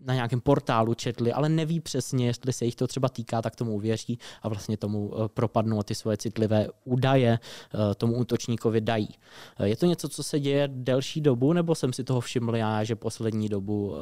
na 0.00 0.14
nějakém 0.14 0.40
portálu 0.40 0.94
četli, 0.94 1.32
ale 1.32 1.48
neví 1.48 1.80
přesně, 1.80 2.26
jestli 2.26 2.52
se 2.52 2.64
jich 2.64 2.74
to 2.74 2.86
třeba 2.86 3.08
týká, 3.08 3.42
tak 3.42 3.56
tomu 3.56 3.74
uvěří 3.74 4.18
a 4.42 4.48
vlastně 4.48 4.76
tomu 4.76 5.12
eh, 5.14 5.28
propadnou 5.28 5.78
a 5.78 5.82
ty 5.82 5.94
svoje 5.94 6.16
citlivé 6.16 6.68
údaje 6.84 7.38
eh, 7.38 7.94
tomu 7.94 8.16
útočníkovi 8.16 8.80
dají. 8.80 9.08
Eh, 9.58 9.68
je 9.68 9.76
to 9.76 9.86
něco, 9.86 10.08
co 10.08 10.22
se 10.22 10.40
děje 10.40 10.68
delší 10.72 11.20
dobu, 11.20 11.52
nebo 11.52 11.74
jsem 11.74 11.92
si 11.92 12.04
toho 12.04 12.20
všiml 12.20 12.56
já, 12.56 12.84
že 12.84 12.96
poslední 12.96 13.48
dobu 13.48 13.94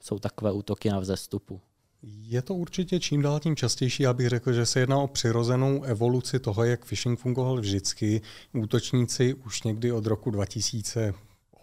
jsou 0.00 0.18
takové 0.18 0.52
útoky 0.52 0.90
na 0.90 0.98
vzestupu? 1.00 1.60
Je 2.02 2.42
to 2.42 2.54
určitě 2.54 3.00
čím 3.00 3.22
dál 3.22 3.40
tím 3.40 3.56
častější. 3.56 4.02
Já 4.02 4.12
bych 4.12 4.28
řekl, 4.28 4.52
že 4.52 4.66
se 4.66 4.80
jedná 4.80 4.98
o 4.98 5.06
přirozenou 5.06 5.82
evoluci 5.82 6.40
toho, 6.40 6.64
jak 6.64 6.84
phishing 6.84 7.18
fungoval 7.18 7.60
vždycky. 7.60 8.22
Útočníci 8.52 9.34
už 9.34 9.62
někdy 9.62 9.92
od 9.92 10.06
roku 10.06 10.30
2000 10.30 11.14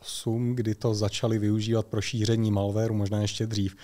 2008, 0.06 0.56
kdy 0.56 0.76
to 0.76 0.94
začali 0.94 1.40
využívat 1.40 1.86
pro 1.86 2.02
šíření 2.02 2.52
malwareu, 2.52 2.94
možná 2.96 3.22
ještě 3.22 3.46
dřív, 3.46 3.76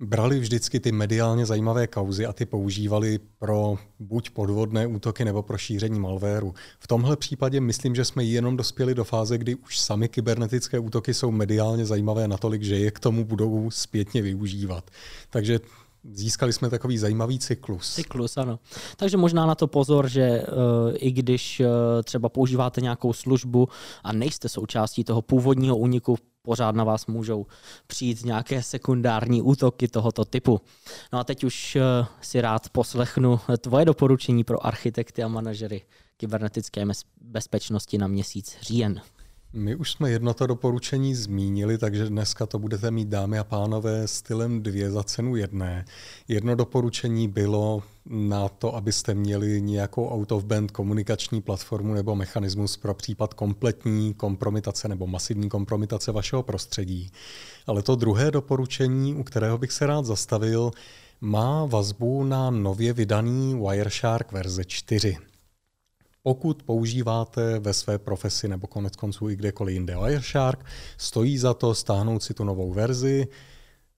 brali 0.00 0.38
vždycky 0.38 0.80
ty 0.80 0.92
mediálně 0.92 1.46
zajímavé 1.46 1.86
kauzy 1.86 2.26
a 2.26 2.32
ty 2.32 2.46
používali 2.46 3.20
pro 3.38 3.78
buď 3.98 4.30
podvodné 4.30 4.86
útoky 4.86 5.24
nebo 5.24 5.42
pro 5.42 5.58
šíření 5.58 6.00
malwareu. 6.00 6.54
V 6.78 6.86
tomhle 6.86 7.16
případě 7.16 7.60
myslím, 7.60 7.94
že 7.94 8.04
jsme 8.04 8.24
jenom 8.24 8.56
dospěli 8.56 8.94
do 8.94 9.04
fáze, 9.04 9.38
kdy 9.38 9.54
už 9.54 9.78
sami 9.78 10.08
kybernetické 10.08 10.78
útoky 10.78 11.14
jsou 11.14 11.30
mediálně 11.30 11.86
zajímavé 11.86 12.28
natolik, 12.28 12.62
že 12.62 12.78
je 12.78 12.90
k 12.90 13.00
tomu 13.00 13.24
budou 13.24 13.70
zpětně 13.70 14.22
využívat. 14.22 14.90
Takže 15.30 15.60
získali 16.04 16.52
jsme 16.52 16.70
takový 16.70 16.98
zajímavý 16.98 17.38
cyklus. 17.38 17.94
Cyklus, 17.94 18.36
ano. 18.36 18.58
Takže 18.96 19.16
možná 19.16 19.46
na 19.46 19.54
to 19.54 19.66
pozor, 19.66 20.08
že 20.08 20.42
uh, 20.42 20.92
i 20.94 21.12
když 21.12 21.60
uh, 21.60 21.66
třeba 22.04 22.28
používáte 22.28 22.80
nějakou 22.80 23.12
službu 23.12 23.68
a 24.04 24.12
nejste 24.12 24.48
součástí 24.48 25.04
toho 25.04 25.22
původního 25.22 25.76
úniku, 25.76 26.18
pořád 26.42 26.74
na 26.74 26.84
vás 26.84 27.06
můžou 27.06 27.46
přijít 27.86 28.24
nějaké 28.24 28.62
sekundární 28.62 29.42
útoky 29.42 29.88
tohoto 29.88 30.24
typu. 30.24 30.60
No 31.12 31.18
a 31.18 31.24
teď 31.24 31.44
už 31.44 31.76
uh, 31.76 32.06
si 32.20 32.40
rád 32.40 32.68
poslechnu 32.70 33.40
tvoje 33.58 33.84
doporučení 33.84 34.44
pro 34.44 34.66
architekty 34.66 35.22
a 35.22 35.28
manažery 35.28 35.82
kybernetické 36.16 36.84
bezpečnosti 37.20 37.98
na 37.98 38.06
měsíc 38.06 38.56
říjen. 38.60 39.00
My 39.54 39.76
už 39.76 39.92
jsme 39.92 40.10
jedno 40.10 40.34
to 40.34 40.46
doporučení 40.46 41.14
zmínili, 41.14 41.78
takže 41.78 42.08
dneska 42.08 42.46
to 42.46 42.58
budete 42.58 42.90
mít, 42.90 43.08
dámy 43.08 43.38
a 43.38 43.44
pánové, 43.44 44.08
stylem 44.08 44.62
dvě 44.62 44.90
za 44.90 45.02
cenu 45.02 45.36
jedné. 45.36 45.84
Jedno 46.28 46.54
doporučení 46.54 47.28
bylo 47.28 47.82
na 48.06 48.48
to, 48.48 48.74
abyste 48.74 49.14
měli 49.14 49.62
nějakou 49.62 50.08
out-of-band 50.08 50.70
komunikační 50.70 51.42
platformu 51.42 51.94
nebo 51.94 52.16
mechanismus 52.16 52.76
pro 52.76 52.94
případ 52.94 53.34
kompletní 53.34 54.14
kompromitace 54.14 54.88
nebo 54.88 55.06
masivní 55.06 55.48
kompromitace 55.48 56.12
vašeho 56.12 56.42
prostředí. 56.42 57.10
Ale 57.66 57.82
to 57.82 57.96
druhé 57.96 58.30
doporučení, 58.30 59.14
u 59.14 59.22
kterého 59.22 59.58
bych 59.58 59.72
se 59.72 59.86
rád 59.86 60.04
zastavil, 60.04 60.70
má 61.20 61.64
vazbu 61.66 62.24
na 62.24 62.50
nově 62.50 62.92
vydaný 62.92 63.60
Wireshark 63.68 64.32
verze 64.32 64.64
4. 64.64 65.16
Pokud 66.22 66.62
používáte 66.62 67.58
ve 67.58 67.72
své 67.72 67.98
profesi 67.98 68.48
nebo 68.48 68.66
konec 68.66 68.96
konců 68.96 69.30
i 69.30 69.36
kdekoliv 69.36 69.74
jinde 69.74 69.96
Wireshark, 69.96 70.64
stojí 70.96 71.38
za 71.38 71.54
to 71.54 71.74
stáhnout 71.74 72.22
si 72.22 72.34
tu 72.34 72.44
novou 72.44 72.72
verzi, 72.72 73.28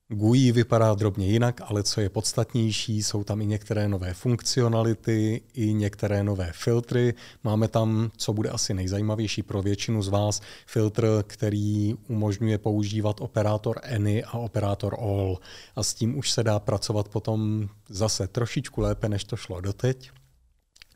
GUI 0.09 0.53
vypadá 0.53 0.95
drobně 0.95 1.27
jinak, 1.27 1.61
ale 1.65 1.83
co 1.83 2.01
je 2.01 2.09
podstatnější, 2.09 3.03
jsou 3.03 3.25
tam 3.25 3.43
i 3.43 3.47
některé 3.47 3.89
nové 3.89 4.15
funkcionality, 4.15 5.43
i 5.55 5.75
některé 5.75 6.25
nové 6.25 6.53
filtry. 6.53 7.15
Máme 7.45 7.69
tam, 7.69 8.11
co 8.17 8.33
bude 8.33 8.51
asi 8.51 8.75
nejzajímavější 8.75 9.43
pro 9.43 9.63
většinu 9.63 10.03
z 10.03 10.09
vás, 10.09 10.41
filtr, 10.67 11.25
který 11.27 11.95
umožňuje 12.09 12.59
používat 12.59 13.21
operátor 13.21 13.81
any 13.95 14.25
a 14.25 14.39
operátor 14.39 14.97
all. 15.01 15.39
A 15.77 15.83
s 15.83 15.95
tím 15.95 16.19
už 16.19 16.31
se 16.31 16.43
dá 16.43 16.59
pracovat 16.59 17.09
potom 17.09 17.69
zase 17.89 18.27
trošičku 18.29 18.81
lépe, 18.81 19.09
než 19.09 19.25
to 19.25 19.37
šlo 19.37 19.61
doteď. 19.61 20.11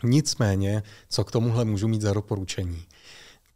Nicméně, 0.03 0.82
co 1.09 1.24
k 1.24 1.30
tomuhle 1.30 1.64
můžu 1.64 1.88
mít 1.88 2.03
za 2.03 2.12
doporučení? 2.12 2.84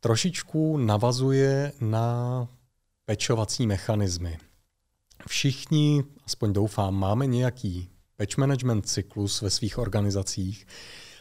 Trošičku 0.01 0.77
navazuje 0.77 1.73
na 1.81 2.49
pečovací 3.05 3.67
mechanismy. 3.67 4.39
Všichni, 5.29 6.05
aspoň 6.27 6.53
doufám, 6.53 6.95
máme 6.95 7.27
nějaký 7.27 7.91
patch 8.17 8.37
management 8.37 8.89
cyklus 8.89 9.43
ve 9.43 9.51
svých 9.51 9.79
organizacích, 9.79 10.67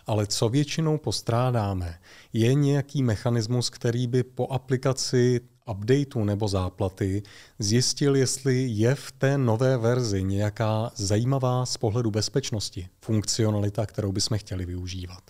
ale 0.05 0.27
co 0.27 0.49
většinou 0.49 0.97
postrádáme, 0.97 1.99
je 2.33 2.53
nějaký 2.53 3.03
mechanismus, 3.03 3.69
který 3.69 4.07
by 4.07 4.23
po 4.23 4.47
aplikaci 4.47 5.39
updateu 5.71 6.23
nebo 6.23 6.47
záplaty 6.47 7.23
zjistil, 7.59 8.15
jestli 8.15 8.67
je 8.67 8.95
v 8.95 9.11
té 9.11 9.37
nové 9.37 9.77
verzi 9.77 10.23
nějaká 10.23 10.91
zajímavá 10.95 11.65
z 11.65 11.77
pohledu 11.77 12.11
bezpečnosti 12.11 12.89
funkcionalita, 13.01 13.85
kterou 13.85 14.11
bychom 14.11 14.37
chtěli 14.37 14.65
využívat. 14.65 15.23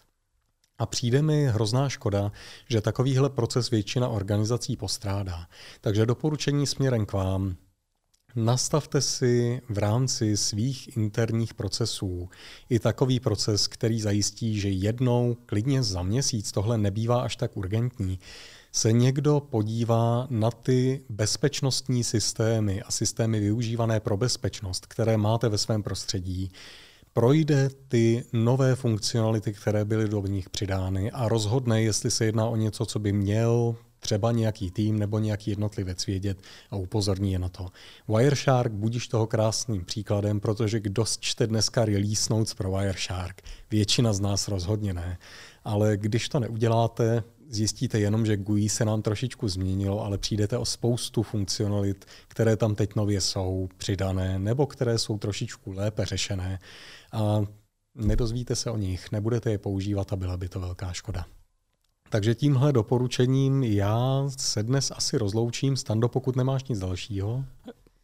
A 0.80 0.86
přijde 0.86 1.22
mi 1.22 1.46
hrozná 1.46 1.90
škoda, 1.90 2.32
že 2.70 2.82
takovýhle 2.82 3.30
proces 3.30 3.70
většina 3.70 4.08
organizací 4.08 4.76
postrádá. 4.76 5.48
Takže 5.82 6.06
doporučení 6.06 6.68
směrem 6.68 7.06
k 7.06 7.14
vám, 7.14 7.56
Nastavte 8.36 9.02
si 9.02 9.62
v 9.70 9.78
rámci 9.78 10.38
svých 10.38 10.98
interních 10.98 11.54
procesů 11.54 12.30
i 12.70 12.80
takový 12.80 13.20
proces, 13.20 13.68
který 13.68 14.02
zajistí, 14.02 14.60
že 14.60 14.70
jednou, 14.70 15.38
klidně 15.46 15.84
za 15.84 16.04
měsíc, 16.04 16.52
tohle 16.52 16.78
nebývá 16.78 17.22
až 17.22 17.36
tak 17.36 17.58
urgentní, 17.58 18.20
se 18.72 18.92
někdo 18.92 19.40
podívá 19.40 20.28
na 20.30 20.52
ty 20.52 21.02
bezpečnostní 21.10 22.04
systémy 22.04 22.82
a 22.82 22.92
systémy 22.92 23.40
využívané 23.40 24.00
pro 24.00 24.18
bezpečnost, 24.18 24.86
které 24.86 25.18
máte 25.18 25.50
ve 25.50 25.58
svém 25.58 25.84
prostředí, 25.84 26.52
projde 27.14 27.70
ty 27.88 28.26
nové 28.34 28.76
funkcionality, 28.76 29.54
které 29.54 29.86
byly 29.86 30.08
do 30.10 30.22
nich 30.22 30.50
přidány 30.50 31.12
a 31.12 31.28
rozhodne, 31.28 31.82
jestli 31.82 32.12
se 32.12 32.26
jedná 32.26 32.48
o 32.48 32.56
něco, 32.56 32.86
co 32.86 33.00
by 33.00 33.14
měl 33.14 33.76
třeba 34.00 34.32
nějaký 34.32 34.72
tým 34.72 35.00
nebo 35.00 35.20
nějaký 35.20 35.50
jednotlivec 35.50 36.06
vědět 36.06 36.38
a 36.72 36.76
upozorní 36.76 37.32
je 37.32 37.40
na 37.40 37.50
to. 37.50 37.68
Wireshark 38.08 38.72
budíš 38.72 39.08
toho 39.08 39.28
krásným 39.28 39.86
příkladem, 39.86 40.40
protože 40.40 40.80
kdo 40.80 41.06
čte 41.20 41.48
dneska 41.48 41.86
release 41.86 42.34
notes 42.34 42.54
pro 42.54 42.72
Wireshark? 42.72 43.42
Většina 43.72 44.14
z 44.14 44.20
nás 44.20 44.48
rozhodně 44.48 44.94
ne. 44.94 45.18
Ale 45.64 45.98
když 45.98 46.30
to 46.30 46.40
neuděláte, 46.40 47.24
zjistíte 47.52 48.00
jenom, 48.00 48.26
že 48.26 48.38
GUI 48.38 48.70
se 48.70 48.86
nám 48.86 49.02
trošičku 49.02 49.48
změnilo, 49.48 50.04
ale 50.04 50.18
přijdete 50.18 50.58
o 50.58 50.66
spoustu 50.66 51.24
funkcionalit, 51.24 52.06
které 52.28 52.58
tam 52.58 52.76
teď 52.76 52.96
nově 52.96 53.22
jsou 53.22 53.70
přidané, 53.78 54.40
nebo 54.40 54.68
které 54.68 54.98
jsou 54.98 55.18
trošičku 55.18 55.72
lépe 55.72 56.06
řešené 56.06 56.60
a 57.12 57.42
nedozvíte 57.96 58.56
se 58.56 58.72
o 58.72 58.78
nich, 58.78 59.12
nebudete 59.12 59.52
je 59.52 59.58
používat 59.58 60.14
a 60.14 60.16
byla 60.16 60.38
by 60.38 60.50
to 60.50 60.60
velká 60.60 60.94
škoda. 60.94 61.26
Takže 62.10 62.36
tímhle 62.36 62.74
doporučením 62.74 63.64
já 63.64 64.24
se 64.38 64.64
dnes 64.64 64.92
asi 64.96 65.18
rozloučím. 65.18 65.78
Stando, 65.78 66.10
pokud 66.10 66.36
nemáš 66.36 66.64
nic 66.64 66.80
dalšího. 66.80 67.46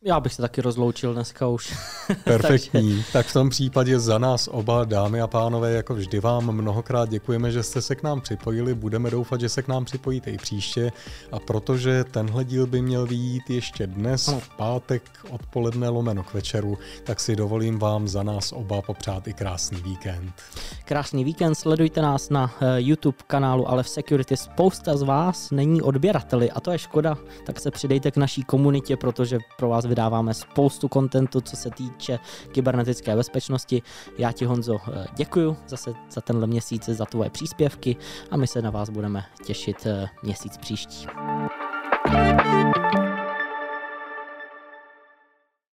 Já 0.07 0.19
bych 0.19 0.33
se 0.33 0.41
taky 0.41 0.61
rozloučil 0.61 1.13
dneska 1.13 1.47
už. 1.47 1.77
Perfektní. 2.23 2.95
Takže... 2.95 3.11
Tak 3.13 3.25
v 3.25 3.33
tom 3.33 3.49
případě 3.49 3.99
za 3.99 4.17
nás 4.17 4.49
oba, 4.51 4.85
dámy 4.85 5.21
a 5.21 5.27
pánové, 5.27 5.71
jako 5.71 5.95
vždy 5.95 6.19
vám 6.19 6.51
mnohokrát 6.51 7.09
děkujeme, 7.09 7.51
že 7.51 7.63
jste 7.63 7.81
se 7.81 7.95
k 7.95 8.03
nám 8.03 8.21
připojili. 8.21 8.73
Budeme 8.73 9.11
doufat, 9.11 9.41
že 9.41 9.49
se 9.49 9.61
k 9.61 9.67
nám 9.67 9.85
připojíte 9.85 10.31
i 10.31 10.37
příště. 10.37 10.91
A 11.31 11.39
protože 11.39 12.03
tenhle 12.03 12.45
díl 12.45 12.67
by 12.67 12.81
měl 12.81 13.05
vyjít 13.05 13.49
ještě 13.49 13.87
dnes, 13.87 14.27
v 14.39 14.57
pátek 14.57 15.01
odpoledne 15.29 15.89
lomeno 15.89 16.23
k 16.23 16.33
večeru, 16.33 16.77
tak 17.03 17.19
si 17.19 17.35
dovolím 17.35 17.79
vám 17.79 18.07
za 18.07 18.23
nás 18.23 18.51
oba 18.51 18.81
popřát 18.81 19.27
i 19.27 19.33
krásný 19.33 19.81
víkend. 19.81 20.33
Krásný 20.85 21.23
víkend, 21.23 21.55
sledujte 21.55 22.01
nás 22.01 22.29
na 22.29 22.51
eh, 22.61 22.81
YouTube 22.81 23.17
kanálu 23.27 23.69
Ale 23.69 23.83
v 23.83 23.89
Security. 23.89 24.37
Spousta 24.37 24.97
z 24.97 25.01
vás 25.01 25.51
není 25.51 25.81
odběrateli 25.81 26.51
a 26.51 26.59
to 26.59 26.71
je 26.71 26.77
škoda, 26.77 27.17
tak 27.45 27.59
se 27.59 27.71
přidejte 27.71 28.11
k 28.11 28.17
naší 28.17 28.43
komunitě, 28.43 28.97
protože 28.97 29.39
pro 29.57 29.69
vás 29.69 29.85
vydáváme 29.97 30.33
spoustu 30.33 30.87
kontentu, 30.87 31.41
co 31.41 31.55
se 31.55 31.69
týče 31.69 32.19
kybernetické 32.51 33.15
bezpečnosti. 33.15 33.81
Já 34.17 34.31
ti 34.31 34.45
Honzo 34.45 34.77
eh, 34.77 35.05
děkuji 35.15 35.57
zase 35.67 35.93
za 36.11 36.21
tenhle 36.21 36.47
měsíc, 36.47 36.85
za 36.85 37.05
tvoje 37.05 37.29
příspěvky 37.29 37.95
a 38.31 38.37
my 38.37 38.47
se 38.47 38.61
na 38.61 38.69
vás 38.69 38.89
budeme 38.89 39.25
těšit 39.45 39.85
eh, 39.85 40.07
měsíc 40.23 40.57
příští. 40.57 41.07